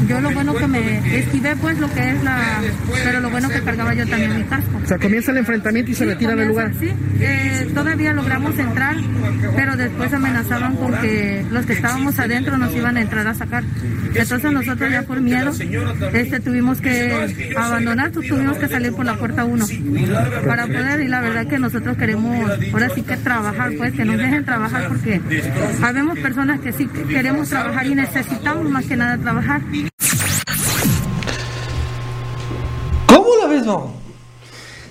Yo 0.07 0.21
lo 0.21 0.31
bueno 0.31 0.53
que 0.53 0.67
me 0.67 1.19
esquivé 1.19 1.55
pues 1.55 1.79
lo 1.79 1.91
que 1.91 2.09
es 2.09 2.23
la, 2.23 2.61
pero 3.03 3.19
lo 3.19 3.29
bueno 3.29 3.49
que 3.49 3.61
cargaba 3.61 3.93
yo 3.93 4.07
también 4.07 4.37
mi 4.37 4.43
casco. 4.43 4.79
O 4.83 4.87
sea, 4.87 4.97
comienza 4.97 5.31
el 5.31 5.37
enfrentamiento 5.37 5.91
y 5.91 5.95
se 5.95 6.05
retira 6.05 6.35
del 6.35 6.49
lugar. 6.49 6.71
Sí, 6.79 6.91
eh, 7.19 7.71
todavía 7.73 8.13
logramos 8.13 8.57
entrar, 8.59 8.95
pero 9.55 9.75
después 9.75 10.13
amenazaban 10.13 10.75
con 10.75 10.93
que 10.99 11.45
los 11.49 11.65
que 11.65 11.73
estábamos 11.73 12.19
adentro 12.19 12.57
nos 12.57 12.73
iban 12.75 12.97
a 12.97 13.01
entrar 13.01 13.27
a 13.27 13.33
sacar. 13.33 13.63
Entonces 14.13 14.51
nosotros 14.51 14.91
ya 14.91 15.03
por 15.03 15.21
miedo 15.21 15.51
este, 16.13 16.39
tuvimos 16.39 16.79
que 16.81 17.53
abandonar, 17.57 18.11
tuvimos 18.11 18.57
que 18.57 18.67
salir 18.67 18.93
por 18.93 19.05
la 19.05 19.15
puerta 19.15 19.45
1 19.45 19.65
para 20.45 20.67
poder 20.67 21.01
y 21.01 21.07
la 21.07 21.21
verdad 21.21 21.47
que 21.47 21.59
nosotros 21.59 21.97
queremos 21.97 22.49
ahora 22.71 22.89
sí 22.89 23.01
que 23.01 23.17
trabajar, 23.17 23.71
pues 23.77 23.93
que 23.93 24.05
nos 24.05 24.17
dejen 24.17 24.45
trabajar 24.45 24.87
porque 24.87 25.21
sabemos 25.79 26.19
personas 26.19 26.59
que 26.61 26.71
sí 26.71 26.87
queremos 26.87 27.49
trabajar 27.49 27.87
y 27.87 27.95
necesitamos 27.95 28.69
más 28.69 28.85
que 28.85 28.95
nada 28.95 29.17
trabajar. 29.17 29.61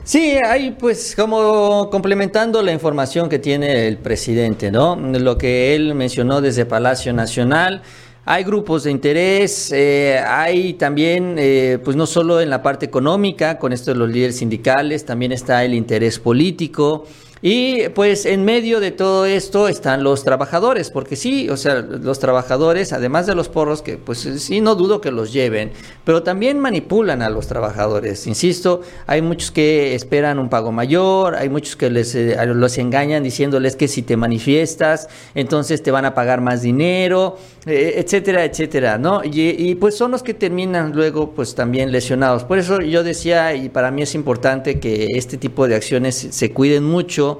Sí, 0.04 0.36
hay 0.44 0.72
pues 0.72 1.14
como 1.16 1.88
complementando 1.90 2.60
la 2.62 2.72
información 2.72 3.30
que 3.30 3.38
tiene 3.38 3.88
el 3.88 3.96
presidente, 3.96 4.70
¿no? 4.70 4.96
Lo 4.96 5.38
que 5.38 5.74
él 5.74 5.94
mencionó 5.94 6.42
desde 6.42 6.66
Palacio 6.66 7.14
Nacional. 7.14 7.82
Hay 8.26 8.44
grupos 8.44 8.84
de 8.84 8.90
interés, 8.90 9.70
eh, 9.72 10.18
hay 10.18 10.74
también, 10.74 11.36
eh, 11.38 11.78
pues 11.84 11.96
no 11.96 12.06
solo 12.06 12.40
en 12.40 12.50
la 12.50 12.62
parte 12.62 12.86
económica, 12.86 13.58
con 13.58 13.72
esto 13.72 13.92
de 13.92 13.98
los 13.98 14.10
líderes 14.10 14.38
sindicales, 14.38 15.04
también 15.04 15.32
está 15.32 15.64
el 15.64 15.74
interés 15.74 16.18
político. 16.18 17.06
Y 17.46 17.90
pues 17.90 18.24
en 18.24 18.42
medio 18.42 18.80
de 18.80 18.90
todo 18.90 19.26
esto 19.26 19.68
están 19.68 20.02
los 20.02 20.24
trabajadores, 20.24 20.90
porque 20.90 21.14
sí, 21.14 21.50
o 21.50 21.58
sea, 21.58 21.74
los 21.74 22.18
trabajadores, 22.18 22.94
además 22.94 23.26
de 23.26 23.34
los 23.34 23.50
porros, 23.50 23.82
que 23.82 23.98
pues 23.98 24.20
sí, 24.20 24.62
no 24.62 24.74
dudo 24.76 25.02
que 25.02 25.10
los 25.10 25.30
lleven, 25.30 25.70
pero 26.04 26.22
también 26.22 26.58
manipulan 26.58 27.20
a 27.20 27.28
los 27.28 27.46
trabajadores. 27.46 28.26
Insisto, 28.26 28.80
hay 29.06 29.20
muchos 29.20 29.50
que 29.50 29.94
esperan 29.94 30.38
un 30.38 30.48
pago 30.48 30.72
mayor, 30.72 31.34
hay 31.34 31.50
muchos 31.50 31.76
que 31.76 31.90
les 31.90 32.14
eh, 32.14 32.34
los 32.46 32.78
engañan 32.78 33.22
diciéndoles 33.22 33.76
que 33.76 33.88
si 33.88 34.00
te 34.00 34.16
manifiestas, 34.16 35.08
entonces 35.34 35.82
te 35.82 35.90
van 35.90 36.06
a 36.06 36.14
pagar 36.14 36.40
más 36.40 36.62
dinero, 36.62 37.36
eh, 37.66 37.96
etcétera, 37.98 38.46
etcétera, 38.46 38.96
¿no? 38.96 39.22
Y, 39.22 39.50
y 39.50 39.74
pues 39.74 39.98
son 39.98 40.12
los 40.12 40.22
que 40.22 40.32
terminan 40.32 40.92
luego 40.92 41.32
pues 41.32 41.54
también 41.54 41.92
lesionados. 41.92 42.44
Por 42.44 42.58
eso 42.58 42.80
yo 42.80 43.04
decía, 43.04 43.54
y 43.54 43.68
para 43.68 43.90
mí 43.90 44.00
es 44.00 44.14
importante 44.14 44.80
que 44.80 45.08
este 45.14 45.36
tipo 45.36 45.68
de 45.68 45.74
acciones 45.74 46.14
se 46.30 46.50
cuiden 46.50 46.84
mucho, 46.84 47.33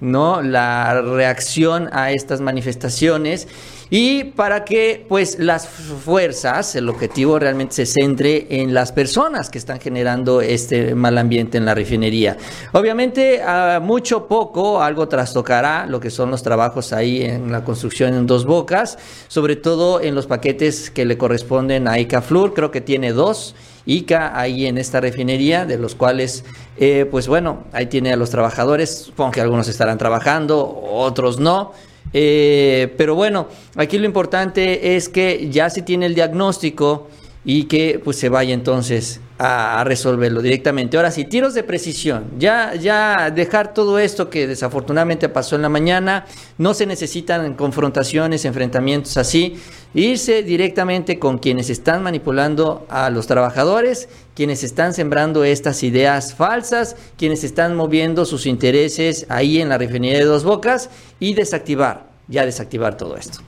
¿no? 0.00 0.42
la 0.42 1.02
reacción 1.02 1.88
a 1.92 2.10
estas 2.10 2.40
manifestaciones 2.40 3.48
y 3.90 4.22
para 4.24 4.64
que 4.64 5.04
pues 5.08 5.40
las 5.40 5.66
fuerzas, 5.66 6.76
el 6.76 6.88
objetivo 6.88 7.40
realmente 7.40 7.74
se 7.74 7.86
centre 7.86 8.46
en 8.48 8.72
las 8.72 8.92
personas 8.92 9.50
que 9.50 9.58
están 9.58 9.80
generando 9.80 10.40
este 10.40 10.94
mal 10.94 11.18
ambiente 11.18 11.58
en 11.58 11.64
la 11.64 11.74
refinería. 11.74 12.36
Obviamente, 12.72 13.42
a 13.42 13.80
mucho 13.82 14.28
poco 14.28 14.80
algo 14.80 15.08
trastocará 15.08 15.86
lo 15.86 15.98
que 15.98 16.10
son 16.10 16.30
los 16.30 16.44
trabajos 16.44 16.92
ahí 16.92 17.22
en 17.22 17.50
la 17.50 17.64
construcción 17.64 18.14
en 18.14 18.26
dos 18.26 18.44
bocas, 18.44 18.96
sobre 19.26 19.56
todo 19.56 20.00
en 20.00 20.14
los 20.14 20.28
paquetes 20.28 20.90
que 20.90 21.04
le 21.04 21.18
corresponden 21.18 21.88
a 21.88 21.98
ICAFLUR, 21.98 22.54
creo 22.54 22.70
que 22.70 22.80
tiene 22.80 23.12
dos 23.12 23.56
ICA 23.90 24.38
ahí 24.38 24.66
en 24.66 24.78
esta 24.78 25.00
refinería, 25.00 25.64
de 25.64 25.78
los 25.78 25.94
cuales, 25.94 26.44
eh, 26.78 27.06
pues 27.10 27.28
bueno, 27.28 27.64
ahí 27.72 27.86
tiene 27.86 28.12
a 28.12 28.16
los 28.16 28.30
trabajadores, 28.30 29.06
supongo 29.06 29.32
que 29.32 29.40
algunos 29.40 29.68
estarán 29.68 29.98
trabajando, 29.98 30.80
otros 30.82 31.40
no. 31.40 31.72
Eh, 32.12 32.94
pero 32.96 33.14
bueno, 33.14 33.48
aquí 33.76 33.98
lo 33.98 34.06
importante 34.06 34.96
es 34.96 35.08
que 35.08 35.48
ya 35.50 35.70
se 35.70 35.82
tiene 35.82 36.06
el 36.06 36.14
diagnóstico 36.14 37.08
y 37.44 37.64
que 37.64 38.00
pues 38.02 38.18
se 38.18 38.28
vaya 38.28 38.52
entonces 38.52 39.20
a, 39.38 39.82
resolverlo 39.84 40.42
directamente. 40.42 40.96
Ahora 40.96 41.10
sí, 41.10 41.24
tiros 41.24 41.54
de 41.54 41.62
precisión. 41.62 42.24
Ya, 42.38 42.74
ya 42.74 43.30
dejar 43.30 43.72
todo 43.72 43.98
esto 43.98 44.28
que 44.28 44.46
desafortunadamente 44.46 45.28
pasó 45.30 45.56
en 45.56 45.62
la 45.62 45.70
mañana. 45.70 46.26
No 46.58 46.74
se 46.74 46.84
necesitan 46.84 47.54
confrontaciones, 47.54 48.44
enfrentamientos 48.44 49.16
así. 49.16 49.56
Irse 49.94 50.42
directamente 50.42 51.18
con 51.18 51.38
quienes 51.38 51.70
están 51.70 52.02
manipulando 52.02 52.86
a 52.90 53.08
los 53.08 53.26
trabajadores, 53.26 54.08
quienes 54.34 54.62
están 54.62 54.92
sembrando 54.92 55.42
estas 55.42 55.82
ideas 55.82 56.34
falsas, 56.34 56.94
quienes 57.16 57.42
están 57.42 57.74
moviendo 57.74 58.26
sus 58.26 58.46
intereses 58.46 59.26
ahí 59.30 59.60
en 59.60 59.70
la 59.70 59.78
refinería 59.78 60.18
de 60.18 60.24
Dos 60.26 60.44
Bocas 60.44 60.90
y 61.18 61.34
desactivar, 61.34 62.10
ya 62.28 62.44
desactivar 62.44 62.96
todo 62.96 63.16
esto. 63.16 63.40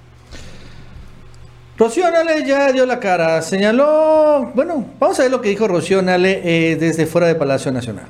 Rocío 1.83 2.09
Nale 2.13 2.47
ya 2.47 2.71
dio 2.71 2.87
la 2.87 3.01
cara, 3.01 3.43
señaló, 3.43 4.53
bueno, 4.55 4.87
vamos 5.01 5.19
a 5.19 5.25
ver 5.25 5.33
lo 5.33 5.41
que 5.41 5.49
dijo 5.49 5.67
Rocío 5.67 6.01
Nale 6.01 6.41
eh, 6.45 6.77
desde 6.77 7.07
fuera 7.07 7.27
de 7.27 7.35
Palacio 7.35 7.73
Nacional. 7.73 8.05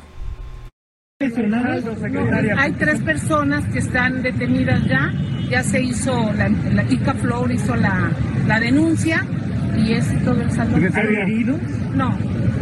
hay 1.18 2.72
tres 2.72 3.00
personas 3.00 3.64
que 3.72 3.78
están 3.78 4.20
detenidas 4.20 4.84
ya, 4.84 5.10
ya 5.48 5.62
se 5.62 5.80
hizo, 5.80 6.12
la, 6.34 6.50
la 6.74 6.82
ICA 6.82 7.14
Flor 7.14 7.50
hizo 7.50 7.74
la, 7.74 8.10
la 8.46 8.60
denuncia 8.60 9.26
y 9.74 9.94
es 9.94 10.22
todo 10.22 10.38
el 10.42 10.50
saldo. 10.50 10.76
heridos? 10.76 11.58
No. 11.94 12.14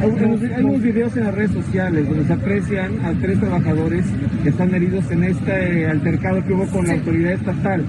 Hay 0.03 0.62
unos 0.62 0.81
videos 0.81 1.16
en 1.16 1.25
las 1.25 1.35
redes 1.35 1.51
sociales 1.51 2.09
donde 2.09 2.25
se 2.25 2.33
aprecian 2.35 3.05
a 3.05 3.12
tres 3.20 3.40
trabajadores 3.40 4.07
que 4.44 4.51
están 4.51 4.73
heridos 4.77 5.11
en 5.11 5.25
este 5.25 5.87
altercado 5.88 6.46
que 6.46 6.53
hubo 6.53 6.66
con 6.66 6.87
la 6.87 6.92
autoridad 6.92 7.33
estatal 7.33 7.85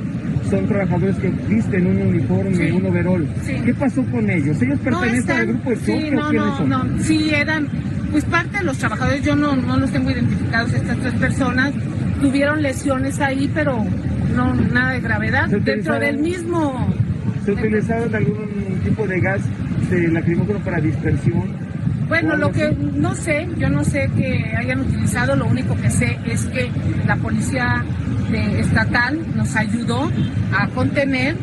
son 0.52 0.68
trabajadores 0.68 1.16
que 1.16 1.30
visten 1.48 1.88
un 1.88 2.02
uniforme, 2.02 2.72
un 2.74 2.86
overol. 2.86 3.28
¿Qué 3.66 3.74
pasó 3.74 4.04
con 4.04 4.30
ellos? 4.30 4.62
¿Ellos 4.62 4.80
pertenecen 4.80 5.38
al 5.38 5.48
grupo 5.48 5.70
de 5.70 5.76
sí, 5.78 6.10
no, 6.12 6.32
no, 6.32 6.60
No, 6.68 7.04
sí, 7.04 7.32
eran, 7.34 7.68
pues 8.12 8.26
parte 8.26 8.58
de 8.58 8.64
los 8.66 8.78
trabajadores, 8.78 9.24
yo 9.24 9.36
no, 9.36 9.56
no 9.56 9.78
los 9.78 9.90
tengo 9.92 10.12
identificados, 10.12 10.74
estas 10.74 10.98
tres 10.98 11.14
personas 11.16 11.74
tuvieron 12.22 12.62
lesiones 12.62 13.20
ahí, 13.22 13.50
pero 13.54 13.84
no 14.36 14.54
nada 14.54 14.92
de 14.92 15.00
gravedad. 15.00 15.48
Dentro 15.48 15.98
del 15.98 16.18
mismo... 16.18 16.94
¿Se 17.46 17.54
utilizaron 17.54 18.14
algún 18.14 18.82
tipo 18.84 19.08
de 19.08 19.20
gas 19.20 19.42
de 19.90 20.08
lacrimógeno 20.10 20.60
para 20.60 20.80
dispersión? 20.80 21.72
Bueno, 22.08 22.36
lo 22.36 22.52
que 22.52 22.76
no 22.94 23.16
sé, 23.16 23.48
yo 23.58 23.70
no 23.70 23.86
sé 23.86 24.10
que 24.18 24.54
hayan 24.58 24.82
utilizado, 24.82 25.34
lo 25.34 25.46
único 25.46 25.78
que 25.78 25.90
sé 25.90 26.20
es 26.26 26.46
que 26.48 26.70
la 27.08 27.16
policía 27.16 27.86
estatal 28.34 29.20
nos 29.36 29.56
ayudó 29.56 30.10
a 30.58 30.67
contener 30.67 31.36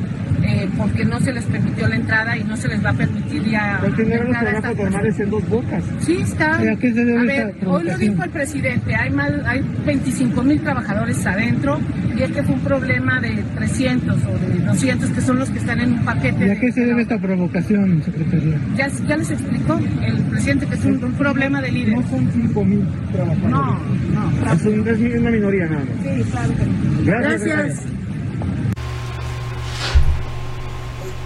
eh, 0.43 0.69
porque 0.79 1.05
no 1.05 1.21
se 1.21 1.33
les 1.33 1.45
permitió 1.45 1.89
la 1.89 1.97
entrada 1.97 2.37
y 2.37 2.45
no 2.45 2.57
se 2.57 2.69
les 2.69 2.85
va 2.85 2.91
a 2.91 2.95
permitir 2.95 3.45
ya. 3.45 3.81
¿Tenían 3.97 4.29
los 4.29 4.39
trabajos 4.39 4.77
normales 4.77 5.21
en 5.21 5.31
dos 5.31 5.49
bocas? 5.49 5.85
Sí, 6.01 6.19
está. 6.23 6.59
¿A, 6.59 6.77
qué 6.77 6.93
se 6.93 7.05
debe 7.05 7.19
a 7.19 7.23
ver, 7.23 7.55
hoy 7.67 7.85
lo 7.85 7.99
dijo 7.99 8.23
el 8.23 8.31
presidente, 8.31 8.95
hay, 8.95 9.11
más, 9.11 9.33
hay 9.45 9.65
25 9.85 10.43
mil 10.43 10.61
trabajadores 10.61 11.27
adentro 11.27 11.81
y 12.19 12.23
este 12.23 12.43
fue 12.43 12.55
un 12.55 12.61
problema 12.61 13.21
de 13.21 13.45
300 13.55 14.17
o 14.25 14.39
de 14.39 14.59
200 14.65 15.11
que 15.11 15.21
son 15.21 15.39
los 15.39 15.51
que 15.51 15.59
están 15.59 15.81
en 15.81 15.93
un 15.95 16.05
paquete. 16.05 16.47
¿Y 16.47 16.51
a 16.51 16.59
qué 16.59 16.73
se 16.73 16.81
debe 16.85 17.03
esta 17.03 17.19
provocación, 17.19 18.03
secretaria? 18.05 18.59
Ya, 18.77 18.89
ya 18.89 19.17
les 19.17 19.31
explicó 19.31 19.79
el 20.05 20.17
presidente 20.25 20.67
que 20.67 20.75
es 20.75 20.85
un, 20.85 20.99
problema 21.13 21.63
de 21.63 21.71
líderes. 21.71 22.01
No 22.01 22.11
son 22.11 22.31
5 22.33 22.65
mil 22.65 22.87
trabajadores. 23.13 23.51
No, 23.51 23.79
no. 24.15 24.53
Es, 24.53 24.65
un, 24.65 24.89
es 24.89 25.21
una 25.21 25.31
minoría 25.31 25.67
nada 25.67 25.85
más. 25.85 26.17
Sí, 26.17 26.31
claro. 26.31 26.53
Gracias. 27.05 27.45
Gracias. 27.45 27.85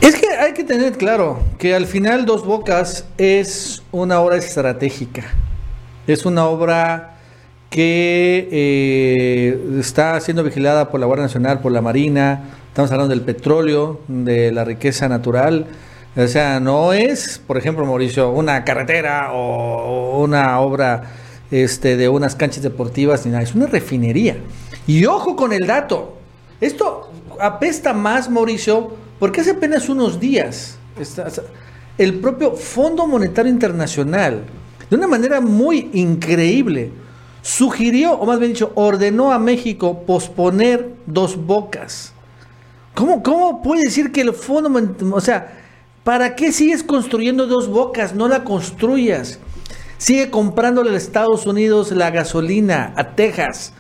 Es 0.02 0.16
que 0.16 0.26
hay 0.28 0.52
que 0.52 0.64
tener 0.64 0.92
claro 0.98 1.42
que 1.58 1.74
al 1.74 1.86
final 1.86 2.26
Dos 2.26 2.44
Bocas 2.44 3.06
es 3.16 3.82
una 3.92 4.20
obra 4.20 4.36
estratégica. 4.36 5.22
Es 6.06 6.26
una 6.26 6.44
obra 6.46 7.11
que 7.72 8.48
eh, 8.52 9.78
está 9.80 10.20
siendo 10.20 10.44
vigilada 10.44 10.90
por 10.90 11.00
la 11.00 11.06
Guardia 11.06 11.24
Nacional, 11.24 11.60
por 11.60 11.72
la 11.72 11.80
Marina. 11.80 12.50
Estamos 12.68 12.92
hablando 12.92 13.14
del 13.14 13.22
petróleo, 13.22 14.00
de 14.08 14.52
la 14.52 14.64
riqueza 14.64 15.08
natural. 15.08 15.66
O 16.14 16.26
sea, 16.26 16.60
no 16.60 16.92
es, 16.92 17.40
por 17.46 17.56
ejemplo, 17.56 17.86
Mauricio, 17.86 18.30
una 18.30 18.62
carretera 18.64 19.32
o 19.32 20.22
una 20.22 20.60
obra 20.60 21.04
este, 21.50 21.96
de 21.96 22.10
unas 22.10 22.36
canchas 22.36 22.62
deportivas 22.62 23.24
ni 23.24 23.32
nada. 23.32 23.42
Es 23.42 23.54
una 23.54 23.66
refinería. 23.66 24.36
Y 24.86 25.06
ojo 25.06 25.34
con 25.34 25.54
el 25.54 25.66
dato. 25.66 26.18
Esto 26.60 27.10
apesta 27.40 27.94
más, 27.94 28.28
Mauricio, 28.28 28.92
porque 29.18 29.40
hace 29.40 29.52
apenas 29.52 29.88
unos 29.88 30.20
días 30.20 30.76
el 31.96 32.14
propio 32.20 32.52
Fondo 32.54 33.06
Monetario 33.06 33.50
Internacional, 33.50 34.42
de 34.90 34.96
una 34.96 35.06
manera 35.06 35.40
muy 35.40 35.88
increíble, 35.94 36.90
sugirió, 37.42 38.14
o 38.14 38.24
más 38.24 38.38
bien 38.38 38.52
dicho, 38.52 38.72
ordenó 38.74 39.32
a 39.32 39.38
México 39.38 40.04
posponer 40.06 40.94
dos 41.06 41.36
bocas. 41.36 42.14
¿Cómo, 42.94 43.22
cómo 43.22 43.62
puede 43.62 43.84
decir 43.84 44.12
que 44.12 44.22
el 44.22 44.32
Fondo 44.32 44.70
o 45.14 45.20
sea, 45.20 45.52
¿para 46.04 46.34
qué 46.34 46.52
sigues 46.52 46.82
construyendo 46.82 47.46
dos 47.46 47.68
bocas? 47.68 48.14
No 48.14 48.28
la 48.28 48.44
construyas. 48.44 49.38
Sigue 49.98 50.30
comprándole 50.30 50.90
a 50.90 50.96
Estados 50.96 51.46
Unidos 51.46 51.92
la 51.92 52.10
gasolina, 52.10 52.94
a 52.96 53.14
Texas. 53.14 53.74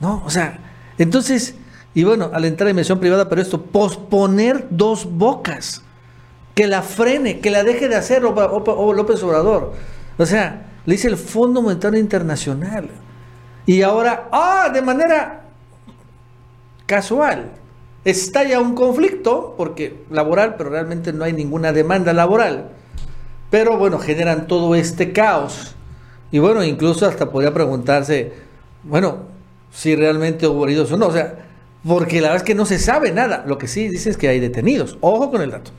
¿No? 0.00 0.22
O 0.26 0.30
sea, 0.30 0.58
entonces 0.98 1.54
y 1.98 2.04
bueno, 2.04 2.30
al 2.32 2.44
entrar 2.44 2.68
en 2.68 2.74
inversión 2.74 3.00
privada, 3.00 3.28
pero 3.28 3.42
esto, 3.42 3.60
posponer 3.60 4.68
dos 4.70 5.04
bocas. 5.10 5.82
Que 6.54 6.68
la 6.68 6.82
frene, 6.82 7.40
que 7.40 7.50
la 7.50 7.64
deje 7.64 7.88
de 7.88 7.96
hacer 7.96 8.22
López 8.22 9.22
Obrador. 9.24 9.72
O 10.16 10.24
sea, 10.24 10.67
le 10.88 10.94
dice 10.94 11.08
el 11.08 11.18
Fondo 11.18 11.60
Monetario 11.60 12.00
Internacional. 12.00 12.88
Y 13.66 13.82
ahora, 13.82 14.30
ah, 14.32 14.70
de 14.72 14.80
manera 14.80 15.42
casual, 16.86 17.50
estalla 18.06 18.58
un 18.58 18.74
conflicto, 18.74 19.54
porque 19.58 20.04
laboral, 20.10 20.54
pero 20.56 20.70
realmente 20.70 21.12
no 21.12 21.24
hay 21.24 21.34
ninguna 21.34 21.74
demanda 21.74 22.14
laboral. 22.14 22.70
Pero 23.50 23.76
bueno, 23.76 23.98
generan 23.98 24.46
todo 24.46 24.74
este 24.74 25.12
caos. 25.12 25.74
Y 26.30 26.38
bueno, 26.38 26.64
incluso 26.64 27.04
hasta 27.04 27.30
podría 27.30 27.52
preguntarse, 27.52 28.32
bueno, 28.82 29.24
si 29.70 29.94
realmente 29.94 30.46
hubo 30.46 30.64
heridos 30.64 30.90
o 30.90 30.96
no. 30.96 31.08
O 31.08 31.12
sea, 31.12 31.44
porque 31.86 32.22
la 32.22 32.28
verdad 32.28 32.44
es 32.44 32.44
que 32.44 32.54
no 32.54 32.64
se 32.64 32.78
sabe 32.78 33.12
nada. 33.12 33.44
Lo 33.46 33.58
que 33.58 33.68
sí 33.68 33.88
dice 33.88 34.08
es 34.08 34.16
que 34.16 34.28
hay 34.28 34.40
detenidos. 34.40 34.96
Ojo 35.02 35.30
con 35.30 35.42
el 35.42 35.50
dato. 35.50 35.70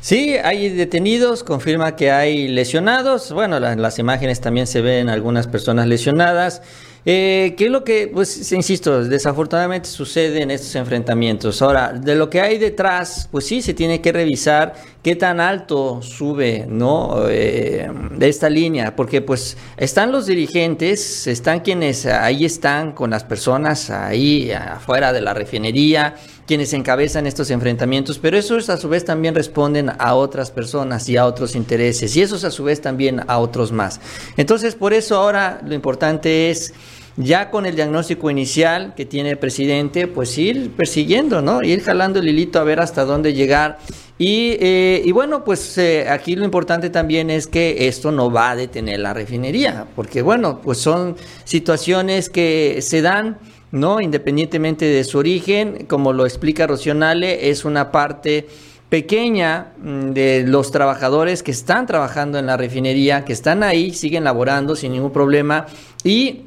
Sí, 0.00 0.36
hay 0.42 0.70
detenidos, 0.70 1.44
confirma 1.44 1.94
que 1.94 2.10
hay 2.10 2.48
lesionados. 2.48 3.32
Bueno, 3.32 3.58
en 3.58 3.82
las 3.82 3.98
imágenes 3.98 4.40
también 4.40 4.66
se 4.66 4.80
ven 4.80 5.10
algunas 5.10 5.46
personas 5.46 5.86
lesionadas. 5.86 6.62
Eh, 7.04 7.54
¿Qué 7.56 7.66
es 7.66 7.70
lo 7.70 7.84
que, 7.84 8.08
pues, 8.08 8.50
insisto, 8.52 9.04
desafortunadamente 9.04 9.88
sucede 9.88 10.42
en 10.42 10.50
estos 10.50 10.74
enfrentamientos? 10.74 11.60
Ahora, 11.60 11.92
de 11.92 12.14
lo 12.14 12.30
que 12.30 12.40
hay 12.40 12.56
detrás, 12.56 13.28
pues 13.30 13.46
sí, 13.46 13.60
se 13.60 13.74
tiene 13.74 14.00
que 14.00 14.12
revisar 14.12 14.74
qué 15.02 15.16
tan 15.16 15.40
alto 15.40 16.00
sube, 16.02 16.66
¿no? 16.68 17.26
Eh, 17.28 17.90
de 18.16 18.28
esta 18.28 18.50
línea, 18.50 18.96
porque 18.96 19.22
pues 19.22 19.56
están 19.78 20.12
los 20.12 20.26
dirigentes, 20.26 21.26
están 21.26 21.60
quienes 21.60 22.04
ahí 22.04 22.44
están 22.44 22.92
con 22.92 23.10
las 23.10 23.24
personas 23.24 23.88
ahí 23.88 24.50
afuera 24.52 25.12
de 25.12 25.22
la 25.22 25.32
refinería, 25.32 26.16
quienes 26.50 26.72
encabezan 26.72 27.28
estos 27.28 27.48
enfrentamientos, 27.52 28.18
pero 28.18 28.36
esos 28.36 28.70
a 28.70 28.76
su 28.76 28.88
vez 28.88 29.04
también 29.04 29.36
responden 29.36 29.88
a 29.96 30.14
otras 30.16 30.50
personas 30.50 31.08
y 31.08 31.16
a 31.16 31.24
otros 31.24 31.54
intereses, 31.54 32.16
y 32.16 32.22
esos 32.22 32.42
a 32.42 32.50
su 32.50 32.64
vez 32.64 32.80
también 32.80 33.20
a 33.28 33.38
otros 33.38 33.70
más. 33.70 34.00
Entonces, 34.36 34.74
por 34.74 34.92
eso 34.92 35.14
ahora 35.14 35.60
lo 35.64 35.76
importante 35.76 36.50
es 36.50 36.74
ya 37.16 37.50
con 37.50 37.66
el 37.66 37.76
diagnóstico 37.76 38.32
inicial 38.32 38.94
que 38.96 39.04
tiene 39.04 39.30
el 39.30 39.38
presidente, 39.38 40.08
pues 40.08 40.36
ir 40.38 40.72
persiguiendo, 40.72 41.40
¿no? 41.40 41.62
Ir 41.62 41.84
jalando 41.84 42.18
el 42.18 42.26
hilito 42.26 42.58
a 42.58 42.64
ver 42.64 42.80
hasta 42.80 43.04
dónde 43.04 43.32
llegar. 43.32 43.78
Y, 44.18 44.56
eh, 44.58 45.08
bueno, 45.14 45.44
pues 45.44 45.78
eh, 45.78 46.08
aquí 46.08 46.34
lo 46.34 46.44
importante 46.44 46.90
también 46.90 47.30
es 47.30 47.46
que 47.46 47.86
esto 47.86 48.10
no 48.10 48.28
va 48.32 48.50
a 48.50 48.56
detener 48.56 48.98
la 48.98 49.14
refinería, 49.14 49.86
porque 49.94 50.20
bueno, 50.20 50.60
pues 50.60 50.78
son 50.78 51.14
situaciones 51.44 52.28
que 52.28 52.80
se 52.82 53.02
dan, 53.02 53.38
¿no? 53.72 54.00
Independientemente 54.00 54.84
de 54.84 55.04
su 55.04 55.18
origen, 55.18 55.86
como 55.86 56.12
lo 56.12 56.26
explica 56.26 56.66
Rocionale, 56.66 57.50
es 57.50 57.64
una 57.64 57.92
parte 57.92 58.46
pequeña 58.88 59.72
mm, 59.78 60.10
de 60.10 60.44
los 60.46 60.70
trabajadores 60.72 61.42
que 61.42 61.52
están 61.52 61.86
trabajando 61.86 62.38
en 62.38 62.46
la 62.46 62.56
refinería, 62.56 63.24
que 63.24 63.32
están 63.32 63.62
ahí, 63.62 63.92
siguen 63.94 64.24
laborando 64.24 64.76
sin 64.76 64.92
ningún 64.92 65.12
problema 65.12 65.66
y 66.04 66.42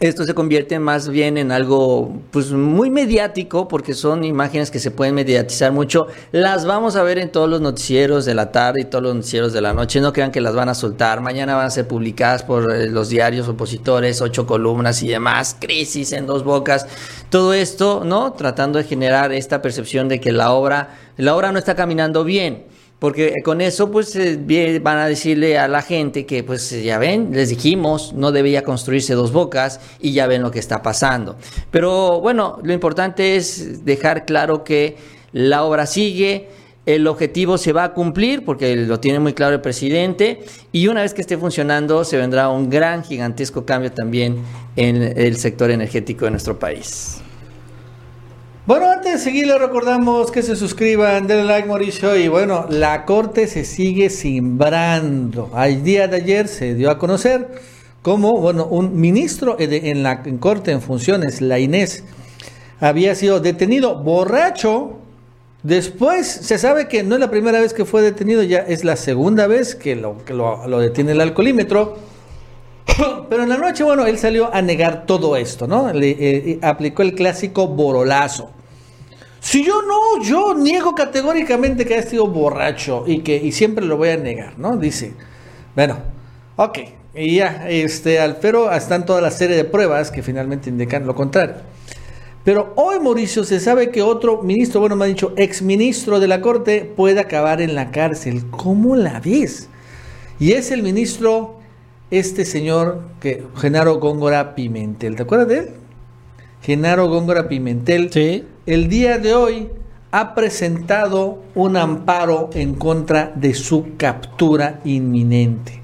esto 0.00 0.24
se 0.24 0.34
convierte 0.34 0.80
más 0.80 1.08
bien 1.08 1.38
en 1.38 1.52
algo 1.52 2.20
pues 2.32 2.50
muy 2.50 2.90
mediático 2.90 3.68
porque 3.68 3.94
son 3.94 4.24
imágenes 4.24 4.72
que 4.72 4.80
se 4.80 4.90
pueden 4.90 5.14
mediatizar 5.14 5.70
mucho. 5.70 6.08
Las 6.32 6.66
vamos 6.66 6.96
a 6.96 7.04
ver 7.04 7.18
en 7.18 7.30
todos 7.30 7.48
los 7.48 7.60
noticieros 7.60 8.24
de 8.24 8.34
la 8.34 8.50
tarde 8.50 8.80
y 8.80 8.84
todos 8.86 9.04
los 9.04 9.14
noticieros 9.14 9.52
de 9.52 9.60
la 9.60 9.72
noche. 9.72 10.00
No 10.00 10.12
crean 10.12 10.32
que 10.32 10.40
las 10.40 10.54
van 10.54 10.68
a 10.68 10.74
soltar. 10.74 11.20
Mañana 11.20 11.54
van 11.54 11.66
a 11.66 11.70
ser 11.70 11.86
publicadas 11.86 12.42
por 12.42 12.74
eh, 12.74 12.90
los 12.90 13.08
diarios 13.08 13.46
opositores, 13.46 14.20
ocho 14.20 14.46
columnas 14.46 15.00
y 15.04 15.08
demás. 15.08 15.56
Crisis 15.60 16.12
en 16.12 16.26
dos 16.26 16.42
bocas. 16.42 16.86
Todo 17.30 17.54
esto, 17.54 18.02
¿no? 18.04 18.32
Tratando 18.32 18.78
de 18.78 18.84
generar 18.84 19.32
esta 19.32 19.62
percepción 19.62 20.08
de 20.08 20.20
que 20.20 20.32
la 20.32 20.52
obra, 20.52 20.96
la 21.16 21.36
obra 21.36 21.52
no 21.52 21.58
está 21.58 21.76
caminando 21.76 22.24
bien. 22.24 22.64
Porque 23.04 23.42
con 23.44 23.60
eso 23.60 23.90
pues 23.90 24.16
eh, 24.16 24.80
van 24.82 24.96
a 24.96 25.06
decirle 25.06 25.58
a 25.58 25.68
la 25.68 25.82
gente 25.82 26.24
que 26.24 26.42
pues 26.42 26.70
ya 26.82 26.96
ven, 26.96 27.32
les 27.32 27.50
dijimos, 27.50 28.14
no 28.14 28.32
debía 28.32 28.64
construirse 28.64 29.12
dos 29.12 29.30
bocas 29.30 29.78
y 30.00 30.12
ya 30.12 30.26
ven 30.26 30.40
lo 30.40 30.50
que 30.50 30.58
está 30.58 30.80
pasando. 30.80 31.36
Pero 31.70 32.22
bueno, 32.22 32.58
lo 32.62 32.72
importante 32.72 33.36
es 33.36 33.84
dejar 33.84 34.24
claro 34.24 34.64
que 34.64 34.96
la 35.32 35.64
obra 35.64 35.84
sigue, 35.84 36.48
el 36.86 37.06
objetivo 37.06 37.58
se 37.58 37.74
va 37.74 37.84
a 37.84 37.92
cumplir 37.92 38.42
porque 38.42 38.74
lo 38.74 38.98
tiene 39.00 39.18
muy 39.18 39.34
claro 39.34 39.56
el 39.56 39.60
presidente 39.60 40.42
y 40.72 40.88
una 40.88 41.02
vez 41.02 41.12
que 41.12 41.20
esté 41.20 41.36
funcionando 41.36 42.04
se 42.04 42.16
vendrá 42.16 42.48
un 42.48 42.70
gran, 42.70 43.04
gigantesco 43.04 43.66
cambio 43.66 43.92
también 43.92 44.38
en 44.76 45.02
el 45.02 45.36
sector 45.36 45.70
energético 45.70 46.24
de 46.24 46.30
nuestro 46.30 46.58
país. 46.58 47.20
Bueno, 48.66 48.90
antes 48.90 49.12
de 49.12 49.18
seguir, 49.18 49.46
les 49.46 49.58
recordamos 49.58 50.30
que 50.30 50.40
se 50.40 50.56
suscriban, 50.56 51.26
denle 51.26 51.44
like, 51.44 51.68
Mauricio. 51.68 52.16
Y 52.16 52.28
bueno, 52.28 52.64
la 52.70 53.04
corte 53.04 53.46
se 53.46 53.62
sigue 53.62 54.08
simbrando. 54.08 55.50
Al 55.52 55.84
día 55.84 56.08
de 56.08 56.16
ayer 56.16 56.48
se 56.48 56.74
dio 56.74 56.90
a 56.90 56.96
conocer 56.96 57.60
cómo, 58.00 58.40
bueno, 58.40 58.64
un 58.64 58.98
ministro 58.98 59.56
en 59.58 60.02
la 60.02 60.22
corte 60.40 60.72
en 60.72 60.80
funciones, 60.80 61.42
la 61.42 61.58
Inés, 61.58 62.04
había 62.80 63.14
sido 63.14 63.38
detenido 63.38 64.02
borracho. 64.02 64.96
Después 65.62 66.26
se 66.26 66.56
sabe 66.56 66.88
que 66.88 67.02
no 67.02 67.16
es 67.16 67.20
la 67.20 67.30
primera 67.30 67.60
vez 67.60 67.74
que 67.74 67.84
fue 67.84 68.00
detenido, 68.00 68.42
ya 68.42 68.60
es 68.60 68.82
la 68.82 68.96
segunda 68.96 69.46
vez 69.46 69.74
que 69.74 69.94
lo, 69.94 70.24
que 70.24 70.32
lo, 70.32 70.80
detiene 70.80 71.12
el 71.12 71.20
alcoholímetro. 71.20 71.98
Pero 73.28 73.42
en 73.42 73.48
la 73.48 73.56
noche, 73.56 73.84
bueno, 73.84 74.06
él 74.06 74.18
salió 74.18 74.54
a 74.54 74.62
negar 74.62 75.06
todo 75.06 75.36
esto, 75.36 75.66
¿no? 75.66 75.92
Le 75.92 76.10
eh, 76.10 76.58
aplicó 76.62 77.02
el 77.02 77.14
clásico 77.14 77.68
borolazo. 77.68 78.50
Si 79.40 79.64
yo 79.64 79.82
no, 79.82 80.22
yo 80.24 80.54
niego 80.54 80.94
categóricamente 80.94 81.84
que 81.84 81.94
haya 81.94 82.08
sido 82.08 82.26
borracho 82.26 83.04
y 83.06 83.18
que 83.20 83.36
y 83.36 83.52
siempre 83.52 83.84
lo 83.84 83.96
voy 83.96 84.08
a 84.08 84.16
negar, 84.16 84.58
¿no? 84.58 84.76
Dice. 84.76 85.12
Bueno, 85.74 85.98
ok. 86.56 86.78
Y 87.14 87.36
ya, 87.36 87.68
este, 87.68 88.18
pero 88.40 88.72
están 88.72 89.06
toda 89.06 89.20
la 89.20 89.30
serie 89.30 89.56
de 89.56 89.64
pruebas 89.64 90.10
que 90.10 90.22
finalmente 90.22 90.70
indican 90.70 91.06
lo 91.06 91.14
contrario. 91.14 91.56
Pero 92.44 92.74
hoy, 92.76 93.00
Mauricio, 93.00 93.44
se 93.44 93.60
sabe 93.60 93.90
que 93.90 94.02
otro 94.02 94.42
ministro, 94.42 94.80
bueno, 94.80 94.96
me 94.96 95.06
ha 95.06 95.08
dicho, 95.08 95.32
exministro 95.36 96.20
de 96.20 96.28
la 96.28 96.42
Corte, 96.42 96.92
puede 96.96 97.20
acabar 97.20 97.60
en 97.62 97.74
la 97.74 97.90
cárcel. 97.90 98.50
¿Cómo 98.50 98.96
la 98.96 99.20
ves? 99.20 99.70
Y 100.38 100.52
es 100.52 100.70
el 100.70 100.82
ministro, 100.82 101.60
este 102.18 102.44
señor, 102.44 103.02
que 103.20 103.44
Genaro 103.56 103.98
Góngora 103.98 104.54
Pimentel. 104.54 105.16
¿Te 105.16 105.22
acuerdas 105.22 105.48
de 105.48 105.58
él? 105.58 105.70
Genaro 106.62 107.08
Góngora 107.08 107.48
Pimentel. 107.48 108.10
Sí 108.12 108.44
el 108.66 108.88
día 108.88 109.18
de 109.18 109.34
hoy 109.34 109.68
ha 110.10 110.34
presentado 110.34 111.42
un 111.54 111.76
amparo 111.76 112.48
en 112.54 112.74
contra 112.74 113.32
de 113.34 113.52
su 113.52 113.96
captura 113.98 114.80
inminente. 114.84 115.82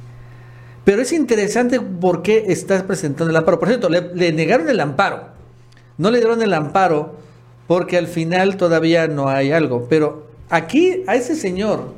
Pero 0.84 1.02
es 1.02 1.12
interesante 1.12 1.78
por 1.80 2.22
qué 2.22 2.44
estás 2.48 2.82
presentando 2.84 3.30
el 3.30 3.36
amparo. 3.36 3.58
Por 3.58 3.68
cierto, 3.68 3.90
le, 3.90 4.32
negaron 4.32 4.70
el 4.70 4.80
amparo. 4.80 5.24
No 5.98 6.10
le 6.10 6.18
dieron 6.18 6.40
el 6.40 6.54
amparo 6.54 7.16
porque 7.66 7.98
al 7.98 8.06
final 8.06 8.56
todavía 8.56 9.08
no 9.08 9.28
hay 9.28 9.52
algo. 9.52 9.86
Pero 9.90 10.28
aquí 10.48 11.02
a 11.06 11.16
ese 11.16 11.34
señor 11.34 11.92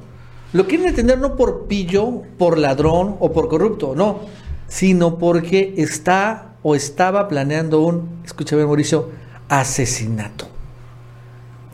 lo 0.53 0.67
quieren 0.67 0.87
detener 0.87 1.19
no 1.19 1.37
por 1.37 1.67
pillo, 1.67 2.23
por 2.39 2.59
ladrón 2.59 3.17
o 3.21 3.33
por 3.33 3.49
corrupto, 3.49 3.95
no, 3.95 4.21
sino 4.69 5.19
porque 5.19 5.75
está 5.77 6.55
o 6.63 6.75
estaba 6.75 7.29
planeando 7.29 7.81
un, 7.81 8.23
escúchame 8.25 8.65
Mauricio, 8.65 9.11
asesinato. 9.49 10.47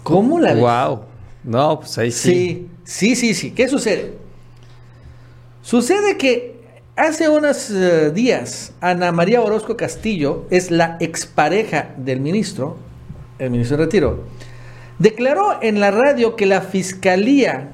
¿Cómo 0.03 0.39
la 0.39 0.55
ves? 0.55 0.62
Wow. 0.62 1.01
No, 1.45 1.81
pues 1.81 1.99
ahí 1.99 2.11
sí. 2.11 2.68
Sí, 2.85 3.14
sí, 3.14 3.16
sí, 3.16 3.35
sí. 3.35 3.51
¿Qué 3.53 3.68
sucede? 3.68 4.16
Sucede 5.62 6.16
que 6.16 6.62
hace 6.97 7.29
unos 7.29 7.70
eh, 7.70 8.11
días 8.11 8.72
Ana 8.81 9.12
María 9.12 9.43
Orozco 9.43 9.76
Castillo 9.76 10.47
es 10.51 10.70
la 10.70 10.97
expareja 11.01 11.95
del 11.97 12.20
ministro, 12.20 12.76
el 13.39 13.51
ministro 13.51 13.76
de 13.76 13.85
Retiro, 13.85 14.24
declaró 14.99 15.62
en 15.62 15.81
la 15.81 15.91
radio 15.91 16.37
que 16.37 16.47
la 16.47 16.62
fiscalía, 16.62 17.72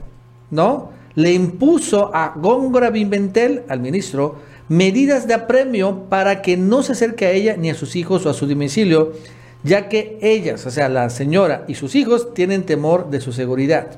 ¿no? 0.51 0.94
Le 1.15 1.33
impuso 1.33 2.11
a 2.15 2.35
Góngora 2.37 2.91
Bimentel, 2.91 3.62
al 3.69 3.81
ministro, 3.81 4.37
medidas 4.69 5.27
de 5.27 5.35
apremio 5.35 6.09
para 6.09 6.43
que 6.43 6.57
no 6.57 6.83
se 6.83 6.93
acerque 6.93 7.27
a 7.27 7.31
ella 7.31 7.57
ni 7.57 7.71
a 7.71 7.75
sus 7.75 7.97
hijos 7.97 8.27
o 8.27 8.31
a 8.31 8.35
su 8.35 8.47
domicilio 8.47 9.12
ya 9.65 9.89
que 9.89 10.19
ellas, 10.21 10.65
o 10.67 10.71
sea, 10.71 10.89
la 10.89 11.11
señora 11.11 11.65
y 11.67 11.75
sus 11.75 11.95
hijos, 11.95 12.35
tienen 12.35 12.65
temor 12.65 13.11
de 13.11 13.21
su 13.21 13.33
seguridad. 13.33 13.97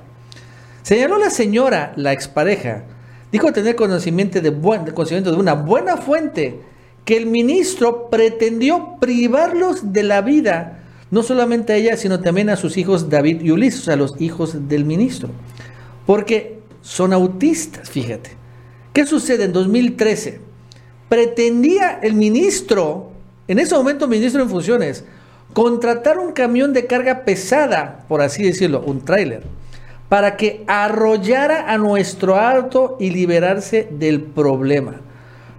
Señaló 0.83 1.19
la 1.19 1.31
señora, 1.31 1.93
la 1.97 2.13
expareja, 2.13 2.85
dijo 3.33 3.53
tener 3.53 3.75
conocimiento 3.75 4.41
de, 4.41 4.53
conocimiento 4.95 5.33
de 5.33 5.37
una 5.37 5.55
buena 5.55 5.97
fuente 5.97 6.61
que 7.05 7.17
el 7.17 7.27
ministro 7.27 8.09
pretendió 8.09 8.97
privarlos 9.01 9.93
de 9.93 10.05
la 10.05 10.23
vida, 10.23 10.85
no 11.11 11.25
solamente 11.25 11.73
a 11.73 11.77
ella, 11.77 11.97
sino 11.97 12.21
también 12.21 12.49
a 12.49 12.57
sus 12.57 12.77
hijos 12.77 13.11
David 13.11 13.43
y 13.43 13.51
Ulises, 13.51 13.81
o 13.81 13.85
sea, 13.85 13.97
los 13.97 14.21
hijos 14.21 14.69
del 14.69 14.85
ministro, 14.85 15.29
porque 16.07 16.56
son 16.87 17.13
autistas, 17.13 17.91
fíjate. 17.91 18.31
¿Qué 18.93 19.07
sucede 19.07 19.45
en 19.45 19.53
2013? 19.53 20.39
Pretendía 21.09 21.99
el 22.01 22.15
ministro, 22.15 23.11
en 23.49 23.59
ese 23.59 23.75
momento 23.75 24.07
ministro 24.07 24.41
en 24.41 24.49
funciones, 24.49 25.05
contratar 25.53 26.17
un 26.21 26.31
camión 26.31 26.73
de 26.73 26.87
carga 26.87 27.25
pesada, 27.25 28.05
por 28.07 28.21
así 28.21 28.45
decirlo, 28.45 28.85
un 28.87 29.05
tráiler, 29.05 29.43
para 30.09 30.37
que 30.37 30.63
arrollara 30.69 31.73
a 31.73 31.77
nuestro 31.77 32.37
auto 32.37 32.97
y 33.01 33.11
liberarse 33.11 33.89
del 33.91 34.23
problema. 34.23 35.01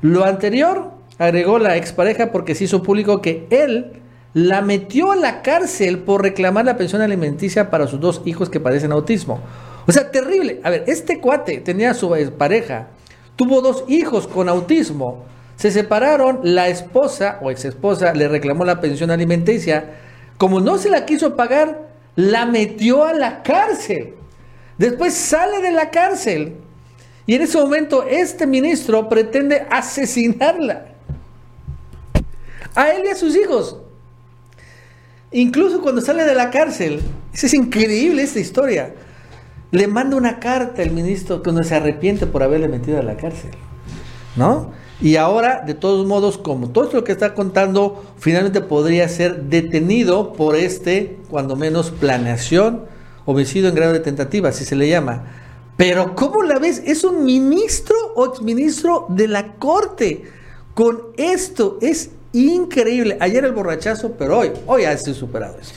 Lo 0.01 0.23
anterior 0.23 0.91
agregó 1.17 1.59
la 1.59 1.75
expareja 1.75 2.31
porque 2.31 2.55
se 2.55 2.63
hizo 2.63 2.83
público 2.83 3.21
que 3.21 3.47
él 3.49 3.99
la 4.33 4.61
metió 4.61 5.11
a 5.11 5.17
la 5.17 5.41
cárcel 5.41 5.99
por 5.99 6.21
reclamar 6.21 6.63
la 6.63 6.77
pensión 6.77 7.01
alimenticia 7.01 7.69
para 7.69 7.87
sus 7.87 7.99
dos 7.99 8.21
hijos 8.23 8.49
que 8.49 8.61
padecen 8.61 8.93
autismo. 8.93 9.41
O 9.87 9.91
sea, 9.91 10.11
terrible. 10.11 10.59
A 10.63 10.69
ver, 10.69 10.83
este 10.87 11.19
cuate 11.19 11.59
tenía 11.59 11.93
su 11.93 12.09
pareja, 12.37 12.89
tuvo 13.35 13.61
dos 13.61 13.85
hijos 13.87 14.27
con 14.27 14.49
autismo, 14.49 15.25
se 15.55 15.71
separaron, 15.71 16.41
la 16.43 16.67
esposa 16.67 17.39
o 17.41 17.49
ex 17.49 17.65
esposa 17.65 18.13
le 18.13 18.27
reclamó 18.27 18.65
la 18.65 18.81
pensión 18.81 19.09
alimenticia, 19.09 19.95
como 20.37 20.59
no 20.59 20.77
se 20.77 20.89
la 20.89 21.05
quiso 21.05 21.35
pagar, 21.35 21.87
la 22.15 22.45
metió 22.45 23.05
a 23.05 23.13
la 23.13 23.41
cárcel. 23.41 24.13
Después 24.77 25.13
sale 25.13 25.61
de 25.61 25.71
la 25.71 25.89
cárcel 25.89 26.57
y 27.25 27.35
en 27.35 27.41
ese 27.41 27.57
momento 27.57 28.03
este 28.07 28.45
ministro 28.45 29.09
pretende 29.09 29.65
asesinarla. 29.69 30.87
A 32.75 32.91
él 32.91 33.03
y 33.05 33.09
a 33.09 33.15
sus 33.15 33.35
hijos. 33.35 33.77
Incluso 35.31 35.81
cuando 35.81 36.01
sale 36.01 36.23
de 36.23 36.35
la 36.35 36.51
cárcel, 36.51 37.01
es 37.33 37.53
increíble 37.53 38.21
esta 38.21 38.39
historia. 38.39 38.93
Le 39.71 39.87
manda 39.87 40.15
una 40.15 40.39
carta 40.39 40.81
el 40.81 40.91
ministro 40.91 41.41
que 41.41 41.51
no 41.51 41.63
se 41.63 41.75
arrepiente 41.75 42.25
por 42.25 42.43
haberle 42.43 42.67
metido 42.67 42.99
a 42.99 43.03
la 43.03 43.17
cárcel. 43.17 43.51
¿No? 44.35 44.71
Y 44.99 45.17
ahora, 45.17 45.63
de 45.65 45.75
todos 45.75 46.07
modos, 46.07 46.37
como 46.37 46.69
todo 46.69 46.85
esto 46.85 46.97
lo 46.97 47.03
que 47.03 47.11
está 47.11 47.35
contando, 47.35 48.03
finalmente 48.17 48.61
podría 48.61 49.07
ser 49.09 49.43
detenido 49.43 50.33
por 50.33 50.55
este, 50.55 51.17
cuando 51.29 51.55
menos, 51.55 51.91
planeación, 51.91 52.85
homicidio 53.25 53.69
en 53.69 53.75
grado 53.75 53.93
de 53.93 53.99
tentativa, 53.99 54.49
así 54.49 54.65
se 54.65 54.75
le 54.75 54.89
llama. 54.89 55.25
Pero, 55.75 56.15
¿cómo 56.15 56.41
la 56.41 56.57
ves? 56.57 56.81
Es 56.85 57.03
un 57.03 57.25
ministro 57.25 57.95
o 58.15 58.25
exministro 58.25 59.05
de 59.09 59.27
la 59.27 59.53
corte. 59.55 60.23
Con 60.73 60.99
esto 61.17 61.77
es 61.81 62.11
increíble. 62.33 63.17
Ayer 63.19 63.45
el 63.45 63.51
borrachazo, 63.51 64.13
pero 64.17 64.39
hoy, 64.39 64.51
hoy 64.65 64.85
ha 64.85 64.97
sido 64.97 65.13
superado 65.13 65.57
eso. 65.61 65.73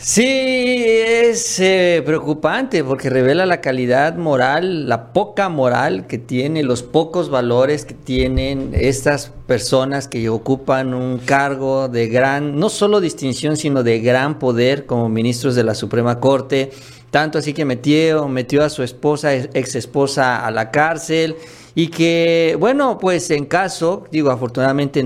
Sí, 0.00 0.22
es 0.24 1.58
eh, 1.58 2.02
preocupante 2.06 2.84
porque 2.84 3.10
revela 3.10 3.46
la 3.46 3.60
calidad 3.60 4.16
moral, 4.16 4.88
la 4.88 5.12
poca 5.12 5.48
moral 5.48 6.06
que 6.06 6.18
tiene, 6.18 6.62
los 6.62 6.84
pocos 6.84 7.30
valores 7.30 7.84
que 7.84 7.94
tienen 7.94 8.70
estas 8.74 9.32
personas 9.48 10.06
que 10.06 10.28
ocupan 10.28 10.94
un 10.94 11.18
cargo 11.18 11.88
de 11.88 12.06
gran, 12.06 12.60
no 12.60 12.68
solo 12.68 13.00
distinción, 13.00 13.56
sino 13.56 13.82
de 13.82 13.98
gran 13.98 14.38
poder 14.38 14.86
como 14.86 15.08
ministros 15.08 15.56
de 15.56 15.64
la 15.64 15.74
Suprema 15.74 16.20
Corte. 16.20 16.70
Tanto 17.10 17.38
así 17.38 17.52
que 17.52 17.64
metió, 17.64 18.28
metió 18.28 18.62
a 18.62 18.70
su 18.70 18.84
esposa, 18.84 19.34
ex 19.34 19.74
esposa, 19.74 20.46
a 20.46 20.50
la 20.52 20.70
cárcel. 20.70 21.34
Y 21.74 21.88
que, 21.88 22.56
bueno, 22.60 22.98
pues 22.98 23.30
en 23.30 23.46
caso, 23.46 24.04
digo, 24.12 24.30
afortunadamente 24.30 25.04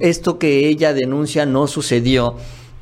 esto 0.00 0.38
que 0.38 0.68
ella 0.68 0.94
denuncia 0.94 1.44
no 1.44 1.66
sucedió 1.66 2.36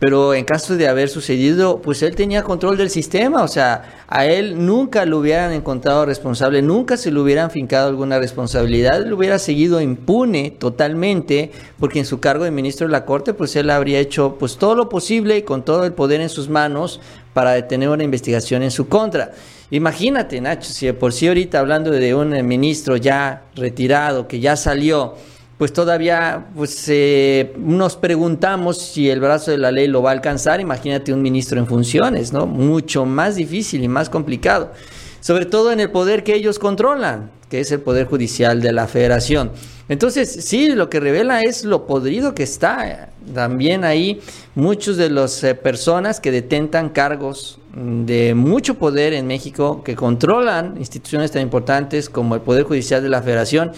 pero 0.05 0.35
en 0.35 0.45
caso 0.45 0.77
de 0.77 0.87
haber 0.87 1.09
sucedido, 1.09 1.81
pues 1.81 2.03
él 2.03 2.15
tenía 2.15 2.43
control 2.43 2.77
del 2.77 2.91
sistema, 2.91 3.43
o 3.43 3.49
sea, 3.49 4.05
a 4.07 4.27
él 4.27 4.67
nunca 4.67 5.07
lo 5.07 5.21
hubieran 5.21 5.51
encontrado 5.51 6.05
responsable, 6.05 6.61
nunca 6.61 6.99
se 6.99 7.11
le 7.11 7.19
hubieran 7.21 7.51
fincado 7.51 7.89
alguna 7.89 8.19
responsabilidad, 8.19 9.01
él 9.01 9.15
hubiera 9.15 9.39
seguido 9.39 9.81
impune 9.81 10.51
totalmente, 10.51 11.53
porque 11.81 12.01
en 12.01 12.05
su 12.05 12.21
cargo 12.21 12.45
de 12.45 12.51
ministro 12.51 12.87
de 12.87 12.93
la 12.93 13.07
Corte, 13.07 13.33
pues 13.33 13.57
él 13.57 13.71
habría 13.71 13.99
hecho 13.99 14.37
pues 14.39 14.59
todo 14.59 14.75
lo 14.75 14.91
posible 14.91 15.39
y 15.39 15.43
con 15.43 15.65
todo 15.65 15.87
el 15.87 15.95
poder 15.95 16.21
en 16.21 16.29
sus 16.29 16.51
manos 16.51 17.01
para 17.33 17.53
detener 17.53 17.89
una 17.89 18.05
investigación 18.05 18.63
en 18.63 18.73
su 18.73 18.89
contra. 18.89 19.33
Imagínate, 19.71 20.39
Nacho, 20.39 20.71
si 20.71 20.93
por 20.93 21.15
sí 21.15 21.29
ahorita 21.29 21.61
hablando 21.61 21.91
de 21.91 22.15
un 22.15 22.47
ministro 22.47 22.99
ya 22.99 23.45
retirado, 23.57 24.29
que 24.29 24.39
ya 24.39 24.55
salió, 24.57 25.15
pues 25.59 25.73
todavía 25.73 26.47
pues, 26.55 26.85
eh, 26.89 27.55
nos 27.59 27.97
preguntamos 27.97 28.79
si 28.79 29.09
el 29.09 29.21
brazo 29.21 29.51
de 29.51 29.59
la 29.59 29.71
ley 29.71 29.87
lo 29.87 30.03
va 30.03 30.11
a 30.11 30.13
alcanzar. 30.13 30.61
Imagínate 30.61 31.13
un 31.13 31.23
ministro 31.23 31.59
en 31.59 31.67
funciones, 31.67 32.33
¿no? 32.33 32.47
Mucho 32.47 33.05
más 33.05 33.37
difícil 33.37 33.83
y 33.85 33.89
más 33.89 34.11
complicado. 34.11 34.73
Sobre 35.21 35.47
todo 35.47 35.73
en 35.73 35.81
el 35.81 35.91
poder 35.91 36.25
que 36.25 36.35
ellos 36.35 36.59
controlan, 36.59 37.31
que 37.49 37.61
es 37.61 37.71
el 37.71 37.81
poder 37.81 38.07
judicial 38.07 38.61
de 38.61 38.73
la 38.73 38.87
federación. 38.89 39.53
Entonces, 39.89 40.45
sí, 40.45 40.71
lo 40.71 40.91
que 40.91 40.99
revela 40.99 41.43
es 41.43 41.65
lo 41.65 41.87
podrido 41.87 42.35
que 42.35 42.43
está. 42.43 43.11
También 43.33 43.85
ahí 43.85 44.21
muchos 44.55 44.97
de 44.97 45.09
las 45.09 45.43
eh, 45.45 45.55
personas 45.55 46.21
que 46.21 46.31
detentan 46.31 46.89
cargos 46.89 47.59
de 47.75 48.35
mucho 48.35 48.75
poder 48.75 49.13
en 49.15 49.27
México, 49.27 49.83
que 49.83 49.95
controlan 49.95 50.77
instituciones 50.79 51.31
tan 51.33 51.43
importantes 51.43 52.09
como 52.09 52.35
el 52.35 52.41
Poder 52.41 52.65
Judicial 52.65 53.03
de 53.03 53.09
la 53.09 53.23
Federación 53.23 53.73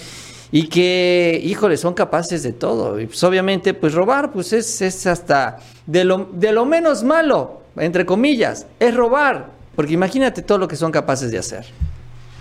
y 0.53 0.68
que, 0.68 1.40
híjole, 1.42 1.76
son 1.76 1.94
capaces 1.94 2.42
de 2.42 2.53
todo. 2.53 3.01
Y 3.01 3.07
pues 3.07 3.22
obviamente, 3.24 3.74
pues 3.74 3.94
robar, 3.94 4.32
pues 4.32 4.53
es, 4.53 4.80
es 4.82 5.07
hasta 5.07 5.59
de 5.86 6.05
lo, 6.05 6.28
de 6.32 6.53
lo 6.53 6.64
menos 6.64 7.03
malo, 7.03 7.62
entre 7.76 8.07
comillas, 8.07 8.66
es 8.80 8.94
robar, 8.94 9.51
porque 9.74 9.92
imagínate 9.92 10.42
todo 10.42 10.59
lo 10.59 10.68
que 10.68 10.76
son 10.76 10.92
capaces 10.92 11.30
de 11.30 11.38
hacer. 11.38 11.66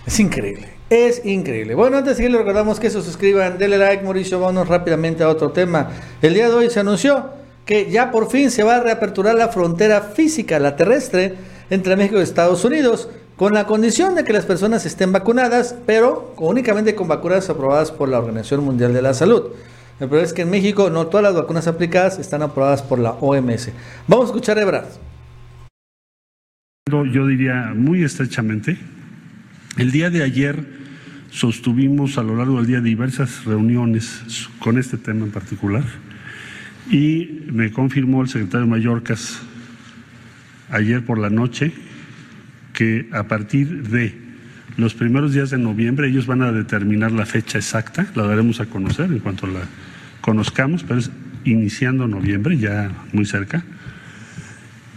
Es 0.05 0.19
increíble, 0.19 0.69
es 0.89 1.25
increíble. 1.25 1.73
Bueno, 1.73 1.97
antes 1.97 2.11
de 2.11 2.15
seguir, 2.17 2.31
le 2.31 2.37
recordamos 2.37 2.79
que 2.79 2.91
se 2.91 3.01
suscriban, 3.01 3.57
denle 3.57 3.79
like, 3.79 4.03
Mauricio, 4.03 4.39
vamos 4.39 4.67
rápidamente 4.67 5.23
a 5.23 5.29
otro 5.29 5.51
tema. 5.51 5.89
El 6.21 6.35
día 6.35 6.47
de 6.47 6.53
hoy 6.53 6.69
se 6.69 6.79
anunció 6.79 7.31
que 7.65 7.89
ya 7.89 8.11
por 8.11 8.29
fin 8.29 8.51
se 8.51 8.63
va 8.63 8.75
a 8.75 8.79
reaperturar 8.81 9.33
la 9.33 9.47
frontera 9.47 10.01
física, 10.01 10.59
la 10.59 10.75
terrestre, 10.75 11.33
entre 11.71 11.95
México 11.95 12.19
y 12.19 12.21
Estados 12.21 12.63
Unidos 12.63 13.09
con 13.35 13.53
la 13.53 13.65
condición 13.65 14.15
de 14.15 14.23
que 14.23 14.33
las 14.33 14.45
personas 14.45 14.85
estén 14.85 15.11
vacunadas, 15.11 15.75
pero 15.85 16.33
únicamente 16.37 16.95
con 16.95 17.07
vacunas 17.07 17.49
aprobadas 17.49 17.91
por 17.91 18.07
la 18.07 18.19
Organización 18.19 18.63
Mundial 18.63 18.93
de 18.93 19.01
la 19.01 19.13
Salud. 19.13 19.43
El 19.99 20.07
problema 20.07 20.25
es 20.25 20.33
que 20.33 20.43
en 20.43 20.49
México 20.49 20.89
no 20.89 21.07
todas 21.07 21.23
las 21.23 21.35
vacunas 21.35 21.67
aplicadas 21.67 22.19
están 22.19 22.41
aprobadas 22.41 22.81
por 22.81 22.99
la 22.99 23.11
OMS. 23.11 23.71
Vamos 24.07 24.25
a 24.25 24.27
escuchar 24.27 24.57
a 24.57 24.61
Ebrard. 24.61 24.87
Yo 26.89 27.27
diría 27.27 27.73
muy 27.75 28.03
estrechamente, 28.03 28.77
el 29.77 29.91
día 29.91 30.09
de 30.09 30.23
ayer 30.23 30.65
sostuvimos 31.29 32.17
a 32.17 32.23
lo 32.23 32.35
largo 32.35 32.57
del 32.57 32.67
día 32.67 32.79
diversas 32.79 33.43
reuniones 33.43 34.21
con 34.59 34.77
este 34.77 34.97
tema 34.97 35.25
en 35.25 35.31
particular 35.31 35.83
y 36.89 37.43
me 37.51 37.71
confirmó 37.71 38.21
el 38.21 38.29
secretario 38.29 38.67
Mallorcas 38.67 39.41
ayer 40.69 41.03
por 41.03 41.17
la 41.17 41.29
noche 41.29 41.73
que 42.75 43.09
a 43.11 43.23
partir 43.23 43.87
de 43.87 44.13
los 44.77 44.93
primeros 44.93 45.33
días 45.33 45.49
de 45.49 45.57
noviembre 45.57 46.09
ellos 46.09 46.27
van 46.27 46.41
a 46.41 46.51
determinar 46.51 47.11
la 47.11 47.25
fecha 47.25 47.57
exacta, 47.57 48.05
la 48.13 48.27
daremos 48.27 48.59
a 48.59 48.65
conocer 48.65 49.05
en 49.05 49.19
cuanto 49.19 49.47
la 49.47 49.61
conozcamos, 50.21 50.83
pero 50.83 50.99
es 50.99 51.09
iniciando 51.45 52.07
noviembre, 52.07 52.57
ya 52.57 52.91
muy 53.13 53.25
cerca. 53.25 53.63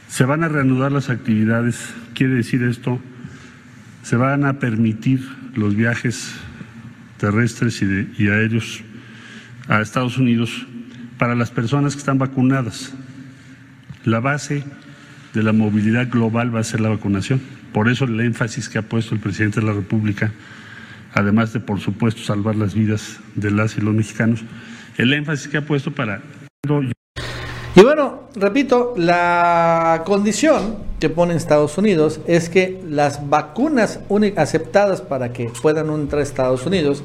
Se 0.09 0.25
van 0.25 0.43
a 0.43 0.49
reanudar 0.49 0.91
las 0.91 1.11
actividades, 1.11 1.95
quiere 2.15 2.35
decir 2.35 2.63
esto, 2.63 3.01
se 4.03 4.17
van 4.17 4.45
a 4.45 4.59
permitir 4.59 5.21
los 5.55 5.77
viajes 5.77 6.35
terrestres 7.19 7.81
y, 7.83 8.11
y 8.19 8.29
aéreos 8.29 8.83
a 9.69 9.81
Estados 9.81 10.19
Unidos 10.19 10.67
para 11.19 11.35
las 11.35 11.51
personas 11.51 11.95
que 11.95 12.01
están 12.01 12.19
vacunadas. 12.19 12.95
La 14.05 14.21
base 14.21 14.65
de 15.35 15.43
la 15.43 15.53
movilidad 15.53 16.09
global 16.11 16.55
va 16.55 16.61
a 16.61 16.65
ser 16.65 16.81
la 16.81 16.89
vacunación. 16.89 17.58
Por 17.73 17.89
eso 17.89 18.05
el 18.05 18.21
énfasis 18.21 18.69
que 18.69 18.79
ha 18.79 18.83
puesto 18.83 19.15
el 19.15 19.21
presidente 19.21 19.61
de 19.61 19.67
la 19.67 19.73
República, 19.73 20.33
además 21.13 21.53
de, 21.53 21.61
por 21.61 21.81
supuesto, 21.81 22.23
salvar 22.23 22.57
las 22.57 22.75
vidas 22.75 23.19
de 23.35 23.51
las 23.51 23.77
y 23.77 23.81
los 23.81 23.95
mexicanos, 23.95 24.43
el 24.97 25.13
énfasis 25.13 25.49
que 25.49 25.59
ha 25.59 25.67
puesto 25.67 25.93
para... 25.93 26.23
Y 27.75 27.83
bueno, 27.83 28.25
repito, 28.35 28.95
la 28.97 30.03
condición 30.05 30.79
que 30.99 31.09
pone 31.09 31.35
Estados 31.37 31.79
Unidos 31.79 32.21
es 32.27 32.49
que 32.49 32.83
las 32.89 33.29
vacunas 33.29 34.01
aceptadas 34.37 35.01
para 35.01 35.33
que 35.33 35.51
puedan 35.63 35.89
entrar 35.91 36.21
a 36.21 36.23
Estados 36.25 36.67
Unidos 36.67 37.05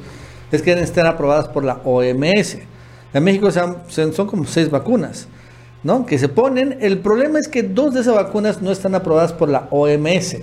es 0.50 0.62
que 0.62 0.70
deben 0.70 0.84
estar 0.84 1.06
aprobadas 1.06 1.48
por 1.48 1.64
la 1.64 1.74
OMS. 1.84 2.58
En 3.12 3.22
México 3.22 3.50
son 3.52 4.26
como 4.26 4.44
seis 4.46 4.68
vacunas. 4.70 5.28
¿No? 5.84 6.06
Que 6.06 6.18
se 6.18 6.28
ponen. 6.28 6.78
El 6.80 6.98
problema 6.98 7.38
es 7.38 7.46
que 7.46 7.62
dos 7.62 7.94
de 7.94 8.00
esas 8.00 8.16
vacunas 8.16 8.60
no 8.60 8.72
están 8.72 8.94
aprobadas 8.94 9.32
por 9.32 9.48
la 9.48 9.68
OMS, 9.70 10.38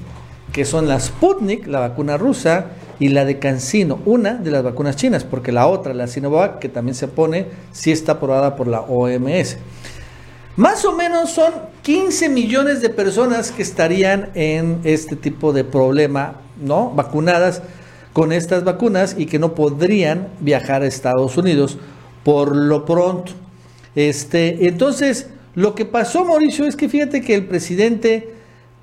que 0.54 0.64
son 0.64 0.88
la 0.88 1.00
Sputnik, 1.00 1.68
la 1.68 1.80
vacuna 1.82 2.18
rusa, 2.18 2.68
y 3.02 3.10
la 3.10 3.26
de 3.26 3.40
Cancino, 3.40 4.00
una 4.06 4.36
de 4.36 4.52
las 4.52 4.62
vacunas 4.62 4.96
chinas, 4.96 5.24
porque 5.24 5.52
la 5.52 5.66
otra, 5.66 5.96
la 5.96 6.06
Sinovac, 6.06 6.60
que 6.60 6.70
también 6.70 6.94
se 6.94 7.08
pone, 7.08 7.48
sí 7.72 7.92
está 7.92 8.14
aprobada 8.14 8.56
por 8.56 8.68
la 8.68 8.82
OMS. 8.82 9.58
Más 10.56 10.86
o 10.86 10.96
menos 10.96 11.32
son 11.32 11.52
15 11.82 12.30
millones 12.30 12.80
de 12.80 12.90
personas 12.90 13.52
que 13.52 13.64
estarían 13.64 14.30
en 14.36 14.82
este 14.84 15.16
tipo 15.16 15.52
de 15.52 15.64
problema, 15.64 16.36
¿no? 16.62 16.92
Vacunadas 16.92 17.64
con 18.14 18.32
estas 18.32 18.64
vacunas 18.64 19.16
y 19.18 19.26
que 19.26 19.40
no 19.40 19.56
podrían 19.56 20.28
viajar 20.40 20.84
a 20.84 20.88
Estados 20.88 21.38
Unidos 21.38 21.80
por 22.24 22.56
lo 22.56 22.86
pronto. 22.86 23.32
Este, 23.96 24.68
entonces, 24.68 25.30
lo 25.56 25.76
que 25.76 25.86
pasó, 25.86 26.26
Mauricio, 26.26 26.66
es 26.66 26.76
que 26.76 26.90
fíjate 26.90 27.22
que 27.22 27.36
el 27.36 27.46
presidente 27.46 28.30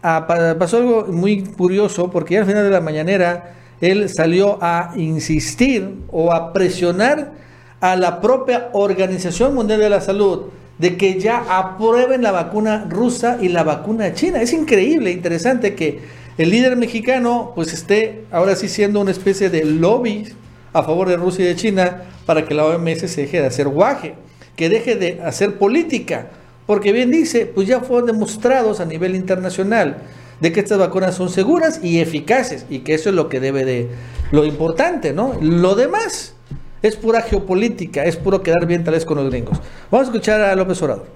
ah, 0.02 0.26
pasó 0.58 0.78
algo 0.78 1.06
muy 1.06 1.42
curioso, 1.42 2.10
porque 2.10 2.34
ya 2.34 2.40
al 2.40 2.46
final 2.46 2.64
de 2.64 2.70
la 2.70 2.80
mañanera 2.80 3.54
él 3.80 4.08
salió 4.08 4.58
a 4.60 4.92
insistir 4.96 5.94
o 6.10 6.32
a 6.32 6.52
presionar 6.52 7.32
a 7.80 7.96
la 7.96 8.20
propia 8.20 8.70
Organización 8.72 9.54
Mundial 9.54 9.80
de 9.80 9.90
la 9.90 10.00
Salud 10.00 10.46
de 10.78 10.96
que 10.96 11.18
ya 11.18 11.44
aprueben 11.58 12.22
la 12.22 12.32
vacuna 12.32 12.86
rusa 12.88 13.38
y 13.40 13.48
la 13.48 13.64
vacuna 13.64 14.14
china. 14.14 14.40
Es 14.40 14.52
increíble, 14.52 15.10
interesante 15.10 15.74
que 15.74 16.00
el 16.38 16.50
líder 16.50 16.76
mexicano 16.76 17.52
pues 17.54 17.72
esté 17.72 18.24
ahora 18.30 18.54
sí 18.54 18.68
siendo 18.68 19.00
una 19.00 19.10
especie 19.10 19.50
de 19.50 19.64
lobby 19.64 20.32
a 20.72 20.82
favor 20.82 21.08
de 21.08 21.16
Rusia 21.16 21.44
y 21.44 21.48
de 21.48 21.56
China 21.56 22.02
para 22.26 22.44
que 22.44 22.54
la 22.54 22.64
OMS 22.64 23.10
se 23.10 23.22
deje 23.22 23.40
de 23.40 23.46
hacer 23.46 23.68
guaje, 23.68 24.14
que 24.58 24.68
deje 24.68 24.96
de 24.96 25.20
hacer 25.22 25.56
política, 25.56 26.30
porque 26.66 26.90
bien 26.90 27.12
dice, 27.12 27.46
pues 27.46 27.68
ya 27.68 27.78
fueron 27.78 28.06
demostrados 28.06 28.80
a 28.80 28.84
nivel 28.84 29.14
internacional 29.14 29.98
de 30.40 30.52
que 30.52 30.58
estas 30.58 30.78
vacunas 30.78 31.14
son 31.14 31.30
seguras 31.30 31.78
y 31.80 32.00
eficaces 32.00 32.66
y 32.68 32.80
que 32.80 32.94
eso 32.94 33.10
es 33.10 33.14
lo 33.14 33.28
que 33.28 33.38
debe 33.38 33.64
de 33.64 33.88
lo 34.32 34.44
importante, 34.44 35.12
¿no? 35.12 35.38
Lo 35.40 35.76
demás 35.76 36.34
es 36.82 36.96
pura 36.96 37.22
geopolítica, 37.22 38.04
es 38.04 38.16
puro 38.16 38.42
quedar 38.42 38.66
bien 38.66 38.82
tal 38.82 38.94
vez 38.94 39.04
con 39.04 39.18
los 39.18 39.30
gringos. 39.30 39.60
Vamos 39.92 40.08
a 40.08 40.10
escuchar 40.10 40.40
a 40.40 40.56
López 40.56 40.82
Obrador. 40.82 41.08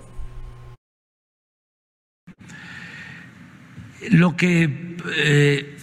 Lo 4.09 4.36
que 4.36 4.97
eh, 5.16 5.76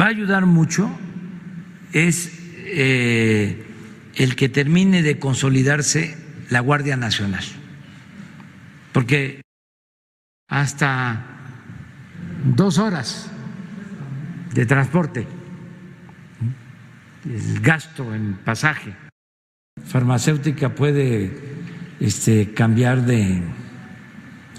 va 0.00 0.06
a 0.06 0.08
ayudar 0.08 0.44
mucho 0.44 0.90
es 1.92 2.32
eh, 2.64 3.62
el 4.16 4.34
que 4.34 4.48
termine 4.48 5.04
de 5.04 5.20
consolidarse 5.20 6.25
la 6.50 6.60
Guardia 6.60 6.96
Nacional, 6.96 7.44
porque 8.92 9.42
hasta 10.48 11.24
dos 12.44 12.78
horas 12.78 13.30
de 14.54 14.66
transporte, 14.66 15.26
el 17.24 17.60
gasto 17.60 18.14
en 18.14 18.34
pasaje 18.36 18.94
farmacéutica 19.84 20.70
puede 20.70 21.30
este, 22.00 22.52
cambiar 22.52 23.02
de, 23.02 23.42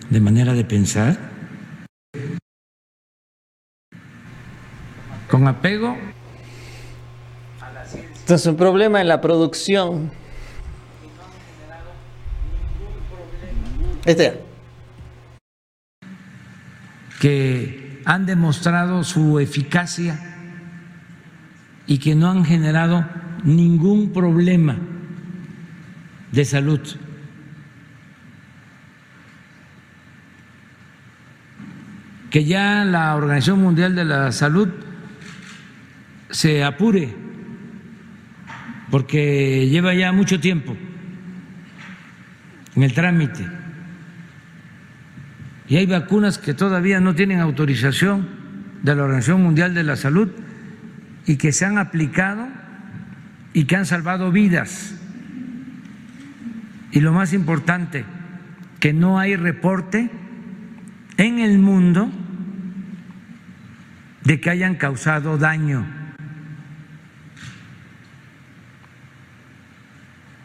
de 0.09 0.19
manera 0.21 0.53
de 0.53 0.63
pensar? 0.63 1.17
Con 5.29 5.47
apego. 5.47 5.97
Entonces, 8.19 8.47
un 8.47 8.57
problema 8.57 9.01
en 9.01 9.07
la 9.07 9.21
producción. 9.21 10.11
Este. 14.07 14.41
Que 17.19 18.01
han 18.05 18.25
demostrado 18.25 19.03
su 19.03 19.37
eficacia 19.37 20.17
y 21.85 21.97
que 21.97 22.15
no 22.15 22.31
han 22.31 22.45
generado 22.45 23.05
ningún 23.43 24.13
problema 24.13 24.77
de 26.31 26.45
salud. 26.45 26.79
Que 32.29 32.45
ya 32.45 32.85
la 32.85 33.13
Organización 33.13 33.61
Mundial 33.61 33.93
de 33.93 34.05
la 34.05 34.31
Salud 34.31 34.69
se 36.29 36.63
apure, 36.63 37.13
porque 38.89 39.67
lleva 39.69 39.93
ya 39.93 40.13
mucho 40.13 40.39
tiempo 40.39 40.77
en 42.73 42.83
el 42.83 42.93
trámite. 42.93 43.56
Y 45.67 45.75
hay 45.77 45.85
vacunas 45.85 46.37
que 46.37 46.53
todavía 46.53 46.99
no 46.99 47.13
tienen 47.13 47.39
autorización 47.39 48.27
de 48.83 48.95
la 48.95 49.03
Organización 49.03 49.43
Mundial 49.43 49.73
de 49.73 49.83
la 49.83 49.95
Salud 49.95 50.29
y 51.25 51.35
que 51.35 51.51
se 51.51 51.65
han 51.65 51.77
aplicado 51.77 52.47
y 53.53 53.65
que 53.65 53.75
han 53.75 53.85
salvado 53.85 54.31
vidas. 54.31 54.95
Y 56.91 57.01
lo 57.01 57.11
más 57.11 57.33
importante, 57.33 58.05
que 58.79 58.93
no 58.93 59.19
hay 59.19 59.35
reporte 59.35 60.09
en 61.17 61.39
el 61.39 61.59
mundo 61.59 62.09
de 64.23 64.39
que 64.39 64.49
hayan 64.49 64.75
causado 64.75 65.37
daño. 65.37 65.85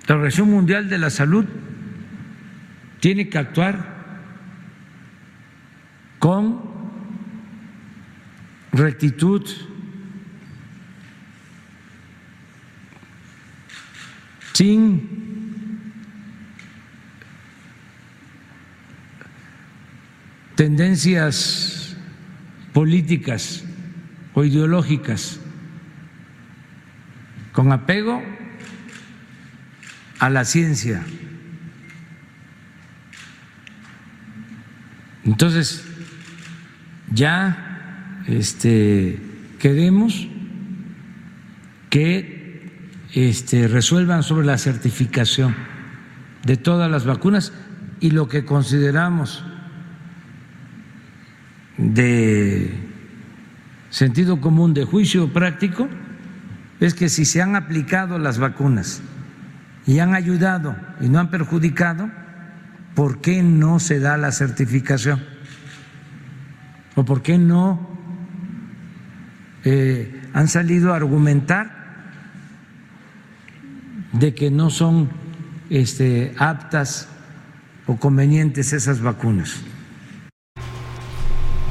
La 0.06 0.16
Organización 0.16 0.50
Mundial 0.50 0.88
de 0.88 0.98
la 0.98 1.10
Salud 1.10 1.44
tiene 3.00 3.28
que 3.28 3.38
actuar 3.38 3.91
con 6.22 6.60
rectitud, 8.70 9.44
sin 14.52 15.82
tendencias 20.54 21.96
políticas 22.72 23.64
o 24.34 24.44
ideológicas, 24.44 25.40
con 27.52 27.72
apego 27.72 28.22
a 30.20 30.30
la 30.30 30.44
ciencia. 30.44 31.02
Entonces, 35.24 35.91
ya 37.14 38.22
este, 38.26 39.18
queremos 39.58 40.28
que 41.90 42.70
este, 43.14 43.68
resuelvan 43.68 44.22
sobre 44.22 44.46
la 44.46 44.58
certificación 44.58 45.54
de 46.44 46.56
todas 46.56 46.90
las 46.90 47.04
vacunas 47.04 47.52
y 48.00 48.10
lo 48.10 48.28
que 48.28 48.44
consideramos 48.44 49.44
de 51.76 52.72
sentido 53.90 54.40
común, 54.40 54.74
de 54.74 54.84
juicio 54.84 55.32
práctico, 55.32 55.88
es 56.80 56.94
que 56.94 57.08
si 57.08 57.24
se 57.24 57.42
han 57.42 57.54
aplicado 57.54 58.18
las 58.18 58.38
vacunas 58.38 59.02
y 59.86 59.98
han 59.98 60.14
ayudado 60.14 60.74
y 61.00 61.08
no 61.08 61.20
han 61.20 61.30
perjudicado, 61.30 62.10
¿por 62.94 63.20
qué 63.20 63.42
no 63.42 63.78
se 63.78 64.00
da 64.00 64.16
la 64.16 64.32
certificación? 64.32 65.31
¿O 66.94 67.04
por 67.04 67.22
qué 67.22 67.38
no 67.38 67.78
eh, 69.64 70.22
han 70.34 70.48
salido 70.48 70.92
a 70.92 70.96
argumentar 70.96 71.82
de 74.12 74.34
que 74.34 74.50
no 74.50 74.68
son 74.68 75.08
este, 75.70 76.34
aptas 76.38 77.08
o 77.86 77.96
convenientes 77.96 78.72
esas 78.72 79.00
vacunas? 79.00 79.62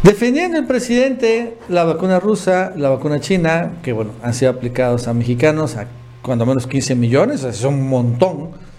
Defendiendo 0.03 0.57
el 0.57 0.65
presidente 0.65 1.57
la 1.69 1.83
vacuna 1.83 2.19
rusa, 2.19 2.73
la 2.75 2.89
vacuna 2.89 3.19
china, 3.19 3.73
que 3.83 3.93
bueno, 3.93 4.13
han 4.23 4.33
sido 4.33 4.49
aplicados 4.49 5.07
a 5.07 5.13
mexicanos, 5.13 5.77
a 5.77 5.85
cuando 6.23 6.45
menos 6.45 6.65
15 6.65 6.95
millones, 6.95 7.43
es 7.43 7.63
un 7.63 7.87
montón. 7.87 8.70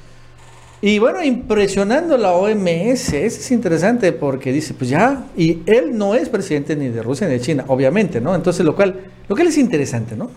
Y 0.84 0.98
bueno, 0.98 1.22
impresionando 1.22 2.18
la 2.18 2.32
OMS, 2.32 3.12
es 3.12 3.50
interesante 3.52 4.10
porque 4.10 4.52
dice, 4.52 4.74
pues 4.74 4.90
ya, 4.90 5.26
y 5.36 5.60
él 5.66 5.96
no 5.96 6.16
es 6.16 6.28
presidente 6.28 6.74
ni 6.74 6.88
de 6.88 7.04
Rusia 7.04 7.28
ni 7.28 7.34
de 7.34 7.40
China, 7.40 7.64
obviamente, 7.68 8.20
¿no? 8.20 8.34
Entonces, 8.34 8.66
lo 8.66 8.74
cual, 8.74 8.98
lo 9.28 9.36
cual 9.36 9.46
es 9.46 9.58
interesante, 9.58 10.16
¿no? 10.16 10.28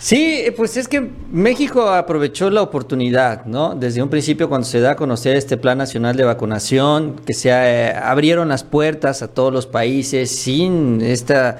Sí, 0.00 0.44
pues 0.56 0.78
es 0.78 0.88
que 0.88 1.06
México 1.30 1.90
aprovechó 1.90 2.48
la 2.48 2.62
oportunidad, 2.62 3.44
¿no? 3.44 3.74
Desde 3.74 4.02
un 4.02 4.08
principio 4.08 4.48
cuando 4.48 4.66
se 4.66 4.80
da 4.80 4.92
a 4.92 4.96
conocer 4.96 5.36
este 5.36 5.58
Plan 5.58 5.76
Nacional 5.76 6.16
de 6.16 6.24
Vacunación, 6.24 7.16
que 7.26 7.34
se 7.34 7.50
eh, 7.50 7.92
abrieron 7.92 8.48
las 8.48 8.64
puertas 8.64 9.20
a 9.20 9.28
todos 9.28 9.52
los 9.52 9.66
países 9.66 10.34
sin 10.34 11.02
esta 11.02 11.58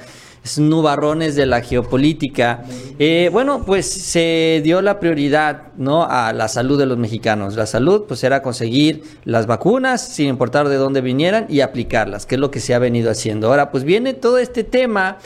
nubarrones 0.59 1.37
de 1.37 1.47
la 1.47 1.61
geopolítica. 1.61 2.63
Eh, 2.99 3.31
bueno, 3.33 3.65
pues 3.65 3.87
se 3.87 4.61
dio 4.65 4.83
la 4.83 4.99
prioridad 5.01 5.73
¿no? 5.77 6.05
a 6.05 6.33
la 6.33 6.49
salud 6.49 6.79
de 6.79 6.87
los 6.87 6.99
mexicanos. 6.99 7.57
La 7.57 7.67
salud 7.67 8.05
pues 8.09 8.25
era 8.25 8.43
conseguir 8.43 9.03
las 9.25 9.47
vacunas 9.47 10.01
sin 10.01 10.29
importar 10.29 10.69
de 10.69 10.77
dónde 10.77 11.01
vinieran 11.01 11.47
y 11.49 11.61
aplicarlas, 11.61 12.27
que 12.27 12.37
es 12.37 12.41
lo 12.41 12.51
que 12.51 12.61
se 12.61 12.75
ha 12.75 12.79
venido 12.79 13.11
haciendo. 13.11 13.49
Ahora 13.49 13.71
pues 13.71 13.85
viene 13.85 14.15
todo 14.15 14.39
este 14.39 14.65
tema 14.65 15.19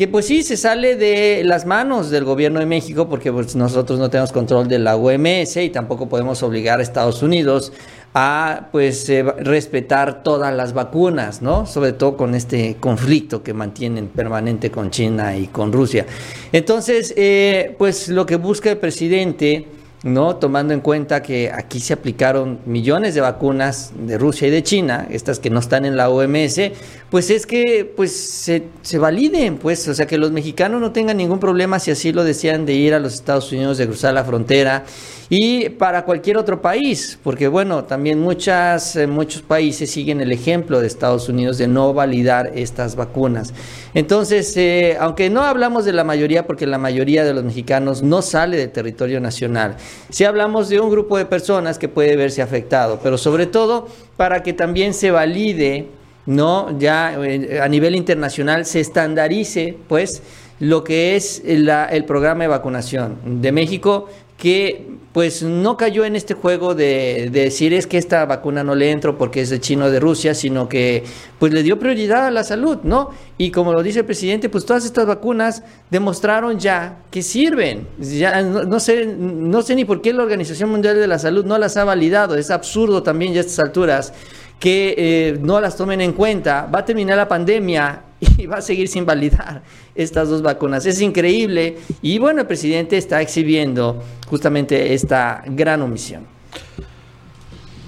que 0.00 0.08
pues 0.08 0.24
sí 0.24 0.42
se 0.42 0.56
sale 0.56 0.96
de 0.96 1.42
las 1.44 1.66
manos 1.66 2.08
del 2.08 2.24
gobierno 2.24 2.58
de 2.58 2.64
México 2.64 3.06
porque 3.10 3.30
pues, 3.30 3.54
nosotros 3.54 3.98
no 3.98 4.08
tenemos 4.08 4.32
control 4.32 4.66
de 4.66 4.78
la 4.78 4.96
OMS 4.96 5.58
y 5.58 5.68
tampoco 5.68 6.08
podemos 6.08 6.42
obligar 6.42 6.78
a 6.80 6.82
Estados 6.82 7.22
Unidos 7.22 7.72
a 8.14 8.68
pues 8.72 9.08
eh, 9.08 9.22
respetar 9.22 10.22
todas 10.22 10.54
las 10.54 10.72
vacunas, 10.72 11.42
¿no? 11.42 11.66
Sobre 11.66 11.92
todo 11.92 12.16
con 12.16 12.34
este 12.34 12.76
conflicto 12.80 13.42
que 13.42 13.54
mantienen 13.54 14.08
permanente 14.08 14.70
con 14.70 14.90
China 14.90 15.36
y 15.36 15.46
con 15.46 15.72
Rusia. 15.72 16.06
Entonces, 16.52 17.14
eh, 17.16 17.74
pues 17.78 18.08
lo 18.08 18.26
que 18.26 18.36
busca 18.36 18.70
el 18.70 18.78
presidente 18.78 19.66
¿no? 20.02 20.36
Tomando 20.36 20.72
en 20.72 20.80
cuenta 20.80 21.22
que 21.22 21.50
aquí 21.52 21.78
se 21.80 21.92
aplicaron 21.92 22.60
millones 22.64 23.14
de 23.14 23.20
vacunas 23.20 23.92
de 23.94 24.16
Rusia 24.16 24.48
y 24.48 24.50
de 24.50 24.62
China, 24.62 25.06
estas 25.10 25.38
que 25.38 25.50
no 25.50 25.60
están 25.60 25.84
en 25.84 25.96
la 25.96 26.08
OMS, 26.08 26.60
pues 27.10 27.30
es 27.30 27.46
que 27.46 27.90
pues 27.96 28.16
se, 28.16 28.64
se 28.82 28.98
validen, 28.98 29.58
pues, 29.58 29.86
o 29.88 29.94
sea, 29.94 30.06
que 30.06 30.16
los 30.16 30.32
mexicanos 30.32 30.80
no 30.80 30.92
tengan 30.92 31.18
ningún 31.18 31.38
problema 31.38 31.78
si 31.78 31.90
así 31.90 32.12
lo 32.12 32.24
desean 32.24 32.64
de 32.64 32.72
ir 32.74 32.94
a 32.94 32.98
los 32.98 33.14
Estados 33.14 33.52
Unidos, 33.52 33.78
de 33.78 33.86
cruzar 33.86 34.14
la 34.14 34.24
frontera 34.24 34.84
y 35.32 35.68
para 35.68 36.04
cualquier 36.04 36.36
otro 36.36 36.60
país, 36.60 37.16
porque 37.22 37.46
bueno, 37.46 37.84
también 37.84 38.18
muchas, 38.18 38.96
eh, 38.96 39.06
muchos 39.06 39.42
países 39.42 39.88
siguen 39.88 40.20
el 40.20 40.32
ejemplo 40.32 40.80
de 40.80 40.88
Estados 40.88 41.28
Unidos 41.28 41.56
de 41.56 41.68
no 41.68 41.94
validar 41.94 42.50
estas 42.56 42.96
vacunas. 42.96 43.54
Entonces, 43.94 44.56
eh, 44.56 44.96
aunque 44.98 45.30
no 45.30 45.42
hablamos 45.42 45.84
de 45.84 45.92
la 45.92 46.02
mayoría, 46.02 46.48
porque 46.48 46.66
la 46.66 46.78
mayoría 46.78 47.22
de 47.22 47.32
los 47.32 47.44
mexicanos 47.44 48.02
no 48.02 48.22
sale 48.22 48.56
del 48.56 48.70
territorio 48.70 49.20
nacional, 49.20 49.76
sí 50.10 50.24
hablamos 50.24 50.68
de 50.68 50.80
un 50.80 50.90
grupo 50.90 51.18
de 51.18 51.26
personas 51.26 51.78
que 51.78 51.88
puede 51.88 52.16
verse 52.16 52.42
afectado, 52.42 53.00
pero 53.02 53.18
sobre 53.18 53.46
todo 53.46 53.88
para 54.16 54.42
que 54.42 54.52
también 54.52 54.94
se 54.94 55.10
valide, 55.10 55.86
¿no? 56.26 56.78
Ya 56.78 57.14
eh, 57.22 57.60
a 57.60 57.68
nivel 57.68 57.94
internacional 57.94 58.66
se 58.66 58.80
estandarice, 58.80 59.76
pues, 59.88 60.22
lo 60.58 60.84
que 60.84 61.16
es 61.16 61.42
el 61.46 62.04
programa 62.04 62.44
de 62.44 62.48
vacunación 62.48 63.16
de 63.40 63.50
México 63.50 64.08
que 64.40 64.86
pues 65.12 65.42
no 65.42 65.76
cayó 65.76 66.04
en 66.04 66.16
este 66.16 66.34
juego 66.34 66.74
de, 66.74 67.28
de 67.30 67.42
decir 67.42 67.74
es 67.74 67.86
que 67.86 67.98
esta 67.98 68.24
vacuna 68.24 68.64
no 68.64 68.74
le 68.74 68.90
entro 68.90 69.18
porque 69.18 69.42
es 69.42 69.50
de 69.50 69.60
chino 69.60 69.90
de 69.90 70.00
Rusia, 70.00 70.34
sino 70.34 70.66
que 70.68 71.04
pues 71.38 71.52
le 71.52 71.62
dio 71.62 71.78
prioridad 71.78 72.26
a 72.26 72.30
la 72.30 72.42
salud, 72.42 72.78
¿no? 72.82 73.10
Y 73.36 73.50
como 73.50 73.72
lo 73.72 73.82
dice 73.82 73.98
el 73.98 74.04
presidente, 74.06 74.48
pues 74.48 74.64
todas 74.64 74.84
estas 74.86 75.06
vacunas 75.06 75.62
demostraron 75.90 76.58
ya 76.58 77.00
que 77.10 77.22
sirven. 77.22 77.86
Ya 77.98 78.40
no, 78.40 78.62
no 78.62 78.80
sé, 78.80 79.06
no 79.06 79.60
sé 79.60 79.74
ni 79.74 79.84
por 79.84 80.00
qué 80.00 80.14
la 80.14 80.22
Organización 80.22 80.70
Mundial 80.70 80.96
de 80.96 81.06
la 81.06 81.18
Salud 81.18 81.44
no 81.44 81.58
las 81.58 81.76
ha 81.76 81.84
validado. 81.84 82.36
Es 82.36 82.50
absurdo 82.50 83.02
también 83.02 83.34
ya 83.34 83.40
a 83.40 83.42
estas 83.42 83.58
alturas 83.58 84.14
que 84.60 84.94
eh, 84.96 85.38
no 85.40 85.58
las 85.60 85.76
tomen 85.76 86.00
en 86.02 86.12
cuenta. 86.12 86.68
Va 86.72 86.80
a 86.80 86.84
terminar 86.84 87.16
la 87.16 87.26
pandemia 87.26 88.02
y 88.20 88.46
va 88.46 88.58
a 88.58 88.62
seguir 88.62 88.86
sin 88.86 89.04
validar 89.04 89.62
estas 89.94 90.28
dos 90.28 90.42
vacunas. 90.42 90.86
Es 90.86 91.00
increíble 91.00 91.78
y 92.02 92.18
bueno, 92.18 92.42
el 92.42 92.46
presidente 92.46 92.96
está 92.96 93.20
exhibiendo 93.22 94.00
justamente 94.28 94.94
esta 94.94 95.42
gran 95.46 95.82
omisión. 95.82 96.26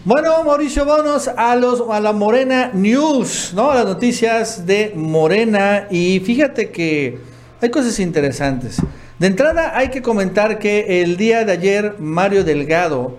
Bueno, 0.05 0.43
Mauricio, 0.43 0.85
vámonos 0.85 1.29
a, 1.29 1.55
los, 1.55 1.85
a 1.89 2.01
la 2.01 2.13
Morena 2.13 2.73
News, 2.73 3.53
¿no? 3.55 3.71
A 3.71 3.77
las 3.77 3.85
noticias 3.85 4.67
de 4.67 4.93
Morena. 4.97 5.87
Y 5.91 6.19
fíjate 6.19 6.71
que 6.71 7.19
hay 7.61 7.71
cosas 7.71 8.01
interesantes. 8.01 8.79
De 9.21 9.29
entrada, 9.29 9.79
hay 9.79 9.91
que 9.91 10.03
comentar 10.03 10.59
que 10.59 11.03
el 11.03 11.17
día 11.17 11.45
de 11.45 11.53
ayer 11.53 11.97
Mario 12.01 12.43
Delgado 12.43 13.17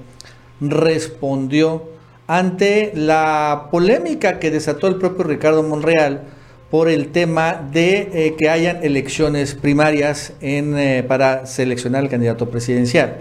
respondió 0.60 1.93
ante 2.28 2.91
la 2.95 3.67
polémica 3.71 4.39
que 4.39 4.51
desató 4.51 4.88
el 4.88 4.95
propio 4.95 5.26
Ricardo 5.26 5.63
Monreal 5.63 6.24
por 6.71 6.89
el 6.89 7.11
tema 7.11 7.53
de 7.71 8.09
eh, 8.13 8.36
que 8.39 8.49
hayan 8.49 8.84
elecciones 8.84 9.53
primarias 9.53 10.34
eh, 10.41 11.03
para 11.07 11.45
seleccionar 11.45 12.01
al 12.03 12.09
candidato 12.09 12.49
presidencial. 12.49 13.17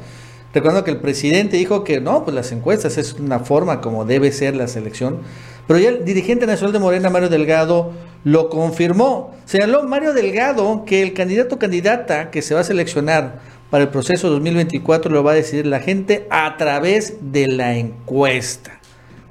Recuerdo 0.55 0.85
que 0.85 0.91
el 0.91 0.99
presidente 0.99 1.57
dijo 1.57 1.83
que 1.83 2.01
no, 2.01 2.25
pues 2.25 2.35
las 2.35 2.53
encuestas 2.53 2.99
es 2.99 3.15
una 3.15 3.41
forma 3.41 3.81
como 3.81 4.05
debe 4.05 4.33
ser 4.33 4.55
la 4.55 4.69
selección. 4.69 5.21
Pero 5.67 5.79
ya 5.79 5.89
el 5.89 6.05
dirigente 6.05 6.47
nacional 6.47 6.73
de 6.73 6.79
Morena, 6.79 7.09
Mario 7.09 7.29
Delgado, 7.29 7.93
lo 8.25 8.51
confirmó. 8.51 9.35
Señaló 9.47 9.83
Mario 9.85 10.13
Delgado 10.13 10.85
que 10.85 11.03
el 11.03 11.15
candidato 11.15 11.55
o 11.55 11.59
candidata 11.59 12.31
que 12.31 12.43
se 12.43 12.55
va 12.55 12.61
a 12.61 12.65
seleccionar 12.65 13.41
para 13.71 13.85
el 13.85 13.91
proceso 13.91 14.29
2024 14.29 15.11
lo 15.11 15.25
va 15.25 15.33
a 15.33 15.37
decidir 15.37 15.67
la 15.67 15.81
gente 15.81 16.27
a 16.31 16.59
través 16.59 17.15
de 17.21 17.49
la 17.49 17.75
encuesta. 17.75 18.82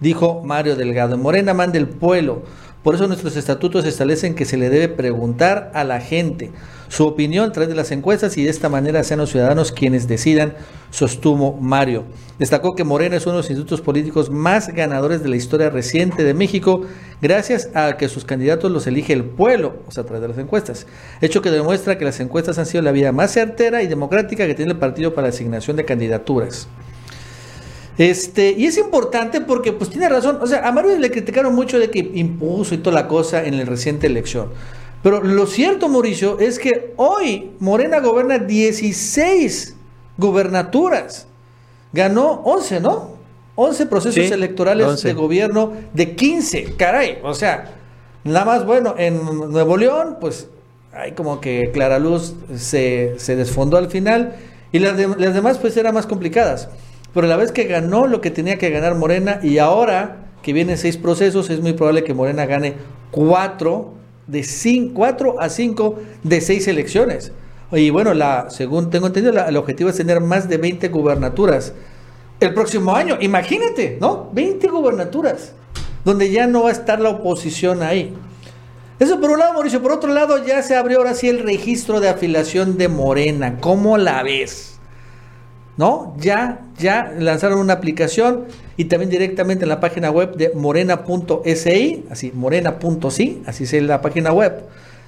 Dijo 0.01 0.41
Mario 0.43 0.75
Delgado. 0.75 1.15
En 1.15 1.21
Morena 1.21 1.53
manda 1.53 1.77
el 1.77 1.87
pueblo. 1.87 2.41
Por 2.83 2.95
eso 2.95 3.05
nuestros 3.07 3.37
estatutos 3.37 3.85
establecen 3.85 4.33
que 4.33 4.45
se 4.45 4.57
le 4.57 4.71
debe 4.71 4.89
preguntar 4.89 5.71
a 5.75 5.83
la 5.83 6.01
gente 6.01 6.51
su 6.87 7.05
opinión 7.05 7.47
a 7.47 7.51
través 7.51 7.69
de 7.69 7.75
las 7.75 7.91
encuestas 7.91 8.35
y 8.37 8.43
de 8.43 8.49
esta 8.49 8.67
manera 8.67 9.03
sean 9.03 9.19
los 9.19 9.29
ciudadanos 9.29 9.71
quienes 9.71 10.07
decidan, 10.07 10.55
sostuvo 10.89 11.53
Mario. 11.53 12.05
Destacó 12.39 12.73
que 12.73 12.83
Morena 12.83 13.15
es 13.15 13.25
uno 13.27 13.33
de 13.33 13.39
los 13.41 13.49
institutos 13.51 13.81
políticos 13.81 14.31
más 14.31 14.69
ganadores 14.69 15.21
de 15.21 15.29
la 15.29 15.35
historia 15.35 15.69
reciente 15.69 16.23
de 16.23 16.33
México, 16.33 16.81
gracias 17.21 17.69
a 17.75 17.95
que 17.97 18.09
sus 18.09 18.25
candidatos 18.25 18.71
los 18.71 18.87
elige 18.87 19.13
el 19.13 19.23
pueblo, 19.23 19.75
o 19.87 19.91
sea, 19.91 20.01
a 20.01 20.05
través 20.07 20.23
de 20.23 20.29
las 20.29 20.37
encuestas. 20.39 20.87
Hecho 21.21 21.43
que 21.43 21.51
demuestra 21.51 21.99
que 21.99 22.05
las 22.05 22.19
encuestas 22.19 22.57
han 22.57 22.65
sido 22.65 22.81
la 22.81 22.91
vía 22.91 23.11
más 23.11 23.31
certera 23.31 23.83
y 23.83 23.87
democrática 23.87 24.47
que 24.47 24.55
tiene 24.55 24.71
el 24.71 24.79
partido 24.79 25.13
para 25.13 25.27
la 25.27 25.33
asignación 25.33 25.77
de 25.77 25.85
candidaturas. 25.85 26.67
Este, 27.97 28.51
y 28.57 28.65
es 28.65 28.77
importante 28.77 29.41
porque 29.41 29.73
pues 29.73 29.89
tiene 29.89 30.07
razón, 30.09 30.39
o 30.41 30.47
sea, 30.47 30.67
a 30.67 30.71
Mario 30.71 30.97
le 30.97 31.11
criticaron 31.11 31.53
mucho 31.53 31.77
de 31.77 31.89
que 31.91 31.99
impuso 32.13 32.73
y 32.73 32.77
toda 32.79 32.95
la 32.95 33.07
cosa 33.07 33.43
en 33.43 33.57
la 33.57 33.65
reciente 33.65 34.07
elección. 34.07 34.49
Pero 35.03 35.21
lo 35.21 35.45
cierto, 35.47 35.89
Mauricio, 35.89 36.39
es 36.39 36.57
que 36.59 36.93
hoy 36.97 37.51
Morena 37.59 37.99
gobierna 37.99 38.37
16 38.39 39.75
gubernaturas. 40.17 41.27
Ganó 41.93 42.41
11, 42.45 42.79
¿no? 42.79 43.15
11 43.55 43.85
procesos 43.87 44.25
Sí, 44.27 44.33
electorales 44.33 44.87
11. 44.87 45.07
de 45.09 45.13
gobierno 45.13 45.73
de 45.93 46.15
15. 46.15 46.75
Caray, 46.77 47.19
o 47.23 47.33
sea, 47.33 47.73
nada 48.23 48.45
más 48.45 48.65
bueno, 48.65 48.95
en 48.97 49.19
Nuevo 49.51 49.75
León, 49.75 50.17
pues 50.21 50.47
hay 50.93 51.11
como 51.11 51.41
que 51.41 51.69
Clara 51.73 51.99
Luz 51.99 52.33
se, 52.55 53.15
se 53.17 53.35
desfondó 53.35 53.77
al 53.77 53.89
final 53.89 54.35
y 54.71 54.79
las, 54.79 54.95
de- 54.95 55.07
las 55.17 55.33
demás 55.33 55.57
pues 55.57 55.75
eran 55.77 55.93
más 55.93 56.05
complicadas. 56.05 56.69
Pero 57.13 57.27
la 57.27 57.37
vez 57.37 57.51
que 57.51 57.65
ganó 57.65 58.07
lo 58.07 58.21
que 58.21 58.31
tenía 58.31 58.57
que 58.57 58.69
ganar 58.69 58.95
Morena 58.95 59.39
y 59.43 59.57
ahora 59.57 60.27
que 60.41 60.53
vienen 60.53 60.77
seis 60.77 60.97
procesos, 60.97 61.49
es 61.49 61.61
muy 61.61 61.73
probable 61.73 62.03
que 62.03 62.13
Morena 62.13 62.45
gane 62.45 62.75
cuatro 63.11 63.93
de 64.27 64.43
cinco, 64.43 64.93
cuatro 64.95 65.41
a 65.41 65.49
cinco 65.49 65.99
de 66.23 66.41
seis 66.41 66.67
elecciones. 66.67 67.31
Y 67.71 67.89
bueno, 67.89 68.13
la, 68.13 68.49
según 68.49 68.89
tengo 68.89 69.07
entendido, 69.07 69.45
el 69.45 69.57
objetivo 69.57 69.89
es 69.89 69.97
tener 69.97 70.19
más 70.19 70.49
de 70.49 70.57
20 70.57 70.89
gubernaturas 70.89 71.73
el 72.39 72.53
próximo 72.53 72.93
año. 72.93 73.17
Imagínate, 73.21 73.97
¿no? 74.01 74.29
20 74.33 74.67
gubernaturas, 74.67 75.53
donde 76.03 76.31
ya 76.31 76.47
no 76.47 76.63
va 76.63 76.69
a 76.69 76.73
estar 76.73 76.99
la 76.99 77.09
oposición 77.09 77.81
ahí. 77.81 78.13
Eso 78.99 79.19
por 79.19 79.31
un 79.31 79.39
lado, 79.39 79.53
Mauricio. 79.53 79.81
Por 79.81 79.93
otro 79.93 80.13
lado, 80.13 80.45
ya 80.45 80.61
se 80.61 80.75
abrió 80.75 80.99
ahora 80.99 81.15
sí 81.15 81.29
el 81.29 81.39
registro 81.39 81.99
de 82.01 82.09
afiliación 82.09 82.77
de 82.77 82.87
Morena. 82.87 83.57
¿Cómo 83.59 83.97
la 83.97 84.21
ves? 84.21 84.70
¿No? 85.77 86.15
Ya, 86.19 86.61
ya 86.77 87.13
lanzaron 87.17 87.59
una 87.59 87.73
aplicación 87.73 88.45
y 88.77 88.85
también 88.85 89.09
directamente 89.09 89.63
en 89.63 89.69
la 89.69 89.79
página 89.79 90.11
web 90.11 90.35
de 90.35 90.51
morena.si, 90.53 92.05
así, 92.09 92.31
morena.si, 92.33 93.41
así 93.45 93.63
es 93.63 93.83
la 93.83 94.01
página 94.01 94.33
web. 94.33 94.63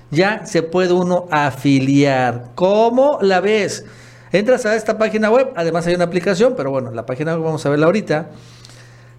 Ya 0.10 0.46
se 0.46 0.64
puede 0.64 0.94
uno 0.94 1.28
afiliar. 1.32 2.52
¿Cómo 2.56 3.20
la 3.22 3.42
ves? 3.42 3.86
Entras 4.32 4.66
a 4.66 4.76
esta 4.76 4.98
página 4.98 5.30
web, 5.30 5.52
además 5.56 5.86
hay 5.86 5.96
una 5.96 6.06
aplicación, 6.06 6.56
pero 6.58 6.72
bueno, 6.72 6.92
la 6.92 7.06
página 7.06 7.36
web 7.36 7.44
vamos 7.44 7.66
a 7.66 7.70
verla 7.70 7.86
ahorita. 7.86 8.30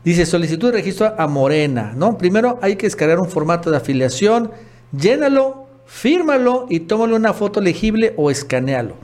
Dice 0.05 0.27
solicitud 0.27 0.71
de 0.71 0.79
registro 0.79 1.15
a 1.17 1.27
Morena, 1.27 1.93
¿no? 1.97 2.19
Primero 2.19 2.59
hay 2.61 2.77
que 2.77 2.87
descargar 2.87 3.21
un 3.21 3.29
formato 3.29 3.71
de 3.71 3.77
afiliación, 3.77 4.51
llénalo, 4.93 5.67
fírmalo 5.87 6.67
y 6.69 6.81
tómale 6.81 7.15
una 7.15 7.33
foto 7.33 7.61
legible 7.61 8.13
o 8.17 8.31
escanealo. 8.31 8.97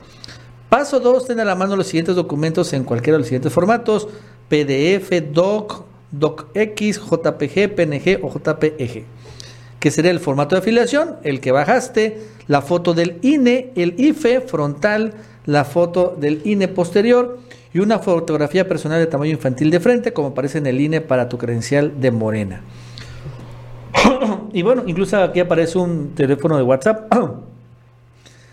Paso 0.71 1.01
2, 1.01 1.25
ten 1.25 1.39
a 1.41 1.43
la 1.43 1.55
mano 1.55 1.75
los 1.75 1.87
siguientes 1.87 2.15
documentos 2.15 2.71
en 2.71 2.85
cualquiera 2.85 3.15
de 3.15 3.19
los 3.19 3.27
siguientes 3.27 3.51
formatos: 3.51 4.07
PDF, 4.47 5.11
DOC, 5.33 5.83
DOCX, 6.11 7.01
JPG, 7.09 7.75
PNG 7.75 8.19
o 8.23 8.31
JPEG. 8.31 9.03
Que 9.81 9.91
sería 9.91 10.11
el 10.11 10.21
formato 10.21 10.55
de 10.55 10.59
afiliación, 10.59 11.17
el 11.23 11.41
que 11.41 11.51
bajaste, 11.51 12.21
la 12.47 12.61
foto 12.61 12.93
del 12.93 13.17
INE, 13.21 13.73
el 13.75 13.99
IFE 13.99 14.39
frontal, 14.39 15.13
la 15.45 15.65
foto 15.65 16.15
del 16.17 16.39
INE 16.45 16.69
posterior 16.69 17.39
y 17.73 17.79
una 17.79 17.99
fotografía 17.99 18.65
personal 18.69 18.99
de 18.99 19.07
tamaño 19.07 19.31
infantil 19.31 19.71
de 19.71 19.81
frente, 19.81 20.13
como 20.13 20.29
aparece 20.29 20.59
en 20.59 20.67
el 20.67 20.79
INE 20.79 21.01
para 21.01 21.27
tu 21.27 21.37
credencial 21.37 21.99
de 21.99 22.11
Morena. 22.11 22.61
y 24.53 24.61
bueno, 24.61 24.83
incluso 24.87 25.21
aquí 25.21 25.41
aparece 25.41 25.77
un 25.77 26.15
teléfono 26.15 26.55
de 26.55 26.63
WhatsApp. 26.63 27.13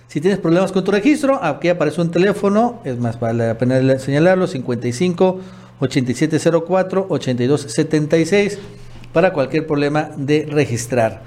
Si 0.09 0.23
tienes 0.23 0.41
problemas 0.41 0.73
con 0.73 0.85
tu 0.85 0.91
registro, 0.91 1.39
aquí 1.45 1.69
aparece 1.69 2.01
un 2.01 2.11
teléfono, 2.11 2.81
es 2.85 2.99
más, 2.99 3.21
vale 3.21 3.47
la 3.47 3.59
pena 3.59 3.99
señalarlo, 3.99 4.47
55 4.47 5.41
8704 5.81 7.07
8276 7.11 8.59
para 9.13 9.35
cualquier 9.35 9.67
problema 9.67 10.11
de 10.17 10.49
registrar. 10.51 11.23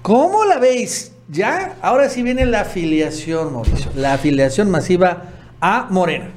¿Cómo 0.00 0.46
la 0.46 0.58
veis? 0.58 1.12
Ya, 1.28 1.76
ahora 1.82 2.08
sí 2.08 2.22
viene 2.22 2.46
la 2.46 2.62
afiliación, 2.62 3.52
Mauricio, 3.52 3.90
la 3.96 4.14
afiliación 4.14 4.70
masiva 4.70 5.24
a 5.60 5.88
Morena. 5.90 6.30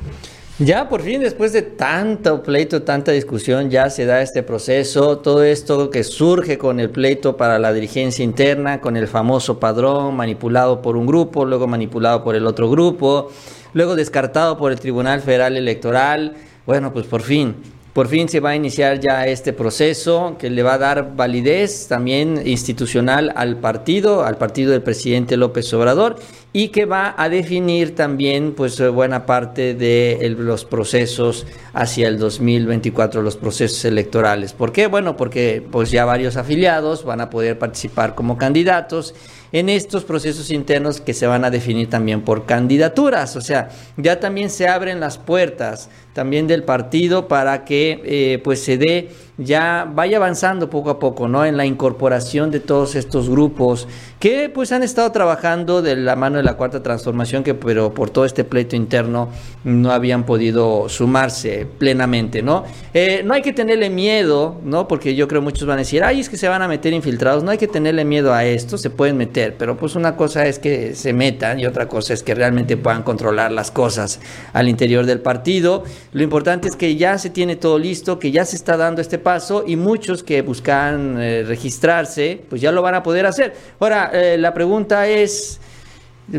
Ya 0.57 0.87
por 0.87 1.01
fin, 1.01 1.19
después 1.19 1.51
de 1.51 1.63
tanto 1.63 2.41
pleito, 2.41 2.83
tanta 2.83 3.11
discusión, 3.11 3.69
ya 3.69 3.89
se 3.89 4.05
da 4.05 4.21
este 4.21 4.41
proceso, 4.41 5.17
todo 5.17 5.43
esto 5.43 5.89
que 5.89 6.05
surge 6.05 6.57
con 6.57 6.79
el 6.79 6.89
pleito 6.89 7.35
para 7.35 7.59
la 7.59 7.73
dirigencia 7.73 8.23
interna, 8.23 8.79
con 8.79 8.95
el 8.95 9.09
famoso 9.09 9.59
padrón 9.59 10.15
manipulado 10.15 10.81
por 10.81 10.95
un 10.95 11.07
grupo, 11.07 11.43
luego 11.43 11.67
manipulado 11.67 12.23
por 12.23 12.37
el 12.37 12.47
otro 12.47 12.69
grupo, 12.69 13.31
luego 13.73 13.97
descartado 13.97 14.57
por 14.57 14.71
el 14.71 14.79
Tribunal 14.79 15.19
Federal 15.19 15.57
Electoral. 15.57 16.37
Bueno, 16.65 16.93
pues 16.93 17.05
por 17.05 17.21
fin, 17.21 17.55
por 17.95 18.09
fin 18.09 18.27
se 18.27 18.41
va 18.41 18.49
a 18.49 18.55
iniciar 18.57 18.99
ya 18.99 19.25
este 19.25 19.53
proceso 19.53 20.35
que 20.37 20.49
le 20.49 20.63
va 20.63 20.73
a 20.73 20.77
dar 20.77 21.15
validez 21.15 21.87
también 21.87 22.45
institucional 22.45 23.31
al 23.37 23.55
partido, 23.61 24.25
al 24.25 24.37
partido 24.37 24.73
del 24.73 24.81
presidente 24.81 25.37
López 25.37 25.73
Obrador 25.73 26.17
y 26.51 26.69
que 26.69 26.83
va 26.83 27.15
a 27.17 27.29
definir 27.29 27.95
también 27.95 28.53
pues 28.53 28.81
buena 28.91 29.25
parte 29.25 29.75
de 29.75 30.35
los 30.37 30.65
procesos 30.65 31.47
hacia 31.71 32.09
el 32.09 32.19
2024, 32.19 33.21
los 33.21 33.37
procesos 33.37 33.85
electorales. 33.85 34.51
¿Por 34.51 34.73
qué? 34.73 34.87
Bueno, 34.87 35.15
porque 35.15 35.65
pues 35.71 35.89
ya 35.89 36.03
varios 36.03 36.35
afiliados 36.35 37.05
van 37.05 37.21
a 37.21 37.29
poder 37.29 37.57
participar 37.57 38.13
como 38.13 38.37
candidatos 38.37 39.15
en 39.53 39.69
estos 39.69 40.03
procesos 40.03 40.51
internos 40.51 40.99
que 40.99 41.13
se 41.13 41.27
van 41.27 41.45
a 41.45 41.49
definir 41.49 41.89
también 41.89 42.23
por 42.23 42.45
candidaturas. 42.45 43.37
O 43.37 43.41
sea, 43.41 43.69
ya 43.95 44.19
también 44.19 44.49
se 44.49 44.67
abren 44.67 44.99
las 44.99 45.17
puertas 45.17 45.89
también 46.15 46.47
del 46.47 46.63
partido 46.63 47.27
para 47.27 47.65
que 47.65 48.01
eh, 48.05 48.39
pues 48.41 48.63
se 48.63 48.77
dé 48.77 49.09
ya 49.37 49.89
vaya 49.93 50.15
avanzando 50.17 50.69
poco 50.69 50.89
a 50.89 50.99
poco, 50.99 51.27
¿no? 51.27 51.45
En 51.45 51.57
la 51.57 51.65
incorporación 51.65 52.51
de 52.51 52.61
todos 52.61 52.95
estos 52.95 53.29
grupos 53.29 53.87
que 54.17 54.49
pues 54.49 54.71
han 54.71 54.81
estado 54.81 55.11
trabajando 55.11 55.81
de 55.81 55.97
la 55.97 56.15
mano 56.15 56.37
de 56.37 56.43
la 56.43 56.55
cuarta 56.55 56.81
transformación, 56.81 57.43
que 57.43 57.53
pero 57.53 57.93
por 57.93 58.09
todo 58.09 58.23
este 58.23 58.45
pleito 58.45 58.77
interno 58.77 59.29
no 59.65 59.91
habían 59.91 60.25
podido 60.25 60.87
sumarse 60.87 61.67
plenamente, 61.77 62.41
¿no? 62.41 62.63
Eh, 62.93 63.23
no 63.25 63.33
hay 63.33 63.41
que 63.41 63.51
tenerle 63.51 63.89
miedo, 63.89 64.61
¿no? 64.63 64.87
Porque 64.87 65.15
yo 65.15 65.27
creo 65.27 65.41
muchos 65.41 65.67
van 65.67 65.77
a 65.77 65.79
decir, 65.79 66.03
ay, 66.03 66.21
es 66.21 66.29
que 66.29 66.37
se 66.37 66.47
van 66.47 66.61
a 66.61 66.69
meter 66.69 66.93
infiltrados, 66.93 67.43
no 67.43 67.51
hay 67.51 67.57
que 67.57 67.67
tenerle 67.67 68.05
miedo 68.05 68.33
a 68.33 68.45
esto, 68.45 68.77
se 68.77 68.89
pueden 68.89 69.17
meter, 69.17 69.55
pero 69.57 69.75
pues 69.75 69.95
una 69.95 70.15
cosa 70.15 70.45
es 70.45 70.59
que 70.59 70.95
se 70.95 71.11
metan 71.11 71.59
y 71.59 71.65
otra 71.65 71.89
cosa 71.89 72.13
es 72.13 72.23
que 72.23 72.33
realmente 72.35 72.77
puedan 72.77 73.03
controlar 73.03 73.51
las 73.51 73.69
cosas 73.69 74.21
al 74.53 74.69
interior 74.69 75.05
del 75.05 75.19
partido. 75.19 75.83
Lo 76.15 76.23
importante 76.23 76.69
es 76.69 76.77
que 76.77 76.95
ya 76.95 77.17
se 77.17 77.29
tiene 77.29 77.57
todo 77.57 77.77
listo, 77.77 78.19
que 78.19 78.31
ya 78.31 78.45
se 78.45 78.55
está 78.55 78.77
dando 78.77 79.01
este 79.01 79.19
paso 79.19 79.65
y 79.67 79.75
muchos 79.75 80.23
que 80.23 80.41
buscan 80.43 81.21
eh, 81.21 81.43
registrarse, 81.45 82.39
pues 82.49 82.61
ya 82.61 82.71
lo 82.71 82.81
van 82.81 82.95
a 82.95 83.03
poder 83.03 83.25
hacer. 83.25 83.53
Ahora, 83.81 84.11
eh, 84.13 84.37
la 84.37 84.53
pregunta 84.53 85.09
es, 85.09 85.59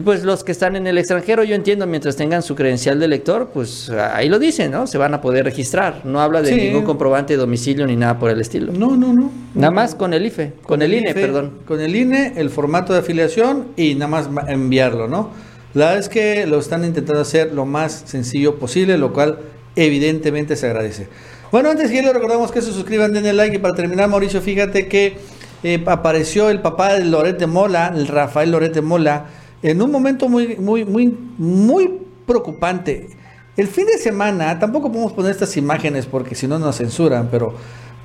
pues 0.02 0.24
los 0.24 0.44
que 0.44 0.52
están 0.52 0.76
en 0.76 0.86
el 0.86 0.96
extranjero, 0.96 1.44
yo 1.44 1.54
entiendo, 1.54 1.86
mientras 1.86 2.16
tengan 2.16 2.42
su 2.42 2.54
credencial 2.54 2.98
de 2.98 3.06
lector, 3.06 3.50
pues 3.52 3.90
ahí 3.90 4.30
lo 4.30 4.38
dicen, 4.38 4.70
¿no? 4.70 4.86
Se 4.86 4.96
van 4.96 5.12
a 5.12 5.20
poder 5.20 5.44
registrar. 5.44 6.00
No 6.06 6.22
habla 6.22 6.40
de 6.40 6.56
ningún 6.56 6.84
comprobante 6.84 7.34
de 7.34 7.36
domicilio 7.36 7.86
ni 7.86 7.96
nada 7.96 8.18
por 8.18 8.30
el 8.30 8.40
estilo. 8.40 8.72
No, 8.72 8.96
no, 8.96 9.12
no. 9.12 9.30
Nada 9.54 9.72
más 9.72 9.94
con 9.94 10.14
el 10.14 10.24
IFE, 10.24 10.54
con, 10.62 10.80
el, 10.80 10.94
INE, 10.94 11.10
IFE, 11.10 11.20
perdón. 11.20 11.58
Con 11.66 11.82
el 11.82 11.94
INE, 11.94 12.32
el 12.36 12.48
formato 12.48 12.94
de 12.94 13.00
afiliación 13.00 13.66
y 13.76 13.94
nada 13.94 14.08
más 14.08 14.30
enviarlo, 14.48 15.06
¿no? 15.06 15.32
La 15.74 15.88
verdad 15.88 16.00
es 16.00 16.08
que 16.08 16.46
lo 16.46 16.60
están 16.60 16.82
intentando 16.86 17.20
hacer 17.20 17.52
lo 17.52 17.66
más 17.66 18.04
sencillo 18.06 18.58
posible, 18.58 18.96
lo 18.96 19.12
cual 19.12 19.38
evidentemente 19.76 20.56
se 20.56 20.66
agradece. 20.66 21.08
Bueno, 21.52 21.70
antes 21.70 21.90
que 21.90 22.02
le 22.02 22.12
recordamos 22.12 22.50
que 22.50 22.60
se 22.60 22.72
suscriban, 22.72 23.12
denle 23.12 23.32
like 23.32 23.56
y 23.56 23.58
para 23.58 23.74
terminar, 23.74 24.08
Mauricio, 24.08 24.40
fíjate 24.40 24.88
que 24.88 25.16
eh, 25.62 25.82
apareció 25.86 26.50
el 26.50 26.60
papá 26.60 26.94
de 26.94 27.04
Loret 27.04 27.38
de 27.38 27.46
Mola, 27.46 27.92
el 27.94 28.08
Rafael 28.08 28.50
Loret 28.50 28.74
de 28.74 28.82
Mola, 28.82 29.26
en 29.62 29.80
un 29.80 29.90
momento 29.90 30.28
muy, 30.28 30.56
muy, 30.56 30.84
muy, 30.84 31.16
muy 31.38 32.00
preocupante. 32.26 33.08
El 33.56 33.68
fin 33.68 33.86
de 33.86 33.98
semana, 33.98 34.58
tampoco 34.58 34.90
podemos 34.90 35.12
poner 35.12 35.30
estas 35.30 35.56
imágenes 35.56 36.06
porque 36.06 36.34
si 36.34 36.46
no 36.46 36.58
nos 36.58 36.76
censuran, 36.76 37.28
pero 37.30 37.54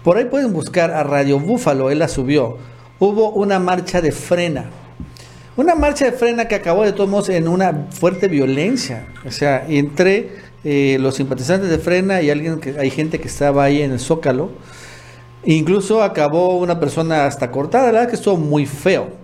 por 0.03 0.17
ahí 0.17 0.25
pueden 0.25 0.53
buscar 0.53 0.91
a 0.91 1.03
Radio 1.03 1.39
Búfalo, 1.39 1.91
él 1.91 1.99
la 1.99 2.07
subió. 2.07 2.57
Hubo 2.99 3.31
una 3.31 3.59
marcha 3.59 4.01
de 4.01 4.11
frena. 4.11 4.65
Una 5.57 5.75
marcha 5.75 6.05
de 6.05 6.13
frena 6.13 6.47
que 6.47 6.55
acabó 6.55 6.83
de 6.83 6.93
todos 6.93 7.09
modos 7.09 7.29
en 7.29 7.47
una 7.47 7.87
fuerte 7.91 8.27
violencia. 8.27 9.07
O 9.25 9.31
sea, 9.31 9.65
entre 9.67 10.29
eh, 10.63 10.97
los 10.99 11.15
simpatizantes 11.15 11.69
de 11.69 11.79
Frena 11.79 12.21
y 12.21 12.29
alguien 12.29 12.59
que 12.59 12.77
hay 12.77 12.89
gente 12.89 13.19
que 13.19 13.27
estaba 13.27 13.63
ahí 13.63 13.81
en 13.81 13.91
el 13.91 13.99
Zócalo. 13.99 14.51
Incluso 15.43 16.03
acabó 16.03 16.57
una 16.59 16.79
persona 16.79 17.25
hasta 17.25 17.49
cortada, 17.49 17.87
la 17.87 17.91
verdad 17.93 18.09
que 18.09 18.15
estuvo 18.15 18.37
muy 18.37 18.65
feo. 18.65 19.21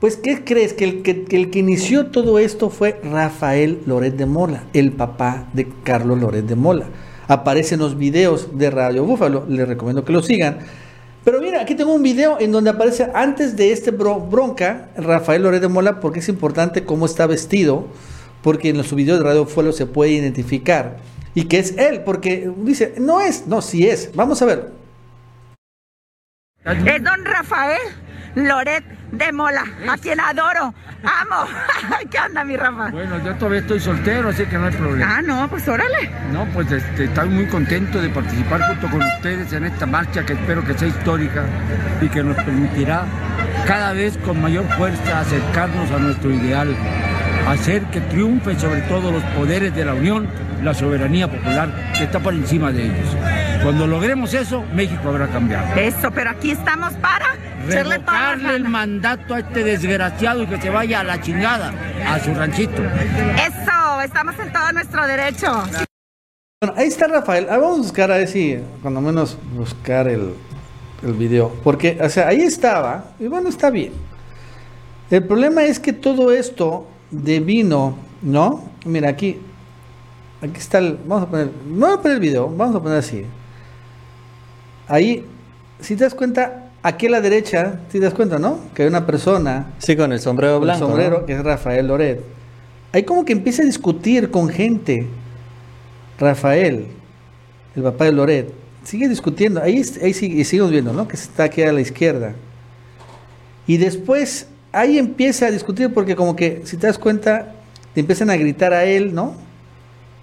Pues, 0.00 0.16
¿qué 0.16 0.44
crees? 0.44 0.72
Que 0.72 0.84
el 0.84 1.02
que, 1.02 1.58
inició 1.58 2.06
todo 2.06 2.38
esto 2.38 2.70
fue 2.70 2.98
Rafael 3.04 3.82
Loret 3.86 4.16
de 4.16 4.24
Mola, 4.24 4.64
el 4.72 4.92
papá 4.92 5.48
de 5.52 5.68
Carlos 5.84 6.18
Loret 6.18 6.46
de 6.46 6.56
Mola. 6.56 6.86
Aparece 7.28 7.74
en 7.74 7.80
los 7.82 7.98
videos 7.98 8.58
de 8.58 8.70
Radio 8.70 9.04
Búfalo, 9.04 9.44
les 9.46 9.68
recomiendo 9.68 10.04
que 10.04 10.12
lo 10.12 10.22
sigan. 10.22 10.58
Pero 11.22 11.40
mira, 11.40 11.60
aquí 11.60 11.74
tengo 11.74 11.92
un 11.92 12.02
video 12.02 12.40
en 12.40 12.50
donde 12.50 12.70
aparece 12.70 13.10
antes 13.14 13.56
de 13.56 13.72
este 13.72 13.90
bronca 13.90 14.88
Rafael 14.96 15.42
Loret 15.42 15.60
de 15.60 15.68
Mola, 15.68 16.00
porque 16.00 16.20
es 16.20 16.28
importante 16.30 16.84
cómo 16.84 17.04
está 17.04 17.26
vestido 17.26 17.84
porque 18.42 18.70
en 18.70 18.82
su 18.84 18.96
video 18.96 19.18
de 19.18 19.24
Radio 19.24 19.46
Fuelo 19.46 19.72
se 19.72 19.86
puede 19.86 20.12
identificar 20.12 20.98
y 21.34 21.44
que 21.44 21.58
es 21.58 21.76
él, 21.78 22.02
porque 22.04 22.50
dice, 22.58 22.94
no 22.98 23.20
es, 23.20 23.46
no, 23.46 23.62
sí 23.62 23.86
es. 23.86 24.10
Vamos 24.14 24.42
a 24.42 24.46
ver. 24.46 24.72
Es 26.64 27.02
don 27.02 27.24
Rafael 27.24 27.80
Loret 28.34 28.84
de 29.12 29.32
Mola, 29.32 29.64
a 29.88 29.96
quien 29.96 30.20
adoro, 30.20 30.74
amo. 31.02 31.48
¿Qué 32.10 32.18
anda, 32.18 32.44
mi 32.44 32.56
Rafa? 32.56 32.90
Bueno, 32.90 33.18
yo 33.24 33.34
todavía 33.36 33.60
estoy 33.60 33.80
soltero, 33.80 34.28
así 34.28 34.44
que 34.44 34.56
no 34.56 34.66
hay 34.66 34.72
problema. 34.72 35.16
Ah, 35.16 35.22
no, 35.22 35.48
pues 35.48 35.66
órale. 35.68 36.10
No, 36.32 36.46
pues 36.52 36.70
este, 36.70 37.04
estoy 37.04 37.28
muy 37.28 37.46
contento 37.46 38.00
de 38.00 38.08
participar 38.10 38.60
junto 38.68 38.88
con 38.90 39.02
ustedes 39.02 39.52
en 39.52 39.64
esta 39.64 39.86
marcha 39.86 40.24
que 40.24 40.34
espero 40.34 40.64
que 40.64 40.74
sea 40.74 40.88
histórica 40.88 41.44
y 42.00 42.08
que 42.08 42.22
nos 42.22 42.36
permitirá 42.36 43.04
cada 43.66 43.92
vez 43.92 44.16
con 44.18 44.40
mayor 44.40 44.64
fuerza 44.76 45.20
acercarnos 45.20 45.90
a 45.90 45.98
nuestro 45.98 46.30
ideal 46.30 46.76
hacer 47.50 47.82
que 47.86 48.00
triunfe 48.00 48.58
sobre 48.58 48.82
todo 48.82 49.10
los 49.10 49.22
poderes 49.36 49.74
de 49.74 49.84
la 49.84 49.94
Unión, 49.94 50.28
la 50.62 50.74
soberanía 50.74 51.28
popular 51.28 51.92
que 51.96 52.04
está 52.04 52.20
por 52.20 52.34
encima 52.34 52.72
de 52.72 52.84
ellos. 52.84 53.16
Cuando 53.62 53.86
logremos 53.86 54.32
eso, 54.34 54.64
México 54.72 55.08
habrá 55.08 55.26
cambiado. 55.28 55.74
Eso, 55.74 56.10
pero 56.10 56.30
aquí 56.30 56.52
estamos 56.52 56.92
para 56.94 57.36
revocarle 57.66 58.56
el 58.56 58.64
mandato 58.64 59.34
a 59.34 59.40
este 59.40 59.64
desgraciado 59.64 60.42
y 60.42 60.46
que 60.46 60.60
se 60.60 60.70
vaya 60.70 61.00
a 61.00 61.04
la 61.04 61.20
chingada, 61.20 61.72
a 62.06 62.18
su 62.20 62.34
ranchito. 62.34 62.82
Eso, 62.82 64.00
estamos 64.02 64.38
en 64.38 64.52
todo 64.52 64.72
nuestro 64.72 65.06
derecho. 65.06 65.62
Bueno, 66.62 66.74
ahí 66.76 66.88
está 66.88 67.06
Rafael. 67.08 67.46
Ah, 67.50 67.58
vamos 67.58 67.78
a 67.78 67.82
buscar 67.82 68.12
a 68.12 68.18
ver 68.18 68.28
si, 68.28 68.58
cuando 68.82 69.00
menos, 69.00 69.36
buscar 69.54 70.08
el, 70.08 70.34
el 71.02 71.12
video. 71.14 71.54
Porque, 71.64 71.98
o 72.00 72.08
sea, 72.08 72.28
ahí 72.28 72.42
estaba, 72.42 73.04
y 73.18 73.26
bueno, 73.26 73.48
está 73.48 73.70
bien. 73.70 73.92
El 75.10 75.24
problema 75.24 75.64
es 75.64 75.80
que 75.80 75.92
todo 75.92 76.32
esto 76.32 76.86
de 77.10 77.40
vino, 77.40 77.96
¿no? 78.22 78.64
Mira, 78.84 79.08
aquí, 79.08 79.38
aquí 80.40 80.58
está 80.58 80.78
el, 80.78 80.98
vamos 81.04 81.24
a 81.24 81.30
poner, 81.30 81.50
no 81.66 81.86
voy 81.86 81.94
a 81.94 82.02
poner 82.02 82.12
el 82.14 82.20
video, 82.20 82.48
vamos 82.48 82.76
a 82.76 82.82
poner 82.82 82.98
así. 82.98 83.24
Ahí, 84.88 85.24
si 85.80 85.96
te 85.96 86.04
das 86.04 86.14
cuenta, 86.14 86.70
aquí 86.82 87.06
a 87.06 87.10
la 87.10 87.20
derecha, 87.20 87.80
si 87.88 87.98
te 87.98 88.04
das 88.04 88.14
cuenta, 88.14 88.38
¿no? 88.38 88.58
Que 88.74 88.82
hay 88.82 88.88
una 88.88 89.06
persona. 89.06 89.72
Sí, 89.78 89.96
con 89.96 90.12
el 90.12 90.20
sombrero 90.20 90.60
blanco. 90.60 90.84
El 90.84 90.90
sombrero, 90.90 91.26
que 91.26 91.34
es 91.34 91.42
Rafael 91.42 91.86
Loret. 91.86 92.20
Ahí 92.92 93.04
como 93.04 93.24
que 93.24 93.32
empieza 93.32 93.62
a 93.62 93.66
discutir 93.66 94.30
con 94.30 94.48
gente. 94.48 95.06
Rafael, 96.18 96.88
el 97.76 97.82
papá 97.82 98.06
de 98.06 98.12
Loret, 98.12 98.52
sigue 98.82 99.08
discutiendo. 99.08 99.62
Ahí, 99.62 99.82
ahí 100.02 100.12
sigue, 100.12 100.44
seguimos 100.44 100.70
viendo, 100.70 100.92
¿no? 100.92 101.06
Que 101.06 101.16
está 101.16 101.44
aquí 101.44 101.62
a 101.62 101.72
la 101.72 101.80
izquierda. 101.80 102.34
Y 103.66 103.76
después 103.76 104.48
ahí 104.72 104.98
empieza 104.98 105.46
a 105.46 105.50
discutir 105.50 105.92
porque 105.92 106.16
como 106.16 106.36
que, 106.36 106.62
si 106.64 106.76
te 106.76 106.86
das 106.86 106.98
cuenta, 106.98 107.54
te 107.94 108.00
empiezan 108.00 108.30
a 108.30 108.36
gritar 108.36 108.72
a 108.72 108.84
él, 108.84 109.14
¿no? 109.14 109.34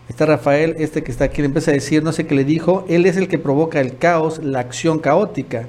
Está 0.09 0.25
Rafael, 0.25 0.75
este 0.79 1.03
que 1.03 1.11
está 1.11 1.25
aquí, 1.25 1.41
le 1.41 1.47
empieza 1.47 1.71
a 1.71 1.73
decir, 1.73 2.01
no 2.01 2.13
sé 2.13 2.25
qué 2.25 2.35
le 2.35 2.45
dijo, 2.45 2.85
él 2.87 3.05
es 3.05 3.17
el 3.17 3.27
que 3.27 3.37
provoca 3.37 3.81
el 3.81 3.97
caos, 3.97 4.39
la 4.41 4.59
acción 4.59 4.99
caótica. 4.99 5.67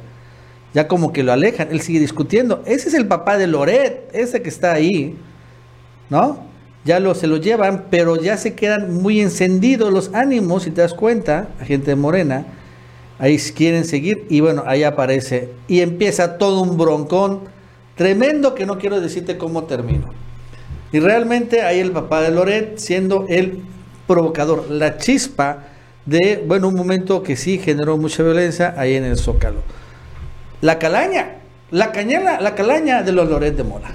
Ya 0.75 0.87
como 0.87 1.13
que 1.13 1.25
lo 1.25 1.33
alejan, 1.33 1.69
él 1.73 1.81
sigue 1.81 1.99
discutiendo. 1.99 2.63
Ese 2.67 2.89
es 2.89 2.95
el 2.95 3.09
papá 3.09 3.37
de 3.37 3.49
Loret, 3.49 4.09
ese 4.13 4.43
que 4.43 4.49
está 4.49 4.73
ahí, 4.73 5.17
¿no? 6.09 6.47
Ya 6.85 7.01
lo, 7.01 7.15
se 7.15 7.27
lo 7.27 7.39
llevan, 7.39 7.87
pero 7.91 8.17
ya 8.17 8.37
se 8.37 8.55
quedan 8.55 8.95
muy 8.95 9.21
encendidos 9.21 9.93
los 9.93 10.15
ánimos, 10.15 10.63
si 10.63 10.71
te 10.71 10.83
das 10.83 10.95
cuenta, 10.95 11.49
la 11.59 11.67
gente 11.67 11.91
de 11.91 11.97
Morena, 11.97 12.47
ahí 13.19 13.37
quieren 13.39 13.85
seguir 13.85 14.25
y 14.31 14.41
bueno, 14.41 14.63
ahí 14.67 14.85
aparece 14.85 15.51
y 15.67 15.81
empieza 15.81 16.39
todo 16.39 16.63
un 16.63 16.79
broncón 16.79 17.41
Tremendo 17.99 18.55
que 18.55 18.65
no 18.65 18.79
quiero 18.79 19.01
decirte 19.01 19.37
cómo 19.37 19.65
termino. 19.65 20.15
Y 20.93 21.01
realmente 21.01 21.63
ahí 21.63 21.81
el 21.81 21.91
papá 21.91 22.23
de 22.23 22.31
Loret 22.31 22.79
siendo 22.79 23.27
el 23.29 23.59
provocador, 24.07 24.71
la 24.71 24.99
chispa 24.99 25.65
de, 26.07 26.43
bueno, 26.47 26.69
un 26.69 26.77
momento 26.77 27.25
que 27.25 27.35
sí 27.35 27.59
generó 27.59 27.99
mucha 27.99 28.23
violencia 28.23 28.73
ahí 28.77 28.95
en 28.95 29.05
el 29.05 29.19
Zócalo. 29.19 29.63
La 30.61 30.79
calaña, 30.79 31.39
la 31.73 31.91
cañela, 31.91 32.41
la 32.41 32.55
calaña 32.55 33.03
de 33.03 33.11
los 33.11 33.29
Loret 33.29 33.57
de 33.57 33.65
Mola. 33.65 33.91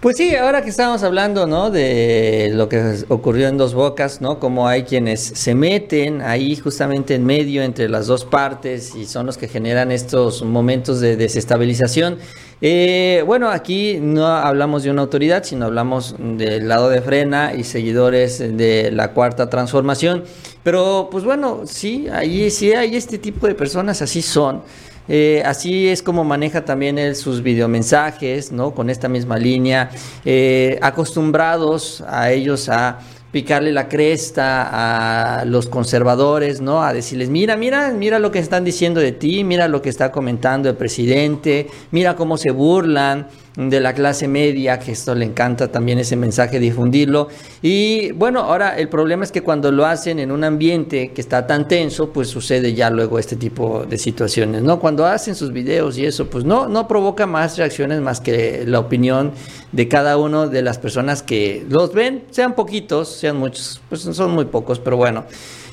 Pues 0.00 0.16
sí, 0.16 0.34
ahora 0.34 0.62
que 0.62 0.70
estábamos 0.70 1.02
hablando, 1.02 1.46
¿no? 1.46 1.70
De 1.70 2.50
lo 2.54 2.70
que 2.70 3.04
ocurrió 3.08 3.48
en 3.48 3.58
Dos 3.58 3.74
Bocas, 3.74 4.22
¿no? 4.22 4.38
Como 4.38 4.66
hay 4.66 4.84
quienes 4.84 5.20
se 5.20 5.54
meten 5.54 6.22
ahí 6.22 6.56
justamente 6.56 7.16
en 7.16 7.26
medio 7.26 7.62
entre 7.62 7.88
las 7.90 8.06
dos 8.06 8.24
partes 8.24 8.94
y 8.94 9.04
son 9.04 9.26
los 9.26 9.36
que 9.36 9.46
generan 9.46 9.92
estos 9.92 10.42
momentos 10.42 11.00
de 11.00 11.16
desestabilización. 11.16 12.16
Eh, 12.62 13.22
bueno, 13.26 13.48
aquí 13.48 13.98
no 14.00 14.26
hablamos 14.26 14.82
de 14.82 14.90
una 14.90 15.02
autoridad, 15.02 15.44
sino 15.44 15.66
hablamos 15.66 16.14
del 16.18 16.68
lado 16.68 16.90
de 16.90 17.00
Frena 17.00 17.54
y 17.54 17.64
seguidores 17.64 18.38
de 18.38 18.90
la 18.90 19.12
Cuarta 19.12 19.48
Transformación. 19.48 20.24
Pero, 20.62 21.08
pues 21.10 21.24
bueno, 21.24 21.62
sí, 21.64 22.06
ahí 22.12 22.50
sí 22.50 22.72
hay 22.72 22.96
este 22.96 23.16
tipo 23.16 23.46
de 23.46 23.54
personas, 23.54 24.02
así 24.02 24.20
son. 24.20 24.62
Eh, 25.08 25.42
así 25.44 25.88
es 25.88 26.02
como 26.02 26.22
maneja 26.22 26.64
también 26.64 26.98
él 26.98 27.16
sus 27.16 27.42
videomensajes, 27.42 28.52
¿no? 28.52 28.72
Con 28.74 28.90
esta 28.90 29.08
misma 29.08 29.38
línea, 29.38 29.90
eh, 30.24 30.78
acostumbrados 30.82 32.04
a 32.06 32.30
ellos 32.30 32.68
a 32.68 33.00
picarle 33.32 33.72
la 33.72 33.88
cresta 33.88 35.40
a 35.40 35.44
los 35.44 35.68
conservadores, 35.68 36.60
¿no? 36.60 36.82
A 36.82 36.92
decirles, 36.92 37.28
mira, 37.30 37.56
mira, 37.56 37.92
mira 37.92 38.18
lo 38.18 38.30
que 38.30 38.40
están 38.40 38.64
diciendo 38.64 39.00
de 39.00 39.12
ti, 39.12 39.44
mira 39.44 39.68
lo 39.68 39.82
que 39.82 39.88
está 39.88 40.10
comentando 40.10 40.68
el 40.68 40.76
presidente, 40.76 41.68
mira 41.92 42.16
cómo 42.16 42.36
se 42.36 42.50
burlan 42.50 43.28
de 43.56 43.80
la 43.80 43.94
clase 43.94 44.28
media, 44.28 44.78
que 44.78 44.92
esto 44.92 45.14
le 45.14 45.24
encanta 45.24 45.68
también 45.68 45.98
ese 45.98 46.16
mensaje 46.16 46.58
difundirlo. 46.58 47.28
Y 47.62 48.12
bueno, 48.12 48.40
ahora 48.40 48.78
el 48.78 48.88
problema 48.88 49.24
es 49.24 49.32
que 49.32 49.42
cuando 49.42 49.72
lo 49.72 49.86
hacen 49.86 50.18
en 50.18 50.30
un 50.30 50.44
ambiente 50.44 51.12
que 51.12 51.20
está 51.20 51.46
tan 51.46 51.66
tenso, 51.66 52.10
pues 52.12 52.28
sucede 52.28 52.74
ya 52.74 52.90
luego 52.90 53.18
este 53.18 53.36
tipo 53.36 53.84
de 53.88 53.98
situaciones, 53.98 54.62
¿no? 54.62 54.78
Cuando 54.78 55.04
hacen 55.04 55.34
sus 55.34 55.52
videos 55.52 55.98
y 55.98 56.06
eso, 56.06 56.26
pues 56.28 56.44
no, 56.44 56.68
no 56.68 56.86
provoca 56.86 57.26
más 57.26 57.58
reacciones 57.58 58.00
más 58.00 58.20
que 58.20 58.64
la 58.66 58.78
opinión 58.78 59.32
de 59.72 59.88
cada 59.88 60.16
uno 60.16 60.48
de 60.48 60.62
las 60.62 60.78
personas 60.78 61.22
que 61.22 61.66
los 61.68 61.92
ven, 61.92 62.24
sean 62.30 62.54
poquitos, 62.54 63.08
sean 63.08 63.36
muchos, 63.36 63.80
pues 63.88 64.02
son 64.02 64.30
muy 64.30 64.44
pocos, 64.44 64.78
pero 64.78 64.96
bueno. 64.96 65.24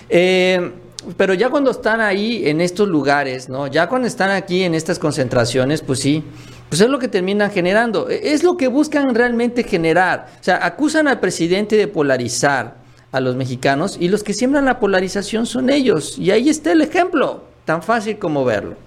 Eh, 0.09 0.71
pero 1.15 1.33
ya 1.33 1.49
cuando 1.49 1.71
están 1.71 2.01
ahí 2.01 2.47
en 2.47 2.59
estos 2.59 2.87
lugares, 2.89 3.49
¿no? 3.49 3.67
Ya 3.67 3.87
cuando 3.87 4.07
están 4.07 4.31
aquí 4.31 4.63
en 4.63 4.73
estas 4.73 4.99
concentraciones, 4.99 5.81
pues 5.81 5.99
sí, 5.99 6.23
pues 6.69 6.81
es 6.81 6.89
lo 6.89 6.99
que 6.99 7.07
terminan 7.07 7.51
generando. 7.51 8.09
E, 8.09 8.33
es 8.33 8.43
lo 8.43 8.57
que 8.57 8.67
buscan 8.67 9.13
realmente 9.13 9.63
generar. 9.63 10.27
O 10.39 10.43
sea, 10.43 10.65
acusan 10.65 11.07
al 11.07 11.19
presidente 11.19 11.75
de 11.75 11.87
polarizar 11.87 12.75
a 13.11 13.19
los 13.19 13.35
mexicanos 13.35 13.97
y 13.99 14.09
los 14.09 14.23
que 14.23 14.33
siembran 14.33 14.65
la 14.65 14.79
polarización 14.79 15.45
son 15.45 15.69
ellos. 15.69 16.17
Y 16.17 16.31
ahí 16.31 16.49
está 16.49 16.71
el 16.71 16.81
ejemplo, 16.81 17.43
tan 17.65 17.81
fácil 17.81 18.17
como 18.17 18.43
verlo. 18.43 18.86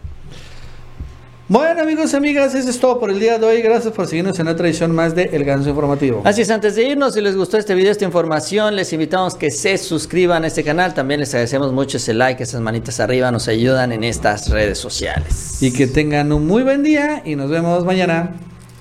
Bueno 1.50 1.82
amigos 1.82 2.12
y 2.12 2.16
amigas, 2.16 2.54
eso 2.54 2.70
es 2.70 2.78
todo 2.78 3.00
por 3.00 3.10
el 3.10 3.18
día 3.18 3.36
de 3.36 3.44
hoy. 3.44 3.60
Gracias 3.60 3.92
por 3.92 4.06
seguirnos 4.06 4.38
en 4.38 4.46
otra 4.46 4.68
edición 4.68 4.94
más 4.94 5.16
de 5.16 5.30
El 5.32 5.42
Ganso 5.42 5.68
Informativo. 5.68 6.22
Así 6.24 6.42
es, 6.42 6.50
antes 6.52 6.76
de 6.76 6.84
irnos, 6.84 7.14
si 7.14 7.20
les 7.20 7.34
gustó 7.34 7.58
este 7.58 7.74
video, 7.74 7.90
esta 7.90 8.04
información, 8.04 8.76
les 8.76 8.92
invitamos 8.92 9.34
que 9.34 9.50
se 9.50 9.76
suscriban 9.76 10.44
a 10.44 10.46
este 10.46 10.62
canal. 10.62 10.94
También 10.94 11.18
les 11.18 11.30
agradecemos 11.30 11.72
mucho 11.72 11.96
ese 11.96 12.14
like, 12.14 12.40
esas 12.40 12.60
manitas 12.60 13.00
arriba, 13.00 13.32
nos 13.32 13.48
ayudan 13.48 13.90
en 13.90 14.04
estas 14.04 14.48
redes 14.48 14.78
sociales. 14.78 15.60
Y 15.60 15.72
que 15.72 15.88
tengan 15.88 16.30
un 16.30 16.46
muy 16.46 16.62
buen 16.62 16.84
día 16.84 17.20
y 17.24 17.34
nos 17.34 17.50
vemos 17.50 17.84
mañana. 17.84 18.32